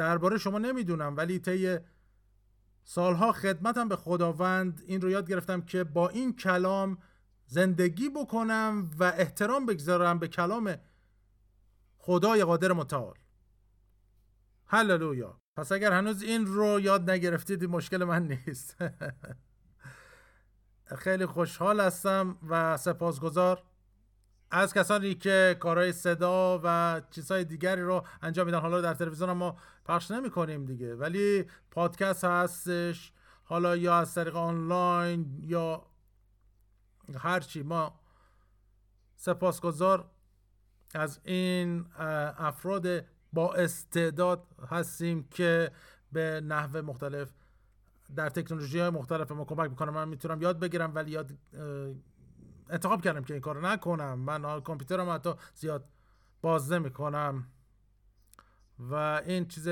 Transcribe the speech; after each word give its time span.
درباره 0.00 0.38
شما 0.38 0.58
نمی‌دونم 0.58 1.16
ولی 1.16 1.38
طی 1.38 1.78
سالها 2.84 3.32
خدمتم 3.32 3.88
به 3.88 3.96
خداوند 3.96 4.82
این 4.86 5.00
رو 5.00 5.10
یاد 5.10 5.30
گرفتم 5.30 5.60
که 5.60 5.84
با 5.84 6.08
این 6.08 6.36
کلام 6.36 6.98
زندگی 7.46 8.08
بکنم 8.08 8.90
و 8.98 9.04
احترام 9.04 9.66
بگذارم 9.66 10.18
به 10.18 10.28
کلام 10.28 10.76
خدای 11.98 12.44
قادر 12.44 12.72
متعال. 12.72 13.14
هللویا. 14.66 15.40
پس 15.56 15.72
اگر 15.72 15.92
هنوز 15.92 16.22
این 16.22 16.46
رو 16.46 16.80
یاد 16.80 17.10
نگرفتید 17.10 17.64
مشکل 17.64 18.04
من 18.04 18.28
نیست. 18.28 18.76
خیلی 21.04 21.26
خوشحال 21.26 21.80
هستم 21.80 22.38
و 22.48 22.76
سپاسگزار. 22.76 23.62
از 24.50 24.74
کسانی 24.74 25.14
که 25.14 25.56
کارهای 25.60 25.92
صدا 25.92 26.60
و 26.64 27.00
چیزهای 27.10 27.44
دیگری 27.44 27.82
رو 27.82 28.04
انجام 28.22 28.46
میدن. 28.46 28.58
حالا 28.58 28.80
در 28.80 28.94
تلویزیون 28.94 29.32
ما 29.32 29.56
پخش 29.84 30.10
نمی 30.10 30.30
کنیم 30.30 30.64
دیگه. 30.64 30.94
ولی 30.94 31.44
پادکست 31.70 32.24
هستش. 32.24 33.12
حالا 33.44 33.76
یا 33.76 33.98
از 33.98 34.14
طریق 34.14 34.36
آنلاین 34.36 35.40
یا 35.42 35.86
هرچی 37.18 37.62
ما 37.62 38.00
سپاسگزار 39.16 40.10
از 40.94 41.20
این 41.24 41.86
افراد 42.38 43.04
با 43.32 43.54
استعداد 43.54 44.46
هستیم 44.70 45.28
که 45.30 45.70
به 46.12 46.40
نحو 46.40 46.82
مختلف 46.82 47.30
در 48.16 48.28
تکنولوژی 48.28 48.78
های 48.78 48.90
مختلف 48.90 49.32
ما 49.32 49.44
کمک 49.44 49.70
می‌کنم 49.70 49.94
من 49.94 50.08
می‌تونم 50.08 50.42
یاد 50.42 50.58
بگیرم 50.58 50.94
ولی 50.94 51.10
یاد 51.10 51.30
انتخاب 52.70 53.02
کردم 53.02 53.24
که 53.24 53.34
این 53.34 53.40
کار 53.40 53.68
نکنم. 53.68 54.18
من 54.18 54.60
کامپیوترم 54.60 55.10
حتی 55.10 55.30
زیاد 55.54 55.84
باز 56.42 56.72
نمی‌کنم. 56.72 57.46
و 58.78 58.94
این 59.26 59.48
چیز 59.48 59.68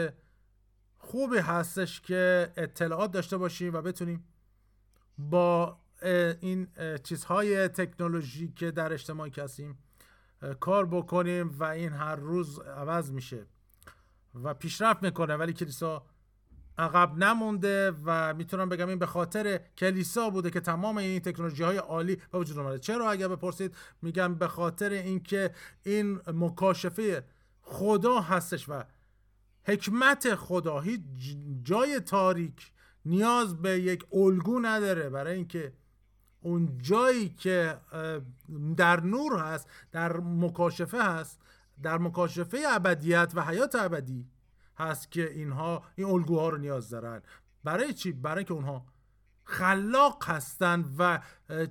خوبی 0.98 1.38
هستش 1.38 2.01
که 2.01 2.52
اطلاعات 2.57 3.11
داشته 3.11 3.37
باشیم 3.37 3.74
و 3.74 3.82
بتونیم 3.82 4.24
با 5.18 5.79
این 6.40 6.68
چیزهای 7.02 7.68
تکنولوژی 7.68 8.52
که 8.52 8.71
در 8.71 8.93
اجتماعی 8.93 9.33
هستیم 9.37 9.79
کار 10.60 10.87
بکنیم 10.87 11.59
و 11.59 11.65
این 11.65 11.93
هر 11.93 12.16
روز 12.16 12.59
عوض 12.59 13.12
میشه 13.12 13.46
و 14.35 14.55
پیشرفت 14.55 15.02
می‌کنه. 15.02 15.37
ولی 15.37 15.52
کلیسا 15.52 16.07
عقب 16.79 17.16
نمونده 17.16 17.93
و 18.04 18.34
می‌تونم 18.34 18.68
بگم 18.68 18.88
این 18.88 18.98
به 18.98 19.07
خاطر 19.07 19.60
کلیسا 19.79 20.30
بوده 20.30 20.51
که 20.51 20.60
تمام 20.60 20.96
این 20.96 21.21
تکنولوژی 21.21 21.62
های 21.62 21.76
عالی 21.76 22.16
به 22.16 22.38
وجود 22.38 22.59
اومده. 22.59 22.79
چرا 22.79 23.10
اگر 23.10 23.29
بپرسید؟ 23.29 23.76
میگم 24.02 24.34
به 24.34 24.48
خاطر 24.48 24.90
اینکه 24.90 25.51
این 25.82 26.21
مکاشفه 26.26 27.24
خدا 27.62 28.21
هستش 28.21 28.68
و 28.68 28.82
حکمت 29.65 30.34
خدا 30.34 30.80
هیچ 30.80 31.02
جای 31.62 32.01
تاریک 32.01 32.73
نیاز 33.04 33.62
به 33.62 33.80
یک 33.80 34.04
الگو 34.12 34.60
نداره. 34.60 35.09
برای 35.09 35.34
اینکه 35.34 35.73
اون 36.40 36.79
جایی 36.79 37.29
که 37.29 37.79
در 38.76 39.01
نور 39.01 39.38
هست 39.38 39.68
در 39.93 40.16
مکاشفه 40.16 41.02
هست 41.02 41.40
در 41.82 41.99
مکاشفه 41.99 42.59
ابدیت 42.68 43.32
و 43.34 43.43
حیات 43.43 43.74
ابدی 43.74 44.26
هست 44.79 45.10
که 45.10 45.30
اینها 45.30 45.84
این 45.96 46.07
الگوها 46.07 46.48
رو 46.48 46.59
نیاز 46.59 46.90
دارن. 46.90 47.23
برای 47.65 47.93
چی؟ 47.93 48.12
برای 48.12 48.45
که 48.45 48.52
اونها 48.52 48.87
خلاق 49.45 50.24
هستن 50.24 50.84
و 50.98 51.21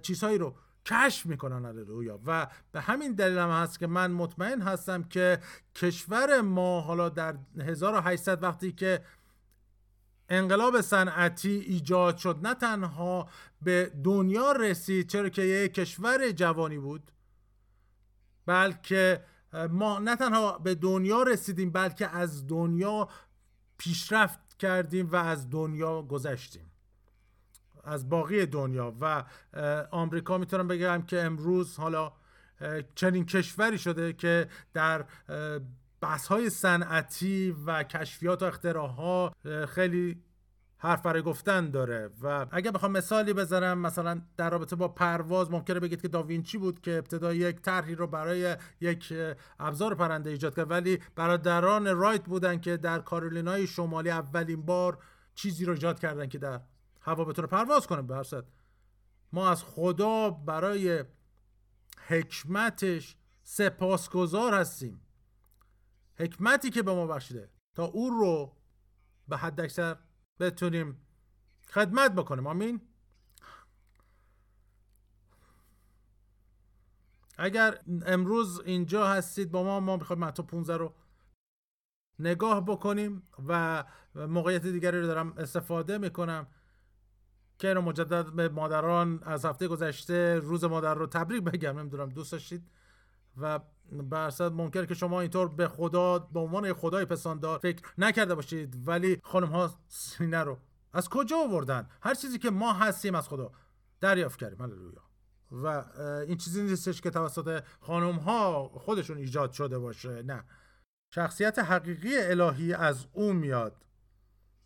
چیزهایی 0.01 0.37
رو 0.37 0.55
کشف 0.85 1.25
می‌کنن. 1.25 1.65
هللویا 1.65 2.19
و 2.25 2.47
به 2.71 2.81
همین 2.81 3.13
دلیل 3.13 3.37
هم 3.37 3.49
هست 3.49 3.79
که 3.79 3.87
من 3.87 4.11
مطمئن 4.11 4.61
هستم 4.61 5.03
که 5.03 5.39
کشور 5.75 6.41
ما 6.41 6.81
حالا 6.81 7.09
در 7.09 7.35
1800 7.59 8.43
وقتی 8.43 8.71
که 8.71 9.03
انقلاب 10.29 10.81
صنعتی 10.81 11.49
ایجاد 11.49 12.17
شد 12.17 12.39
نه 12.43 12.53
تنها 12.53 13.29
به 13.61 13.91
دنیا 14.03 14.51
رسید 14.51 15.09
چرا 15.09 15.29
که 15.29 15.41
یک 15.41 15.73
کشور 15.73 16.31
جوانی 16.31 16.77
بود 16.77 17.11
بلکه 18.45 19.23
ما 19.53 19.99
نه 19.99 20.15
تنها 20.15 20.57
به 20.57 20.75
دنیا 20.75 21.23
رسیدیم 21.23 21.71
بلکه 21.71 22.07
از 22.07 22.47
دنیا 22.47 23.09
پیشرفت 23.77 24.57
کردیم 24.59 25.09
و 25.11 25.15
از 25.15 25.49
دنیا 25.49 26.01
گذشتیم. 26.01 26.71
از 27.83 28.09
باقی 28.09 28.45
دنیا 28.45 28.95
و 29.01 29.23
آمریکا 29.91 30.37
می‌تونم 30.37 30.67
بگم 30.67 31.01
که 31.01 31.21
امروز 31.21 31.77
حالا 31.77 32.13
چنین 32.95 33.25
کشوری 33.25 33.77
شده 33.77 34.13
که 34.13 34.49
در 34.73 35.05
بحث 36.01 36.27
های 36.27 36.49
صنعتی 36.49 37.55
و 37.65 37.83
کشفیات 37.83 38.41
و 38.43 38.45
اختراعها 38.45 39.33
خیلی 39.67 40.23
حرف 40.79 41.01
برای 41.01 41.21
گفتن 41.21 41.69
داره. 41.69 42.09
و 42.21 42.45
اگر 42.51 42.71
بخوام 42.71 42.91
مثالی 42.91 43.33
بذارم 43.33 43.77
مثلا 43.77 44.21
در 44.37 44.49
رابطه 44.49 44.75
با 44.75 44.87
پرواز 44.87 45.51
ممکنه 45.51 45.79
بگید 45.79 46.01
که 46.01 46.07
داوینچی 46.07 46.57
بود 46.57 46.81
که 46.81 46.97
ابتدا 46.97 47.33
یک 47.33 47.61
طرحی 47.61 47.95
رو 47.95 48.07
برای 48.07 48.57
یک 48.81 49.13
ابزار 49.59 49.95
پرنده 49.95 50.29
ایجاد 50.29 50.55
کرد 50.55 50.71
ولی 50.71 50.99
برادران 51.15 51.97
رایت 51.97 52.23
بودن 52.23 52.59
که 52.59 52.77
در 52.77 52.99
کارولینای 52.99 53.67
شمالی 53.67 54.09
اولین 54.09 54.61
بار 54.61 54.97
چیزی 55.35 55.65
رو 55.65 55.73
ایجاد 55.73 55.99
کردن 55.99 56.27
که 56.27 56.37
در 56.37 56.61
هوا 57.01 57.25
بتونه 57.25 57.47
پرواز 57.47 57.87
کنه. 57.87 58.01
به 58.01 58.43
ما 59.33 59.49
از 59.49 59.63
خدا 59.63 60.29
برای 60.29 61.03
حکمتش 62.07 63.15
سپاسگزار 63.43 64.53
هستیم. 64.53 65.01
حکمتی 66.15 66.69
که 66.69 66.83
به 66.83 66.93
ما 66.93 67.07
بخشیده 67.07 67.49
تا 67.75 67.85
او 67.85 68.09
رو 68.09 68.57
به 69.27 69.37
حد 69.37 69.61
اکثر 69.61 69.95
بتونیم 70.39 71.01
خدمت 71.69 72.11
بکنیم. 72.11 72.47
آمین. 72.47 72.81
اگر 77.37 77.79
امروز 78.05 78.59
اینجا 78.59 79.07
هستید 79.07 79.51
با 79.51 79.63
ما 79.63 79.79
ما 79.79 79.97
می‌خوایم 79.97 80.19
متا 80.19 80.43
15 80.43 80.77
رو 80.77 80.93
نگاه 82.19 82.65
بکنیم 82.65 83.27
و 83.47 83.83
موقعیت 84.15 84.65
دیگری 84.67 85.01
رو 85.01 85.07
دارم 85.07 85.33
استفاده 85.37 85.97
می‌کنم. 85.97 86.47
که 87.59 87.67
اینو 87.67 87.81
مجدد 87.81 88.33
به 88.33 88.49
مادران 88.49 89.23
از 89.23 89.45
هفته 89.45 89.67
گذشته 89.67 90.39
روز 90.39 90.63
مادر 90.63 90.93
رو 90.93 91.07
تبریک 91.07 91.43
بگم. 91.43 91.79
نمی‌دونم 91.79 92.09
دوست 92.09 92.31
داشتید؟ 92.31 92.69
و 93.41 93.59
برصد 93.91 94.51
ممکن 94.51 94.85
که 94.85 94.93
شما 94.93 95.21
اینطور 95.21 95.47
به 95.47 95.67
خدا 95.67 96.19
به 96.19 96.39
عنوان 96.39 96.73
خدای 96.73 97.05
پساندار 97.05 97.59
فکر 97.59 97.81
نکرده 97.97 98.35
باشید 98.35 98.87
ولی 98.87 99.19
خانم 99.23 99.47
ها 99.47 99.71
سینه 99.87 100.43
رو 100.43 100.57
از 100.93 101.09
کجا 101.09 101.37
آوردن؟ 101.37 101.89
هر 102.01 102.13
چیزی 102.13 102.39
که 102.39 102.49
ما 102.49 102.73
هستیم 102.73 103.15
از 103.15 103.29
خدا 103.29 103.51
دریافت 104.01 104.39
کردیم. 104.39 104.61
هللویا. 104.61 105.01
و 105.51 105.67
این 106.27 106.37
چیزی 106.37 106.63
نیستش 106.63 107.01
که 107.01 107.09
توسط 107.09 107.63
خانم 107.79 108.15
ها 108.15 108.69
خودشون 108.73 109.17
ایجاد 109.17 109.51
شده 109.51 109.79
باشه 109.79 110.23
نه. 110.23 110.43
شخصیت 111.09 111.59
حقیقی 111.59 112.17
الهی 112.17 112.73
از 112.73 113.05
او 113.13 113.33
میاد. 113.33 113.85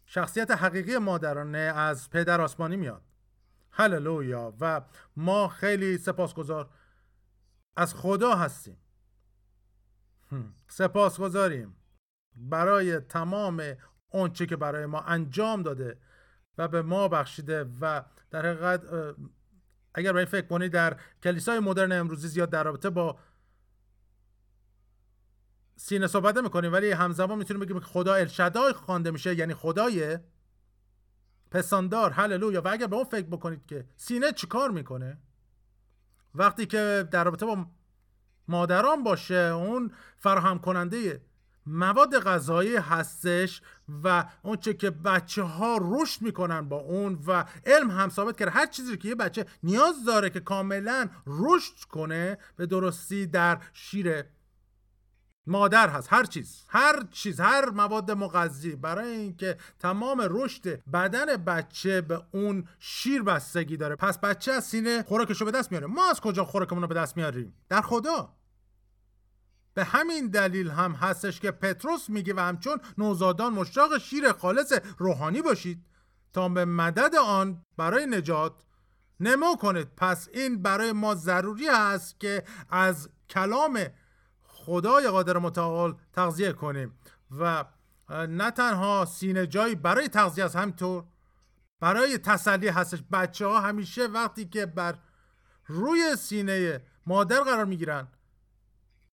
شخصیت 0.05 0.51
حقیقی 0.51 0.97
مادرانه 0.97 1.57
از 1.57 2.09
پدر 2.09 2.41
آسمانی 2.41 2.77
میاد. 2.77 3.01
هللویا. 3.71 4.53
و 4.61 4.81
ما 5.15 5.47
خیلی 5.47 5.97
سپاسگزار 5.97 6.69
از 7.75 7.93
خدا 7.95 8.35
هستیم. 8.35 8.77
سپاسگزاریم. 10.67 11.75
برای 12.35 12.99
تمام 12.99 13.63
اونچه 14.09 14.45
که 14.45 14.55
برای 14.55 14.85
ما 14.85 15.01
انجام 15.01 15.63
داده 15.63 15.99
و 16.57 16.67
به 16.67 16.81
ما 16.81 17.07
بخشیده 17.07 17.63
و 17.81 18.03
در 18.31 18.45
حقیقت 18.45 18.83
اگر 19.93 20.13
برای 20.13 20.25
فکر 20.25 20.47
کنید 20.47 20.71
در 20.71 20.99
کلیسای 21.23 21.59
مدرن 21.59 21.91
امروزی 21.91 22.27
زیاد 22.27 22.49
در 22.49 22.63
رابطه 22.63 22.89
با 22.89 23.19
سینه 25.75 26.07
صحبت 26.07 26.37
می‌کنیم 26.37 26.73
ولی 26.73 26.91
همزمان 26.91 27.37
می‌تونیم 27.37 27.61
بگیم 27.63 27.79
که 27.79 27.85
خدا 27.85 28.13
الشدای 28.13 28.73
خوانده 28.73 29.11
میشه 29.11 29.35
یعنی 29.35 29.53
خدای 29.53 30.19
پساندار 31.51 32.11
هللویا. 32.11 32.61
و 32.61 32.67
اگر 32.67 32.87
به 32.87 32.95
اون 32.95 33.05
فکر 33.05 33.27
بکنید 33.27 33.65
که 33.65 33.89
سینه 33.95 34.31
چیکار 34.31 34.71
می‌کنه؟ 34.71 35.17
وقتی 36.35 36.65
که 36.65 37.07
در 37.11 37.23
رابطه 37.23 37.45
با 37.45 37.65
مادران 38.47 39.03
باشه 39.03 39.35
اون 39.35 39.91
فراهم 40.17 40.59
کننده 40.59 41.21
مواد 41.65 42.19
غذایی 42.19 42.75
هستش 42.75 43.61
و 44.03 44.25
اون 44.41 44.57
چه 44.57 44.73
که 44.73 44.89
بچه 44.89 45.43
ها 45.43 45.79
رشد 45.81 46.21
می‌کنن 46.21 46.69
با 46.69 46.77
اون 46.77 47.19
و 47.27 47.45
علم 47.65 47.91
هم 47.91 48.09
ثابت 48.09 48.37
کرده 48.37 48.51
هر 48.51 48.65
چیزی 48.65 48.97
که 48.97 49.07
یه 49.07 49.15
بچه 49.15 49.45
نیاز 49.63 50.05
داره 50.05 50.29
که 50.29 50.39
کاملا 50.39 51.09
رشد 51.27 51.83
کنه 51.89 52.37
به 52.55 52.65
درستی 52.65 53.27
در 53.27 53.59
شیر 53.73 54.23
مادر 55.47 55.89
هست 55.89 56.07
هر 56.13 56.23
چیز 56.23 56.65
هر 56.67 57.03
چیز 57.11 57.39
هر 57.39 57.69
مواد 57.69 58.11
مغذی. 58.11 58.75
برای 58.75 59.07
اینکه 59.07 59.57
تمام 59.79 60.27
رشد 60.29 60.83
بدن 60.91 61.25
بچه 61.25 62.01
به 62.01 62.23
اون 62.31 62.67
شیر 62.79 63.23
بستگی 63.23 63.77
داره. 63.77 63.95
پس 63.95 64.17
بچه 64.17 64.51
از 64.51 64.65
سینه 64.65 65.03
خوراکش 65.03 65.41
رو 65.41 65.45
به 65.45 65.51
دست 65.51 65.71
میاره. 65.71 65.87
ما 65.87 66.09
از 66.09 66.21
کجا 66.21 66.45
خوراکمون 66.45 66.81
رو 66.81 66.87
به 66.87 66.95
دست 66.95 67.17
میاریم؟ 67.17 67.53
در 67.69 67.81
خدا. 67.81 68.33
به 69.73 69.83
همین 69.83 70.27
دلیل 70.27 70.69
هم 70.69 70.91
هستش 70.91 71.39
که 71.39 71.51
پتروس 71.51 72.09
میگه 72.09 72.33
و 72.33 72.39
همچون 72.39 72.79
نوزادان 72.97 73.53
مشتاق 73.53 73.97
شیر 73.97 74.31
خالص 74.31 74.73
روحانی 74.97 75.41
باشید 75.41 75.85
تا 76.33 76.49
به 76.49 76.65
مدد 76.65 77.15
آن 77.15 77.65
برای 77.77 78.05
نجات 78.05 78.53
نمو 79.19 79.55
کنید. 79.55 79.87
پس 79.97 80.29
این 80.33 80.61
برای 80.61 80.91
ما 80.91 81.15
ضروری 81.15 81.69
است 81.69 82.19
که 82.19 82.43
از 82.69 83.09
کلام 83.29 83.79
خدای 84.65 85.07
قادر 85.07 85.37
متعال 85.37 85.95
تغذیه 86.13 86.51
کنیم 86.51 86.93
و 87.39 87.65
نه 88.09 88.51
تنها 88.51 89.05
سینه 89.05 89.47
جایی 89.47 89.75
برای 89.75 90.07
تغذیه 90.07 90.45
است 90.45 90.55
همینطور 90.55 91.03
برای 91.79 92.17
تسلی 92.17 92.67
هستش. 92.67 93.03
بچه 93.11 93.45
ها 93.45 93.59
همیشه 93.59 94.07
وقتی 94.07 94.45
که 94.45 94.65
بر 94.65 94.95
روی 95.67 96.15
سینه 96.15 96.81
مادر 97.05 97.39
قرار 97.39 97.65
می‌گیرن 97.65 98.07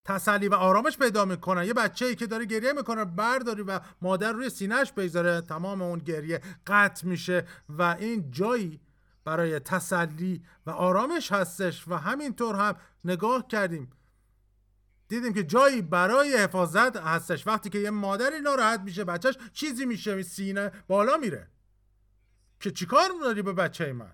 تسلی 0.04 0.48
و 0.48 0.54
آرامش 0.54 0.98
پیدا 0.98 1.24
می‌کنن. 1.24 1.64
یه 1.64 1.74
بچه 1.74 2.06
ای 2.06 2.14
که 2.14 2.26
داره 2.26 2.44
گریه 2.44 2.72
می‌کنه 2.72 3.04
برداری 3.04 3.62
و 3.62 3.80
مادر 4.02 4.32
روی 4.32 4.50
سینهش 4.50 4.92
بگذاره 4.92 5.40
تمام 5.40 5.82
اون 5.82 5.98
گریه 5.98 6.40
قطع 6.66 7.06
میشه 7.06 7.44
و 7.68 7.82
این 7.82 8.30
جایی 8.30 8.80
برای 9.24 9.58
تسلی 9.58 10.42
و 10.66 10.70
آرامش 10.70 11.32
هستش. 11.32 11.88
و 11.88 11.94
همینطور 11.94 12.54
هم 12.56 12.76
نگاه 13.04 13.46
کردیم 13.46 13.90
دیدیم 15.08 15.32
که 15.32 15.44
جایی 15.44 15.82
برای 15.82 16.36
حفاظت 16.36 16.96
هستش. 16.96 17.46
وقتی 17.46 17.70
که 17.70 17.78
یه 17.78 17.90
مادری 17.90 18.40
ناراحت 18.40 18.80
میشه 18.80 19.04
بچهش 19.04 19.34
چیزی 19.52 19.86
میشه 19.86 20.22
سینه 20.22 20.72
بالا 20.86 21.16
میره. 21.16 21.48
که 22.60 22.70
چیکار 22.70 23.08
داری 23.22 23.42
به 23.42 23.52
بچه 23.52 23.92
من؟ 23.92 24.12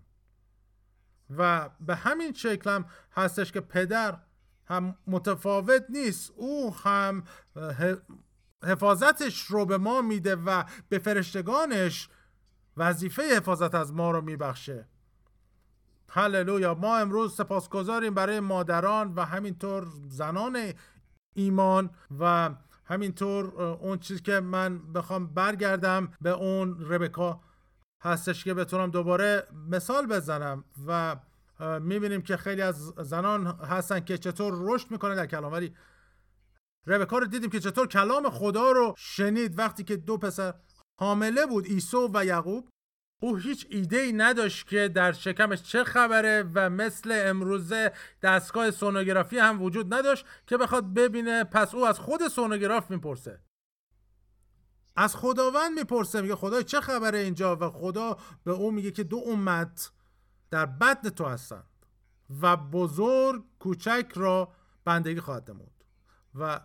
و 1.37 1.71
به 1.81 1.95
همین 1.95 2.33
شکل 2.33 2.71
هم 2.71 2.85
هستش 3.13 3.53
که 3.53 3.61
پدر 3.61 4.19
هم 4.67 4.99
متفاوت 5.07 5.85
نیست. 5.89 6.33
او 6.37 6.75
هم 6.77 7.25
حفاظتش 8.65 9.47
رو 9.47 9.67
به 9.67 9.79
ما 9.79 10.03
میده 10.03 10.37
و 10.37 10.65
به 10.89 10.99
فرشتگانش 10.99 12.09
وظیفه 12.77 13.23
حفاظت 13.37 13.75
از 13.75 13.93
ما 13.93 14.11
رو 14.11 14.21
میبخشه. 14.21 14.89
هللویا. 16.15 16.75
ما 16.75 16.97
امروز 16.97 17.35
سپاسگزاریم 17.35 18.15
برای 18.15 18.41
مادران 18.41 19.15
و 19.15 19.25
همینطور 19.25 19.87
زنان 20.09 20.73
ایمان 21.35 21.91
و 22.21 22.51
همینطور 22.85 23.63
اون 23.63 23.99
چیز 23.99 24.23
که 24.23 24.41
من 24.41 24.93
بخوام 24.93 25.27
برگردم 25.27 26.13
به 26.21 26.31
اون 26.31 26.77
ربکا 26.81 27.41
هستش 28.03 28.45
که 28.45 28.55
بتونم 28.55 28.91
دوباره 28.91 29.47
مثال 29.71 30.07
بزنم 30.07 30.65
و 30.87 31.17
می‌بینیم 31.81 32.23
که 32.23 32.37
خیلی 32.37 32.63
از 32.63 32.93
زنان 32.99 33.47
هستن 33.47 34.01
که 34.01 34.19
چطور 34.19 34.55
رشد 34.57 34.91
می‌کنه 34.91 35.15
در 35.15 35.27
کلام. 35.27 35.53
ولی 35.53 35.75
ربکا 36.87 37.19
رو 37.19 37.27
دیدیم 37.27 37.51
که 37.51 37.61
چطور 37.61 37.87
کلام 37.87 38.31
خدا 38.31 38.71
رو 38.71 38.95
شنید 38.97 39.59
وقتی 39.59 39.85
که 39.85 39.97
دو 39.97 40.19
پسر 40.19 40.55
حامله 41.01 41.47
بود 41.47 41.67
ایسو 41.67 42.11
و 42.15 42.25
یعقوب. 42.25 42.69
او 43.25 43.37
هیچ 43.37 43.67
ایده 43.71 43.97
ای 43.97 44.13
نداشت 44.13 44.67
که 44.69 44.89
در 44.89 45.13
شکمش 45.13 45.63
چه 45.63 45.85
خبره 45.85 46.51
و 46.55 46.71
مثل 46.71 47.23
امروزه 47.27 47.93
دستگاه 48.23 48.71
سونوگرافی 48.71 49.39
هم 49.39 49.63
وجود 49.63 49.95
نداشت 49.95 50.27
که 50.47 50.57
بخواد 50.57 50.95
ببینه. 50.95 51.45
پس 51.45 51.75
او 51.75 51.87
از 51.87 51.99
خود 51.99 52.29
سونوگراف 52.29 52.91
می‌پرسه. 52.91 53.41
از 54.97 55.17
خداوند 55.17 55.79
می‌پرسه 55.79 56.21
میگه 56.21 56.37
خدای 56.37 56.65
چه 56.65 56.81
خبره 56.81 57.19
اینجا؟ 57.19 57.57
و 57.57 57.71
خدا 57.71 58.19
به 58.45 58.53
او 58.53 58.71
میگه 58.71 58.91
که 58.91 59.05
دو 59.05 59.23
امت 59.27 59.91
در 60.51 60.67
بدن 60.67 61.11
تو 61.11 61.25
هستند 61.25 61.87
و 62.41 62.57
بزرگ 62.57 63.45
کوچک 63.59 64.13
را 64.15 64.53
بندگی 64.85 65.21
خواهد 65.21 65.51
نمود. 65.51 65.85
و 66.35 66.61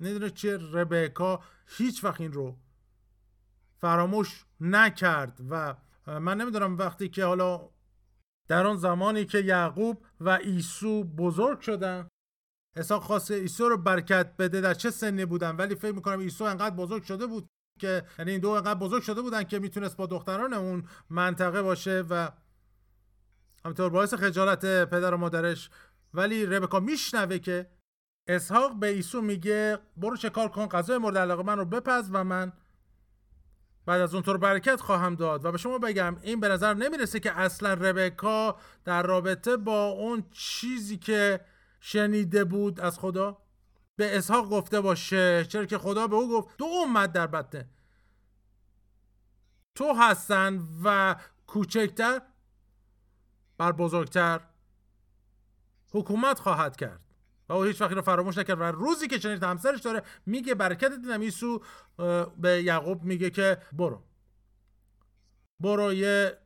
ندونه 0.00 0.30
چه 0.30 0.58
ربکا 0.72 1.40
هیچ 1.66 2.04
وقت 2.04 2.20
این 2.20 2.32
رو 2.32 2.56
فراموش 3.82 4.44
نکرد 4.60 5.40
و 5.50 5.74
من 6.06 6.40
نمی‌دونم 6.40 6.78
وقتی 6.78 7.08
که 7.08 7.24
حالا 7.24 7.68
در 8.48 8.66
آن 8.66 8.76
زمانی 8.76 9.24
که 9.24 9.38
یعقوب 9.38 10.04
و 10.20 10.28
ایسو 10.28 11.04
بزرگ 11.04 11.60
شدن 11.60 12.08
اسحاق 12.76 13.02
خواست 13.02 13.30
ایسو 13.30 13.68
رو 13.68 13.76
برکت 13.76 14.36
بده 14.36 14.60
در 14.60 14.74
چه 14.74 14.90
سنی 14.90 15.24
بودن؟ 15.24 15.56
ولی 15.56 15.74
فکر 15.74 15.92
می‌کنم 15.92 16.18
ایسو 16.18 16.44
انقدر 16.44 16.76
بزرگ 16.76 17.02
شده 17.02 17.26
بود 17.26 17.48
که 17.80 18.02
یعنی 18.18 18.30
این 18.30 18.40
دو 18.40 18.50
انقدر 18.50 18.78
بزرگ 18.78 19.02
شده 19.02 19.22
بودن 19.22 19.44
که 19.44 19.58
می‌تونست 19.58 19.96
با 19.96 20.06
دختران 20.06 20.52
اون 20.52 20.84
منطقه 21.10 21.62
باشه 21.62 22.04
و 22.10 22.30
همینطور 23.64 23.90
باعث 23.90 24.14
خجالت 24.14 24.84
پدر 24.84 25.14
و 25.14 25.16
مادرش. 25.16 25.70
ولی 26.14 26.46
ربکا 26.46 26.80
میشنوه 26.80 27.38
که 27.38 27.70
اسحاق 28.28 28.78
به 28.78 28.86
ایسو 28.86 29.22
میگه 29.22 29.78
برو 29.96 30.16
چه 30.16 30.30
کار 30.30 30.48
کن 30.48 30.66
غذای 30.66 30.98
مورد 30.98 31.18
علاقه 31.18 31.42
من 31.42 31.58
رو 31.58 31.64
بپز 31.64 32.08
و 32.12 32.24
من 32.24 32.52
بعد 33.86 34.00
از 34.00 34.14
اون 34.14 34.22
طور 34.22 34.38
برکت 34.38 34.80
خواهم 34.80 35.14
داد 35.14 35.44
و 35.44 35.52
به 35.52 35.58
شما 35.58 35.78
بگم 35.78 36.16
این 36.22 36.40
به 36.40 36.48
نظر 36.48 36.74
نمی‌رسه 36.74 37.20
که 37.20 37.38
اصلا 37.38 37.74
ربکا 37.74 38.56
در 38.84 39.02
رابطه 39.02 39.56
با 39.56 39.88
اون 39.88 40.24
چیزی 40.32 40.96
که 40.98 41.40
شنیده 41.80 42.44
بود 42.44 42.80
از 42.80 42.98
خدا. 42.98 43.38
به 43.96 44.18
اسحاق 44.18 44.48
گفته 44.48 44.80
باشه 44.80 45.44
چرا 45.44 45.64
که 45.64 45.78
خدا 45.78 46.06
به 46.06 46.16
او 46.16 46.30
گفت 46.30 46.56
دو 46.58 46.64
امت 46.64 47.12
در 47.12 47.26
بطنه 47.26 47.68
تو 49.74 49.92
هستن 49.92 50.68
و 50.84 51.16
کوچکتر 51.46 52.22
بر 53.58 53.72
بزرگتر 53.72 54.40
حکومت 55.92 56.38
خواهد 56.38 56.76
کرد. 56.76 57.01
او 57.52 57.62
هیچ 57.62 57.80
وقتی 57.80 57.94
رو 57.94 58.02
فراموش 58.02 58.38
نکرد 58.38 58.60
و 58.60 58.62
روزی 58.62 59.08
که 59.08 59.18
چنین 59.18 59.42
همسرش 59.44 59.80
داره 59.80 60.02
میگه 60.26 60.54
برکت 60.54 60.92
دیدم 60.92 61.20
ایسو 61.20 61.62
به 62.38 62.62
یعقوب 62.62 63.02
میگه 63.02 63.30
که 63.30 63.58
برو. 63.72 64.02
برو 65.60 65.92
یه 65.92 66.38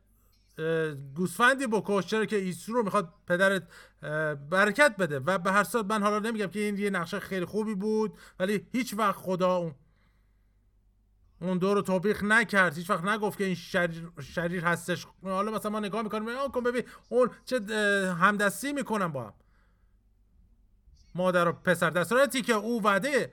گوسفندی 1.15 1.67
بکش 1.67 2.05
چرا 2.05 2.25
که 2.25 2.35
ایسو 2.35 2.73
رو 2.73 2.83
می‌خواد 2.83 3.13
پدرت 3.27 3.67
برکت 4.49 4.95
بده. 4.99 5.19
و 5.19 5.37
به 5.37 5.51
هر 5.51 5.63
صورت 5.63 5.85
من 5.85 6.03
حالا 6.03 6.19
نمیگم 6.19 6.47
که 6.47 6.59
این 6.59 6.77
یه 6.77 6.89
نقشه 6.89 7.19
خیلی 7.19 7.45
خوبی 7.45 7.75
بود 7.75 8.17
ولی 8.39 8.67
هیچ 8.71 8.93
وقت 8.97 9.15
خدا 9.15 9.55
اون 9.55 9.75
اون 11.41 11.57
دو 11.57 11.73
رو 11.73 11.81
توبیخ 11.81 12.23
نکرد. 12.23 12.77
هیچ 12.77 12.89
وقت 12.89 13.03
نگفت 13.03 13.37
که 13.37 13.43
این 13.43 13.55
شریر, 13.55 14.11
شریر 14.21 14.65
هستش. 14.65 15.07
حالا 15.23 15.51
مثلا 15.51 15.71
ما 15.71 15.79
نگاه 15.79 16.01
می‌کنیم 16.01 16.29
آن 16.29 16.51
کن 16.51 16.63
ببین 16.63 16.83
اون 17.09 17.29
چه 17.45 17.59
همدستی 18.19 18.73
می‌کنن 18.73 19.07
با 19.07 19.23
هم. 19.23 19.33
مادر 21.17 21.47
و 21.47 21.51
پسر 21.51 21.89
در 21.89 22.03
صورتی 22.03 22.41
که 22.41 22.53
او 22.53 22.83
وعده 22.83 23.31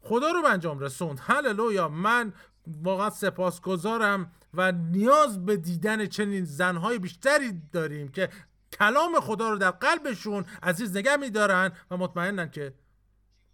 خدا 0.00 0.30
رو 0.30 0.42
به 0.42 0.50
انجام 0.50 0.78
رسوند. 0.78 1.20
هللویا. 1.22 1.88
من 1.88 2.32
واقعا 2.66 3.10
سپاسگزارم 3.10 4.32
و 4.54 4.72
نیاز 4.72 5.46
به 5.46 5.56
دیدن 5.56 6.06
چنین 6.06 6.44
زنهای 6.44 6.98
بیشتری 6.98 7.62
داریم 7.72 8.08
که 8.08 8.28
کلام 8.72 9.20
خدا 9.20 9.50
رو 9.50 9.58
در 9.58 9.70
قلبشون 9.70 10.44
عزیز 10.62 10.96
نگه 10.96 11.16
میدارن 11.16 11.72
و 11.90 11.96
مطمئنن 11.96 12.50
که 12.50 12.74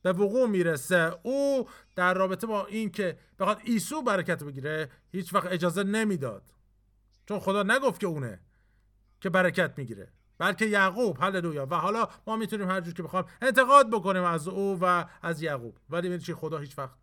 به 0.03 0.13
وقوع 0.13 0.49
می‌رسه. 0.49 1.17
او 1.23 1.69
در 1.97 2.15
رابطه 2.15 2.47
با 2.47 2.67
این 2.67 2.91
که 2.91 3.19
بخواد 3.39 3.61
ایسو 3.65 4.03
برکت 4.03 4.45
بگیره 4.45 4.91
هیچ 5.13 5.35
وقت 5.35 5.47
اجازه 5.47 5.83
نمی‌داد. 5.83 6.43
چون 7.29 7.39
خدا 7.39 7.63
نگفت 7.63 8.01
که 8.01 8.07
اونه 8.07 8.41
که 9.21 9.31
برکت 9.31 9.79
می‌گیره. 9.79 10.13
بلکه 10.39 10.67
یعقوب 10.67 11.17
هللویا. 11.21 11.67
و 11.71 11.75
حالا 11.75 12.09
ما 12.27 12.37
می‌تونیم 12.37 12.71
هر 12.71 12.81
جور 12.81 12.95
که 12.95 13.03
بخوام 13.03 13.25
انتقاد 13.43 13.91
بکنیم 13.91 14.23
از 14.23 14.49
او 14.49 14.79
و 14.81 15.05
از 15.23 15.43
یعقوب. 15.43 15.77
ولی 15.91 16.09
ببینید 16.09 16.33
خدا 16.33 16.59
هیچ 16.59 16.79
وقت 16.79 16.97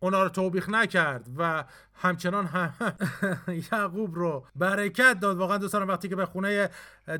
اونا 0.00 0.22
رو 0.22 0.28
توبیخ 0.28 0.68
نکرد 0.68 1.28
و 1.38 1.64
همچنان 1.94 2.46
هم 2.46 2.74
یعقوب 3.72 4.14
رو 4.14 4.46
برکت 4.56 5.20
داد. 5.20 5.36
واقعا 5.36 5.58
دوستان 5.58 5.82
وقتی 5.82 6.08
که 6.08 6.16
به 6.16 6.26
خونه 6.26 6.70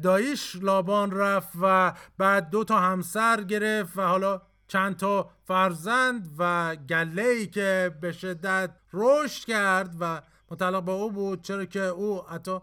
داییش 0.03 0.57
لابان 0.57 1.11
رفت 1.11 1.53
و 1.63 1.93
بعد 2.19 2.51
دو 2.51 2.65
تا 2.65 2.81
همسر 2.81 3.43
گرفت 3.43 3.99
و 3.99 4.03
حالا 4.03 4.43
چند 4.69 4.97
تا 4.97 5.31
فرزند 5.45 6.35
و 6.39 6.77
گله 6.77 7.23
ای 7.23 7.47
که 7.47 7.97
به 8.01 8.13
شدت 8.13 8.71
رشد 8.93 9.45
کرد 9.45 9.97
و 10.01 10.21
متعلق 10.51 10.83
به 10.83 10.93
او 10.93 11.11
بود. 11.11 11.43
چرا 11.43 11.65
که 11.65 11.81
او 11.81 12.23
حتی 12.29 12.59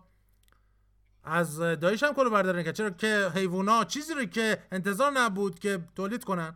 از 1.23 1.59
دایش 1.59 2.03
هم 2.03 2.13
کلو 2.13 2.29
برداره 2.29 2.63
که 2.63 2.73
چرا 2.73 2.89
که 2.89 3.31
حیوونا 3.35 3.83
چیزی 3.83 4.13
رو 4.13 4.25
که 4.25 4.63
انتظار 4.71 5.11
نبود 5.11 5.59
که 5.59 5.79
تولید 5.95 6.23
کنن 6.23 6.55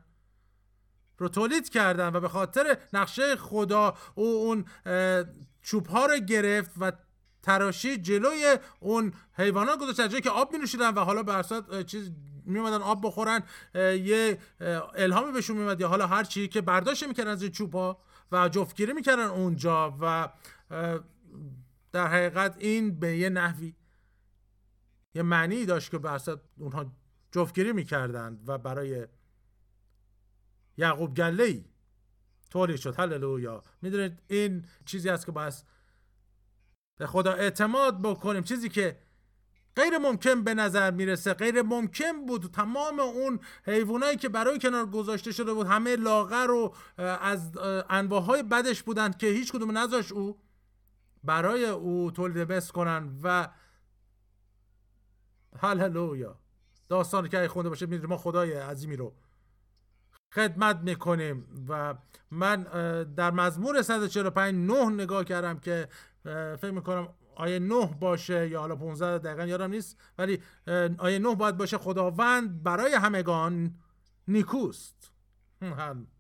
رو 1.18 1.30
تولید 1.30 1.70
کردن 1.70 2.16
و 2.16 2.20
به 2.20 2.30
خاطر 2.30 2.78
نقشه 2.94 3.36
خدا 3.36 3.98
او 4.16 4.26
اون 4.26 4.66
چوب 5.62 5.88
ها 5.88 6.06
رو 6.06 6.18
گرفت 6.18 6.72
و 6.80 6.92
تراشی 7.44 7.98
جلوی 7.98 8.58
اون 8.80 9.14
حیوانات 9.38 9.80
گذاشت. 9.80 10.10
جایی 10.10 10.22
که 10.22 10.30
آب 10.30 10.54
می 10.54 10.60
نوشیدن 10.60 10.94
و 10.94 11.00
حالا 11.00 11.24
به 11.24 11.44
چیز 11.84 12.12
می 12.46 12.60
آب 12.60 13.08
بخورن 13.08 13.44
یه 13.76 14.38
الهامی 14.96 15.32
بهشون 15.32 15.58
میومد 15.58 15.82
یا 15.82 15.88
حالا 15.88 16.08
هر 16.08 16.24
چی 16.24 16.48
که 16.48 16.62
برداشت 16.62 17.08
می‌کردن 17.08 17.32
از 17.32 17.42
این 17.42 17.52
چوب 17.52 17.74
ها 17.76 17.98
و 18.32 18.50
جفتگیری 18.50 18.94
می‌کردن 18.94 19.26
اونجا 19.26 19.98
و 20.02 20.30
در 21.92 22.08
حقیقت 22.08 22.56
این 22.60 23.00
به 23.00 23.18
یه 23.18 23.30
نحوی. 23.30 23.74
یه 25.16 25.22
معنی 25.22 25.66
داشت 25.66 25.92
که 25.92 25.98
به 25.98 26.20
اونها 26.58 26.92
جفتگیری 27.32 27.74
می‌کردند 27.74 28.44
و 28.50 28.58
برای 28.58 29.08
یعقوب 30.78 31.14
گله 31.16 31.44
ای 31.44 31.66
تولید 32.50 32.76
شد. 32.76 33.00
هللویا. 33.00 33.64
می‌دونید 33.82 34.22
این 34.28 34.66
چیزی 34.86 35.10
است 35.10 35.26
که 35.26 35.32
باید 35.32 35.54
به 36.98 37.08
خدا 37.08 37.34
اعتماد 37.34 38.02
بکنیم. 38.02 38.44
چیزی 38.44 38.70
که 38.70 39.00
غیر 39.76 39.98
ممکن 39.98 40.44
به 40.44 40.54
نظر 40.54 40.92
می‌رسه 40.92 41.34
غیر 41.34 41.62
ممکن 41.62 42.26
بود 42.26 42.52
تمام 42.54 43.00
اون 43.00 43.40
حیوانایی 43.66 44.18
که 44.18 44.30
برای 44.30 44.60
کنار 44.60 44.86
گذاشته 44.86 45.32
شده 45.32 45.54
بود 45.54 45.68
همه 45.68 45.96
لاغر 45.96 46.52
و 46.52 46.76
از 46.98 47.58
انواع 47.90 48.42
بدش 48.42 48.84
بودند 48.84 49.18
که 49.18 49.28
هیچ 49.28 49.52
کدوم 49.52 49.78
نذاش 49.78 50.12
او 50.12 50.40
برای 51.24 51.66
او 51.66 52.12
تولید 52.12 52.48
بس 52.48 52.72
کنن 52.72 53.20
و 53.24 53.50
هللویا. 55.62 56.40
داستانی 56.90 57.30
که 57.30 57.48
خونده 57.48 57.70
باشه 57.70 57.86
می‌دونیم 57.86 58.10
ما 58.10 58.18
خدای 58.18 58.54
عظیمی 58.54 58.96
رو 58.96 59.14
خدمت 60.34 60.78
می‌کنیم 60.78 61.66
و 61.70 61.96
من 62.32 62.64
در 63.04 63.32
مزمور 63.32 63.82
145 63.82 64.72
نه 64.72 64.90
نگاه 64.90 65.24
کردم 65.24 65.60
که 65.60 65.90
فکر 66.58 66.72
می‌کنم 66.72 67.10
آیه 67.36 67.60
نه 67.60 67.98
باشه 68.00 68.50
یا 68.50 68.60
حالا 68.60 68.76
15 68.76 69.18
دقیقا 69.18 69.46
یادم 69.46 69.72
نیست 69.72 69.98
ولی 70.18 70.42
آیه 70.98 71.20
نه 71.20 71.36
باید 71.36 71.58
باشه 71.58 71.78
خداوند 71.78 72.64
برای 72.64 72.94
همگان 72.94 73.76
نیکوست. 74.28 75.12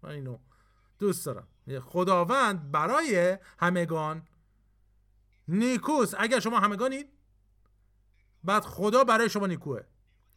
اینو 0.03 0.37
دوست 0.99 1.25
دارم. 1.25 1.47
خداوند 1.81 2.71
برای 2.71 3.37
همگان 3.59 4.27
نیکوست. 5.47 6.15
اگر 6.19 6.39
شما 6.39 6.59
همگانید 6.59 7.09
بعد 8.45 8.63
خدا 8.63 9.03
برای 9.03 9.29
شما 9.29 9.47
نیکوه. 9.47 9.81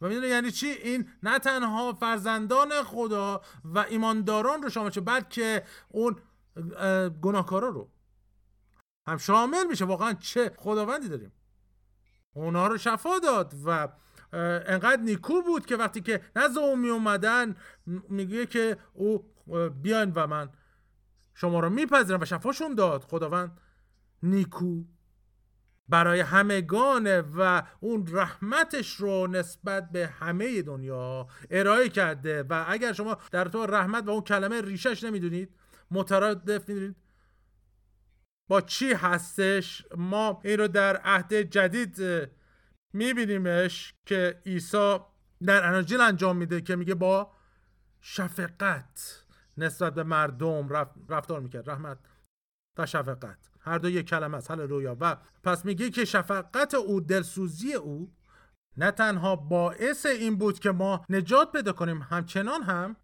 و 0.01 0.07
می‌دونه 0.07 0.27
یعنی 0.27 0.51
چی؟ 0.51 0.67
این 0.67 1.09
نه 1.23 1.39
تنها 1.39 1.93
فرزندان 1.93 2.83
خدا 2.83 3.41
و 3.65 3.79
ایمانداران 3.79 4.63
رو 4.63 4.69
شامل 4.69 4.89
چه 4.89 5.01
بلکه 5.01 5.63
اون 5.89 6.15
گناهکارا 7.21 7.69
رو. 7.69 7.89
هم 9.07 9.17
شامل 9.17 9.67
میشه. 9.69 9.85
واقعا 9.85 10.13
چه 10.13 10.51
خداوندی 10.57 11.07
داریم. 11.07 11.31
اونا 12.33 12.67
رو 12.67 12.77
شفا 12.77 13.19
داد 13.19 13.53
و 13.65 13.87
انقدر 14.33 15.01
نیکو 15.01 15.41
بود 15.41 15.65
که 15.65 15.75
وقتی 15.75 16.01
که 16.01 16.21
نزد 16.35 16.57
او 16.57 16.75
می 16.75 16.89
اومدن 16.89 17.55
میگه 18.09 18.45
که 18.45 18.77
او 18.93 19.25
بیاین 19.81 20.11
و 20.15 20.27
من 20.27 20.49
شما 21.33 21.59
رو 21.59 21.69
میپذیرم 21.69 22.21
و 22.21 22.25
شفاشون 22.25 22.75
داد. 22.75 23.03
خداوند 23.03 23.59
نیکو 24.23 24.83
برای 25.89 26.19
همگانه 26.19 27.21
و 27.21 27.61
اون 27.79 28.07
رحمتش 28.11 28.95
رو 28.95 29.27
نسبت 29.27 29.91
به 29.91 30.07
همه 30.07 30.61
دنیا 30.61 31.27
ارائه 31.51 31.89
کرده. 31.89 32.43
و 32.43 32.65
اگر 32.67 32.93
شما 32.93 33.17
در 33.31 33.45
تو 33.45 33.65
رحمت 33.65 34.07
و 34.07 34.09
اون 34.09 34.21
کلمه 34.21 34.61
ریشش 34.61 35.03
نمی‌دونید 35.03 35.55
مترادف 35.91 36.69
می‌دونید 36.69 36.95
با 38.49 38.61
چی 38.61 38.93
هستش 38.93 39.85
ما 39.95 40.41
این 40.43 40.59
رو 40.59 40.67
در 40.67 40.97
عهد 40.97 41.33
جدید 41.33 42.29
میبینیمش 42.93 43.93
که 44.05 44.41
عیسی 44.45 44.97
در 45.45 45.65
اناجیل 45.65 46.01
انجام 46.01 46.37
میده 46.37 46.61
که 46.61 46.75
میگه 46.75 46.95
با 46.95 47.31
شفقت 48.01 49.25
نسبت 49.57 49.93
به 49.93 50.03
مردم 50.03 50.69
رفتار 51.09 51.39
می‌کرد. 51.39 51.69
رحمت 51.69 51.97
و 52.77 52.85
شفقت. 52.85 53.48
هر 53.59 53.77
دو 53.77 53.89
یک 53.89 54.05
کلمه 54.05 54.37
است 54.37 54.51
رویا. 54.51 54.97
و 54.99 55.17
پس 55.43 55.65
میگه 55.65 55.89
که 55.89 56.05
شفقت 56.05 56.73
او 56.73 57.01
دلسوزی 57.01 57.73
او 57.73 58.13
نه 58.77 58.91
تنها 58.91 59.35
باعث 59.35 60.05
این 60.05 60.35
بود 60.35 60.59
که 60.59 60.71
ما 60.71 61.05
نجات 61.09 61.51
پیدا 61.51 61.73
کنیم 61.73 62.01
همچنان 62.01 62.63
هم 62.63 62.95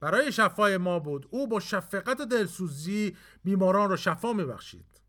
برای 0.00 0.32
شفای 0.32 0.76
ما 0.76 0.98
بود. 0.98 1.28
او 1.30 1.48
با 1.48 1.60
شفقت 1.60 2.20
و 2.20 2.24
دلسوزی 2.24 3.16
بیماران 3.44 3.90
رو 3.90 3.96
شفا 3.96 4.32
میبخشید. 4.32 5.00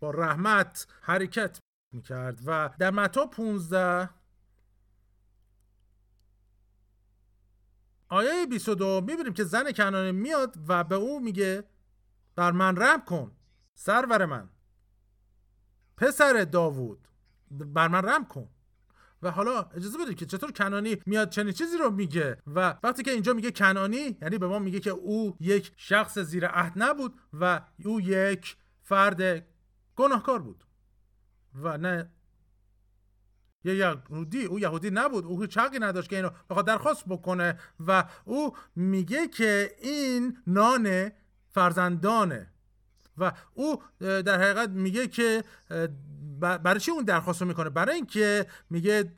با 0.00 0.10
رحمت 0.10 0.86
حرکت 1.00 1.58
می‌کرد. 1.92 2.40
و 2.46 2.70
در 2.78 2.90
متا 2.90 3.26
15 3.26 4.10
آیه 8.08 8.46
22 8.46 9.00
می‌بینیم 9.00 9.32
که 9.32 9.44
زن 9.44 9.72
کنانه 9.72 10.12
میاد 10.12 10.56
و 10.68 10.84
به 10.84 10.94
او 10.94 11.20
میگه 11.20 11.64
بر 12.36 12.52
من 12.52 12.76
رحم 12.76 13.04
کن. 13.04 13.36
سرور 13.74 14.24
من. 14.24 14.48
پسر 15.96 16.44
داوود 16.44 17.08
بر 17.50 17.88
من 17.88 18.04
رحم 18.04 18.24
کن. 18.24 18.48
و 19.24 19.30
حالا 19.30 19.62
اجازه 19.62 19.98
بدید 19.98 20.16
که 20.16 20.26
چطور 20.26 20.52
کنانی 20.52 20.96
میاد 21.06 21.30
چنین 21.30 21.52
چیزی 21.52 21.76
رو 21.78 21.90
میگه 21.90 22.36
و 22.46 22.78
وقتی 22.82 23.02
که 23.02 23.10
اینجا 23.10 23.32
میگه 23.32 23.50
کنانی 23.50 24.16
یعنی 24.22 24.38
به 24.38 24.46
ما 24.46 24.58
میگه 24.58 24.80
که 24.80 24.90
او 24.90 25.36
یک 25.40 25.72
شخص 25.76 26.18
زیر 26.18 26.46
عهد 26.46 26.72
نبود 26.76 27.20
و 27.32 27.60
او 27.84 28.00
یک 28.00 28.56
فرد 28.82 29.46
گناهکار 29.96 30.38
بود. 30.38 30.64
و 31.54 31.78
نه 31.78 32.10
یه 33.64 33.74
یهودی 33.74 34.44
او 34.44 34.60
یهودی 34.60 34.90
نبود 34.90 35.24
او 35.24 35.40
هیچ 35.40 35.58
حقی 35.58 35.78
نداشت 35.78 36.10
که 36.10 36.16
اینو 36.16 36.30
بخواد 36.50 36.66
درخواست 36.66 37.04
بکنه 37.08 37.58
و 37.86 38.04
او 38.24 38.56
میگه 38.76 39.28
که 39.28 39.76
این 39.82 40.38
نان 40.46 41.10
فرزندانه. 41.50 42.53
و 43.18 43.32
او 43.54 43.82
در 44.00 44.42
حقیقت 44.42 44.68
میگه 44.68 45.08
که 45.08 45.44
برای 46.38 46.80
چی 46.80 46.90
اون 46.90 47.04
درخواست 47.04 47.42
رو 47.42 47.48
می‌کنه؟ 47.48 47.70
برای 47.70 47.94
اینکه 47.94 48.46
میگه 48.70 49.12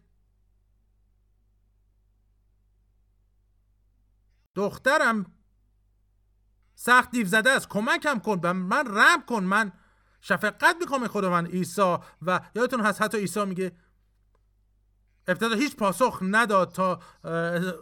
دخترم 4.55 5.27
سخت 6.75 7.11
دیو 7.11 7.27
زده 7.27 7.51
است 7.51 7.69
کمکم 7.69 8.19
کن 8.19 8.53
من 8.53 8.87
رم 8.87 9.23
کن 9.27 9.45
من 9.45 9.73
شفقت 10.21 10.77
می‌کنم 10.81 11.09
خدا 11.09 11.31
من 11.31 11.47
عیسی 11.47 11.97
و 12.23 12.41
یادتون 12.55 12.81
هست 12.81 13.03
حتی 13.03 13.19
عیسی 13.19 13.45
میگه 13.45 13.73
ابتدا 15.29 15.55
هیچ 15.55 15.77
پاسخ 15.77 16.19
نداد 16.23 16.73
تا 16.73 17.01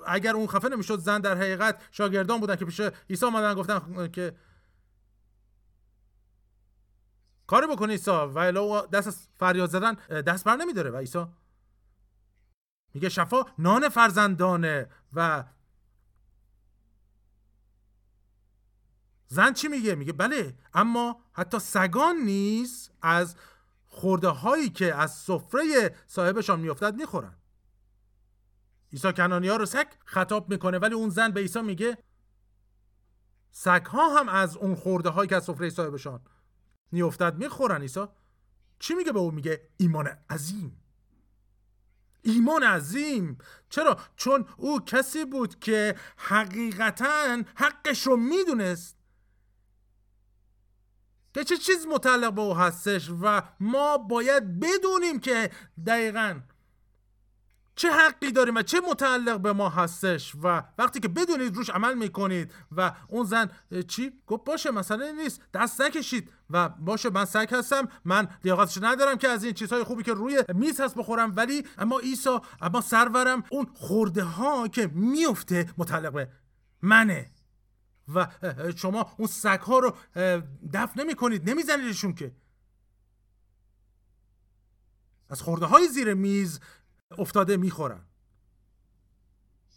اگر 0.07 0.35
اون 0.35 0.47
خفه 0.47 0.69
نمی‌شد 0.69 0.99
زن 0.99 1.21
در 1.21 1.37
حقیقت 1.37 1.83
شاگردان 1.91 2.41
بودن 2.41 2.57
که 2.57 2.65
پیش 2.65 2.81
عیسی 3.11 3.27
آمدن 3.27 3.55
گفتن 3.55 4.09
که 4.09 4.37
کاری 7.47 7.67
بکنه 7.67 7.93
عیسی. 7.93 8.11
و 8.11 8.39
الا 8.39 8.87
دست 8.87 9.29
فریاد 9.35 9.71
زدن 9.71 9.95
دست 10.23 10.45
بر 10.45 10.57
نمیداره. 10.57 10.91
و 10.91 10.97
عیسی 10.97 11.27
میگه 12.95 13.09
شفا 13.09 13.45
نان 13.59 13.89
فرزندانه. 13.89 14.89
و 15.13 15.45
زن 19.27 19.53
چی 19.53 19.69
میگه؟ 19.69 19.95
میگه 19.95 20.13
بله 20.13 20.55
اما 20.75 21.21
حتی 21.33 21.59
سگان 21.59 22.17
نیز 22.17 22.91
از 23.03 23.37
خورده 23.87 24.29
هایی 24.29 24.71
که 24.71 24.95
از 24.95 25.15
سفره 25.15 25.97
صاحبشان 26.07 26.61
میافتد 26.61 26.95
می‌خورن 26.95 27.37
عیسی 28.93 29.13
کنانی 29.13 29.49
ها 29.49 29.57
رو 29.57 29.67
سگ 29.67 29.87
خطاب 30.05 30.51
می‌کنه 30.51 30.79
ولی 30.79 30.95
اون 30.95 31.09
زن 31.11 31.31
به 31.31 31.41
عیسی 31.41 31.63
میگه 31.63 31.99
سگ 33.51 33.87
ها 33.87 34.19
هم 34.21 34.29
از 34.29 34.57
اون 34.57 34.75
خورده 34.75 35.09
هایی 35.09 35.29
که 35.29 35.37
از 35.37 35.45
سفره 35.45 35.71
صاحبشان 35.71 36.21
میافتد 36.93 37.39
می‌خورن 37.39 37.81
عیسی. 37.81 38.05
چی 38.79 38.95
میگه 38.95 39.13
به 39.13 39.19
او؟ 39.19 39.31
میگه 39.31 39.69
ایمان 39.77 40.07
عظیم. 40.31 40.81
ایمان 42.23 42.63
عظیم. 42.63 43.39
چرا؟ 43.69 43.99
چون 44.17 44.47
او 44.57 44.81
کسی 44.81 45.25
بود 45.25 45.59
که 45.59 45.95
حقیقتا 46.17 47.43
حقش 47.55 48.07
رو 48.07 48.17
می‌دونست. 48.17 48.97
که 51.35 51.45
چه 51.45 51.57
چیز 51.57 51.87
متعلق 51.87 52.33
به 52.33 52.41
او 52.41 52.57
هستش 52.57 53.11
و 53.23 53.43
ما 53.61 53.99
باید 53.99 54.61
بدونیم 54.61 55.21
که 55.21 55.51
دقیقا 55.87 56.41
چه 57.77 57.91
حقی 57.91 58.33
داریم 58.33 58.55
و 58.55 58.63
چه 58.63 58.81
متعلق 58.91 59.41
به 59.41 59.53
ما 59.53 59.69
هستش 59.69 60.35
و 60.43 60.63
وقتی 60.79 61.01
که 61.01 61.09
بدونید 61.09 61.57
روش 61.57 61.71
عمل 61.71 61.95
می‌کنید 61.95 62.53
و 62.77 62.93
اون 63.09 63.25
زن 63.25 63.51
چی؟ 63.89 64.13
گفت 64.27 64.45
باشه 64.45 64.71
مسئله 64.71 65.13
نیست. 65.13 65.41
دست 65.55 65.81
نکشید. 65.81 66.31
و 66.51 66.69
باشه 66.69 67.11
من 67.11 67.25
سگ 67.25 67.49
هستم. 67.55 67.89
من 68.05 68.29
لیاقتش 68.45 68.79
ندارم 68.83 69.19
که 69.19 69.29
از 69.29 69.45
این 69.45 69.53
چیزهای 69.53 69.83
خوبی 69.83 70.03
که 70.03 70.13
روی 70.13 70.45
میز 70.55 70.81
هست 70.81 70.95
بخورم. 70.95 71.33
ولی 71.37 71.67
اما 71.79 71.99
عیسی 71.99 72.39
اما 72.61 72.81
سرورم 72.81 73.45
اون 73.51 73.67
خورده 73.75 74.25
ها 74.25 74.69
که 74.69 74.87
میفته 74.87 75.71
متعلق 75.79 76.13
به 76.13 76.29
منه. 76.83 77.31
و 78.15 78.29
شما 78.77 79.15
اون 79.19 79.29
سگ 79.29 79.61
ها 79.61 79.79
رو 79.79 79.97
دفن 80.73 81.01
نمی 81.01 81.15
کنید 81.15 81.51
نمیزنیدشون 81.51 82.15
که. 82.15 82.33
از 85.29 85.43
خورده 85.43 85.67
های 85.67 85.89
زیر 85.89 86.15
میز 86.15 86.61
افتاده 87.19 87.57
می‌خورن. 87.57 88.07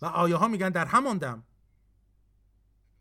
و 0.02 0.06
آیه 0.06 0.36
ها 0.36 0.48
میگن 0.48 0.70
در 0.70 0.86
همان 0.86 1.18
دم 1.18 1.44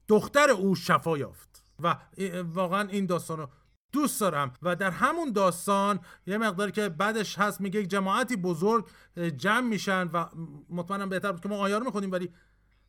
دختر 0.09 0.51
او 0.51 0.75
شفا 0.75 1.19
یافت. 1.19 1.65
و 1.83 1.97
واقعا 2.43 2.89
این 2.89 3.07
داستان 3.07 3.39
رو 3.39 3.51
دوست 3.93 4.21
دارم. 4.21 4.53
و 4.63 4.77
در 4.77 4.91
همون 4.91 5.33
داستان 5.33 6.01
یه 6.27 6.39
مقداری 6.39 6.73
که 6.73 6.89
بعدش 6.89 7.39
هست 7.39 7.61
میگه 7.61 7.81
یک 7.81 7.89
جماعتی 7.89 8.37
بزرگ 8.37 8.89
جمع 9.37 9.61
میشن 9.61 10.09
و 10.13 10.27
مطمئنم 10.69 11.09
بهتر 11.09 11.33
بود 11.33 11.41
که 11.41 11.49
ما 11.49 11.57
آیار 11.57 11.83
می‌خونیم 11.83 12.13
ولی 12.13 12.35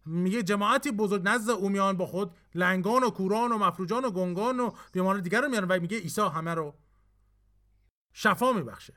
میگه 0.06 0.44
جماعتی 0.44 0.92
بزرگ 0.92 1.22
نزد 1.26 1.50
اومیان 1.50 1.98
با 1.98 2.06
خود 2.06 2.36
لنگان 2.56 3.04
و 3.04 3.10
کوران 3.10 3.52
و 3.52 3.58
مفروجان 3.58 4.06
و 4.06 4.12
گنگان 4.12 4.60
و 4.60 4.72
بیماران 4.92 5.22
دیگر 5.22 5.42
رو 5.42 5.50
میارن. 5.50 5.68
و 5.68 5.80
میگه 5.80 6.00
عیسی 6.00 6.22
همه 6.22 6.54
رو 6.54 6.76
شفا 8.14 8.54
میبخشه. 8.54 8.94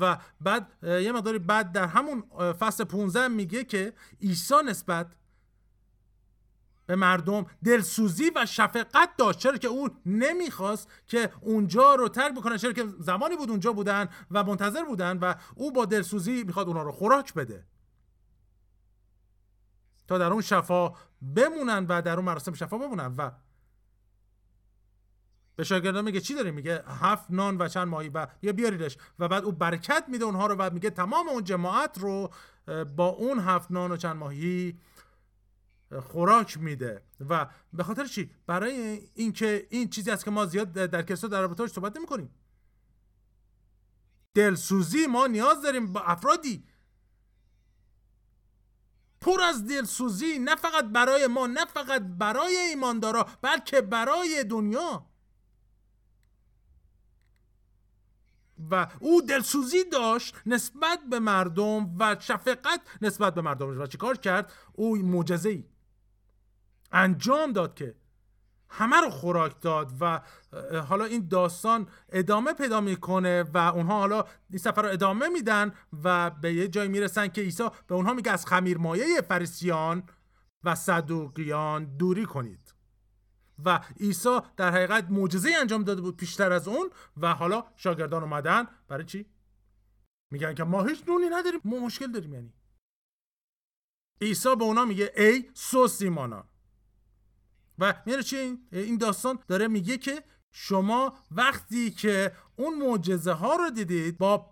و 0.00 0.18
بعد 0.40 0.72
یه 0.82 1.12
مقداری 1.12 1.38
بعد 1.38 1.72
در 1.72 1.86
همون 1.86 2.22
فصل 2.52 2.84
15 2.84 3.28
میگه 3.28 3.64
که 3.64 3.92
عیسی 4.22 4.54
نسبت 4.66 5.16
به 6.86 6.96
مردم 6.96 7.46
دلسوزی 7.64 8.30
و 8.36 8.46
شفقت 8.46 9.16
داشت. 9.18 9.38
چرا 9.38 9.56
که 9.56 9.68
اون 9.68 9.90
نمی‌خواست 10.06 10.88
که 11.06 11.32
اونجا 11.40 11.94
رو 11.94 12.08
ترک 12.08 12.34
بکنه 12.34 12.58
چرا 12.58 12.72
که 12.72 12.86
زمانی 13.00 13.36
بود 13.36 13.50
اونجا 13.50 13.72
بودن 13.72 14.08
و 14.30 14.44
منتظر 14.44 14.84
بودن 14.84 15.18
و 15.18 15.34
او 15.54 15.72
با 15.72 15.84
دلسوزی 15.84 16.44
می‌خواد 16.44 16.68
اونا 16.68 16.82
رو 16.82 16.92
خوراک 16.92 17.34
بده. 17.34 17.66
تا 20.08 20.18
در 20.18 20.32
اون 20.32 20.42
شفا 20.42 20.92
بمونن 21.34 21.86
و 21.88 22.02
در 22.02 22.16
اون 22.16 22.24
مراسم 22.24 22.52
شفا 22.52 22.78
بمونن. 22.78 23.14
و 23.18 23.30
به 25.56 25.64
شاگردان 25.64 26.04
میگه 26.04 26.20
چی 26.20 26.34
داری 26.34 26.50
میگه؟ 26.50 26.84
هفت 26.86 27.30
نان 27.30 27.56
و 27.58 27.68
چند 27.68 27.88
ماهی 27.88 28.08
و 28.08 28.26
یا 28.42 28.52
بیاریدش. 28.52 28.98
و 29.18 29.28
بعد 29.28 29.44
او 29.44 29.52
برکت 29.52 30.04
میده 30.08 30.24
اونها 30.24 30.46
رو 30.46 30.54
و 30.54 30.70
میگه 30.70 30.90
تمام 30.90 31.28
اون 31.28 31.44
جماعت 31.44 31.98
رو 31.98 32.30
با 32.96 33.08
اون 33.08 33.38
هفت 33.38 33.70
نان 33.70 33.92
و 33.92 33.96
چند 33.96 34.16
ماهی 34.16 34.78
خوراک 36.02 36.58
میده. 36.58 37.02
و 37.28 37.46
به 37.72 37.82
خاطر 37.82 38.04
چی؟ 38.04 38.30
برای 38.46 39.00
اینکه 39.14 39.66
این 39.70 39.90
چیزی 39.90 40.10
است 40.10 40.24
که 40.24 40.30
ما 40.30 40.46
زیاد 40.46 40.72
در 40.72 41.02
کلیسا 41.02 41.28
در 41.28 41.40
رابطه 41.40 41.66
صحبت 41.66 41.96
نمی 41.96 42.06
کنیم 42.06 42.30
دلسوزی 44.34 45.06
ما 45.06 45.26
نیاز 45.26 45.62
داریم 45.62 45.92
با 45.92 46.00
افرادی. 46.00 46.64
پر 49.20 49.40
از 49.40 49.66
دلسوزی 49.66 50.38
نه 50.38 50.56
فقط 50.56 50.84
برای 50.84 51.26
ما 51.26 51.46
نه 51.46 51.64
فقط 51.64 52.02
برای 52.02 52.56
ایماندارا 52.56 53.26
بلکه 53.42 53.80
برای 53.80 54.44
دنیا. 54.44 55.06
و 58.70 58.86
او 59.00 59.22
دلسوزی 59.22 59.84
داشت 59.92 60.36
نسبت 60.46 60.98
به 61.10 61.18
مردم 61.18 61.96
و 61.98 62.16
شفقت 62.20 62.80
نسبت 63.02 63.34
به 63.34 63.40
مردم. 63.40 63.80
و 63.80 63.86
چیکار 63.86 64.16
کرد؟ 64.16 64.52
او 64.72 64.96
معجزه 64.96 65.48
ای 65.48 65.64
انجام 66.92 67.52
داد 67.52 67.74
که 67.74 67.94
همه 68.68 68.96
رو 69.00 69.10
خوراک 69.10 69.60
داد 69.60 69.92
و 70.00 70.20
حالا 70.88 71.04
این 71.04 71.28
داستان 71.28 71.88
ادامه 72.08 72.52
پیدا 72.52 72.80
می‌کنه 72.80 73.42
و 73.42 73.58
اونها 73.58 73.98
حالا 73.98 74.24
این 74.50 74.58
سفر 74.58 74.82
رو 74.82 74.88
ادامه 74.88 75.28
میدن 75.28 75.72
و 76.02 76.30
به 76.30 76.54
یه 76.54 76.68
جای 76.68 76.88
می‌رسن 76.88 77.28
که 77.28 77.40
عیسی 77.40 77.68
به 77.86 77.94
اونها 77.94 78.14
میگه 78.14 78.30
از 78.30 78.46
خمیر 78.46 78.78
مایه 78.78 79.20
فریسیان 79.28 80.02
و 80.64 80.74
صدوقیان 80.74 81.96
دوری 81.96 82.24
کنید. 82.24 82.65
و 83.64 83.80
عیسی 84.00 84.40
در 84.56 84.70
حقیقت 84.70 85.10
معجزه 85.10 85.50
انجام 85.60 85.84
داده 85.84 86.00
بود 86.00 86.16
پیشتر 86.16 86.52
از 86.52 86.68
اون 86.68 86.90
و 87.16 87.34
حالا 87.34 87.64
شاگردان 87.76 88.22
اومدن. 88.22 88.66
برای 88.88 89.04
چی؟ 89.04 89.26
میگن 90.30 90.54
که 90.54 90.64
ما 90.64 90.84
هیچ 90.84 91.02
نونی 91.08 91.28
نداریم 91.30 91.60
ما 91.64 91.78
مشکل 91.78 92.12
داریم 92.12 92.34
یعنی. 92.34 92.52
عیسی 94.20 94.56
به 94.56 94.64
اونا 94.64 94.84
میگه 94.84 95.12
ای 95.16 95.50
سوسیمانان 95.54 96.48
و 97.78 98.02
میره 98.06 98.22
چی؟ 98.22 98.58
این 98.72 98.98
داستان 98.98 99.38
داره 99.48 99.68
میگه 99.68 99.98
که 99.98 100.24
شما 100.50 101.18
وقتی 101.30 101.90
که 101.90 102.32
اون 102.56 102.78
معجزه 102.78 103.32
ها 103.32 103.56
رو 103.56 103.70
دیدید 103.70 104.18
با 104.18 104.50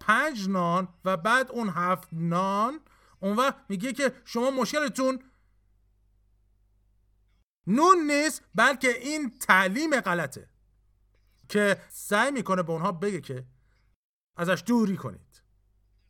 پنج 0.00 0.48
نان 0.48 0.88
و 1.04 1.16
بعد 1.16 1.50
اون 1.50 1.68
هفت 1.68 2.08
نان 2.12 2.80
اون 3.20 3.36
وقت 3.36 3.56
میگه 3.68 3.92
که 3.92 4.12
شما 4.24 4.50
مشکلتون 4.50 5.22
نون 7.66 7.98
نیست 8.10 8.42
بلکه 8.54 8.88
این 8.88 9.38
تعلیم 9.38 10.00
غلطه. 10.00 10.48
که 11.48 11.80
سعی 11.88 12.30
می‌کنه 12.30 12.62
به 12.62 12.72
اونها 12.72 12.92
بگه 12.92 13.20
که 13.20 13.46
ازش 14.36 14.62
دوری 14.66 14.96
کنید. 14.96 15.42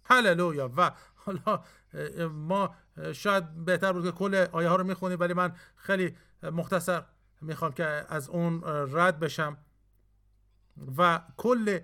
هللویا. 0.05 0.73
و 0.77 0.93
حالا 1.15 1.65
ما 2.33 2.75
شاید 3.13 3.65
بهتر 3.65 3.93
بود 3.93 4.05
که 4.05 4.13
کل 4.13 4.35
آیه 4.35 4.69
ها 4.69 4.77
رو 4.77 4.85
می‌خونیم 4.85 5.21
ولی 5.21 5.35
من 5.35 5.57
خیلی 5.77 6.17
مختصر 6.43 7.05
می‌خوام 7.41 7.73
که 7.73 7.85
از 7.85 8.29
اون 8.29 8.63
رد 8.65 9.19
بشم. 9.19 9.57
و 10.97 11.23
کل 11.37 11.79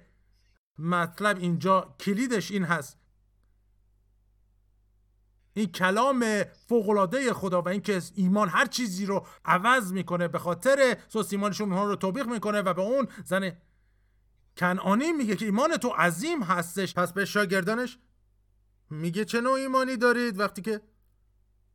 مطلب 0.78 1.38
اینجا 1.38 1.94
کلیدش 2.00 2.50
این 2.50 2.64
هست. 2.64 2.98
این 5.56 5.66
کلام 5.66 6.44
فوقلاده 6.68 7.32
خدا 7.32 7.62
و 7.62 7.68
اینکه 7.68 8.02
ایمان 8.14 8.48
هر 8.48 8.66
چیزی 8.66 9.06
رو 9.06 9.26
عوض 9.44 9.92
می‌کنه 9.92 10.28
به 10.28 10.38
خاطر 10.38 10.96
سوس 11.08 11.32
ایمانشون 11.32 11.68
اونها 11.68 11.86
رو 11.86 11.96
توبیخ 11.96 12.26
می‌کنه 12.26 12.60
و 12.60 12.74
به 12.74 12.82
اون 12.82 13.08
زن 13.24 13.52
کنعانی 14.56 15.12
میگه 15.12 15.36
که 15.36 15.44
ایمان 15.44 15.76
تو 15.76 15.88
عظیم 15.88 16.42
هستش. 16.42 16.94
پس 16.94 17.12
به 17.12 17.24
شاگردانش 17.24 17.98
میگه 18.90 19.24
چه 19.24 19.40
نوع 19.40 19.52
ایمانی 19.52 19.96
دارید؟ 19.96 20.40
وقتی 20.40 20.62
که 20.62 20.80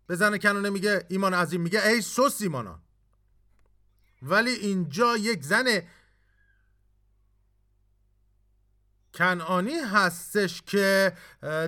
به 0.08 0.16
زن 0.16 0.38
کنانه 0.38 0.70
میگه 0.70 1.06
ایمان 1.10 1.34
عظیم 1.34 1.62
میگه 1.62 1.88
ای 1.88 2.02
سوس 2.02 2.42
ایمانان 2.42 2.82
ولی 4.22 4.52
اینجا 4.52 5.18
یک 5.18 5.44
زن 5.44 5.66
کنعانی 9.14 9.74
هستش 9.74 10.62
که 10.62 11.14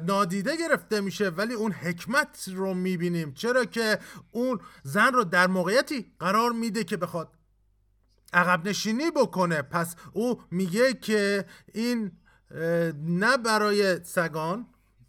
نادیده 0.04 0.58
گرفته 0.58 1.02
میشه 1.02 1.30
ولی 1.30 1.54
اون 1.54 1.72
حکمت 1.72 2.50
رو 2.54 2.74
می‌بینیم. 2.74 3.34
چرا 3.34 3.66
که 3.66 4.00
اون 4.32 4.60
زن 4.84 5.14
رو 5.14 5.24
در 5.24 5.48
موقعیتی 5.48 6.14
قرار 6.20 6.52
میده 6.52 6.84
که 6.84 6.98
بخواد 6.98 7.38
عقب 8.34 8.68
نشینی 8.68 9.12
بکنه. 9.12 9.62
پس 9.62 9.96
او 10.14 10.42
میگه 10.52 10.94
که 10.94 11.46
این 11.74 12.12
نه 13.04 13.38
برای 13.38 14.04
سگان 14.04 14.68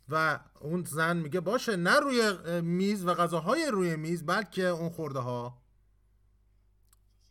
و 0.08 0.40
اون 0.60 0.84
زن 0.84 1.16
میگه 1.16 1.40
باشه 1.40 1.76
نه 1.76 2.00
روی 2.00 2.32
میز 2.60 3.04
و 3.04 3.14
غذاهای 3.14 3.66
روی 3.66 3.96
میز 3.96 4.26
بلکه 4.26 4.66
اون 4.66 4.90
خورده 4.90 5.18
ها 5.18 5.62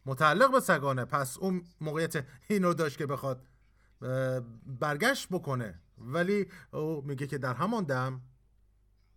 متعلق 0.06 0.52
به 0.52 0.60
سگانه. 0.60 1.06
پس 1.06 1.38
اون 1.38 1.63
موقعیت 1.82 2.26
اینو 2.48 2.74
داشت 2.74 2.98
که 2.98 3.06
بخواد 3.06 3.46
برگشت 4.66 5.28
بکنه. 5.32 5.80
ولی 5.98 6.48
او 6.72 7.02
میگه 7.06 7.28
که 7.28 7.38
در 7.38 7.54
همان 7.54 7.84
دم 7.84 8.22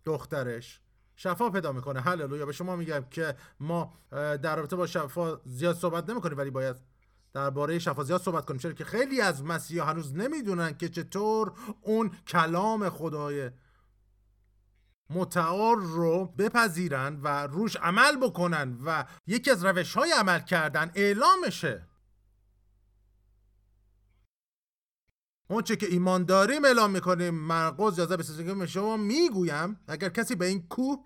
دخترش 0.05 0.81
شفا 1.15 1.49
پیدا 1.49 1.71
می‌کنه. 1.71 2.01
هللویا. 2.01 2.45
به 2.45 2.51
شما 2.51 2.75
میگم 2.75 3.03
که 3.11 3.35
ما 3.59 3.93
در 4.11 4.55
رابطه 4.55 4.75
با 4.75 4.87
شفا 4.87 5.41
زیاد 5.45 5.75
صحبت 5.75 6.09
نمی‌کنیم 6.09 6.37
ولی 6.37 6.49
باید 6.49 6.75
درباره 7.33 7.79
شفا 7.79 8.03
زیاد 8.03 8.21
صحبت 8.21 8.45
کنیم. 8.45 8.59
چرا 8.59 8.73
که 8.73 8.85
خیلی 8.85 9.21
از 9.21 9.43
مسیحا 9.43 9.85
هنوز 9.85 10.15
نمی‌دونن 10.15 10.77
که 10.77 10.89
چطور 10.89 11.53
اون 11.81 12.11
کلام 12.27 12.89
خدای 12.89 13.51
متعال 15.09 15.77
رو 15.77 16.25
بپذیرن 16.25 17.19
و 17.23 17.47
روش 17.47 17.75
عمل 17.75 18.17
بکنن 18.21 18.77
و 18.85 19.05
یکی 19.27 19.51
از 19.51 19.65
روش 19.65 19.97
های 19.97 20.11
عمل 20.11 20.39
کردن 20.39 20.91
اعلامشه. 20.95 21.86
اون 25.47 25.61
چه 25.61 25.75
که 25.75 25.87
ایمان 25.87 26.23
داریم 26.23 26.65
اعلام 26.65 26.91
می‌کنیم. 26.91 27.33
مرقس 27.33 27.97
11 27.99 28.53
به 28.53 28.65
شما 28.67 28.97
می‌گویم 28.97 29.79
اگر 29.87 30.09
کسی 30.09 30.35
به 30.35 30.45
این 30.45 30.67
کوه 30.67 31.05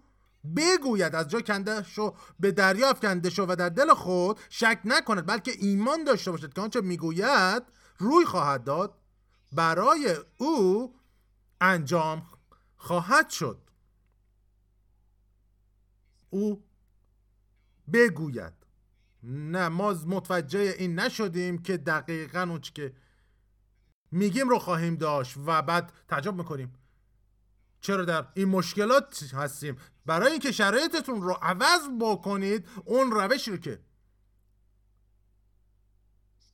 بگوید 0.55 1.15
از 1.15 1.27
جا 1.27 1.41
کنده 1.41 1.83
شو 1.83 2.15
به 2.39 2.51
دریا 2.51 2.89
افکنده 2.89 3.29
شو 3.29 3.45
و 3.49 3.55
در 3.55 3.69
دل 3.69 3.93
خود 3.93 4.39
شک 4.49 4.81
نکند 4.85 5.25
بلکه 5.25 5.51
ایمان 5.59 6.03
داشته 6.03 6.31
باشد 6.31 6.53
که 6.53 6.61
آنچه 6.61 6.81
می‌گوید 6.81 7.63
روی 7.97 8.25
خواهد 8.25 8.63
داد 8.63 8.97
برای 9.51 10.15
او 10.37 10.95
انجام 11.61 12.23
خواهد 12.77 13.29
شد. 13.29 13.69
او 16.29 16.63
بگوید. 17.93 18.53
نه 19.23 19.67
ما 19.67 19.95
متوجه 20.07 20.75
این 20.79 20.99
نشدیم 20.99 21.57
که 21.57 21.77
دقیقا 21.77 22.41
اون 22.41 22.59
که 22.59 22.93
میگیم 24.11 24.49
رو 24.49 24.59
خواهیم 24.59 24.95
داشت 24.95 25.37
و 25.45 25.61
بعد 25.61 25.93
تعجب 26.07 26.35
می‌کنیم. 26.35 26.73
چرا 27.81 28.05
در 28.05 28.27
این 28.33 28.47
مشکلات 28.47 29.33
هستیم؟ 29.33 29.77
برای 30.05 30.31
اینکه 30.31 30.51
شرایطتون 30.51 31.21
رو 31.21 31.31
عوض 31.41 31.81
بکنید 31.99 32.67
اون 32.85 33.11
روشی 33.11 33.51
رو 33.51 33.57
که 33.57 33.79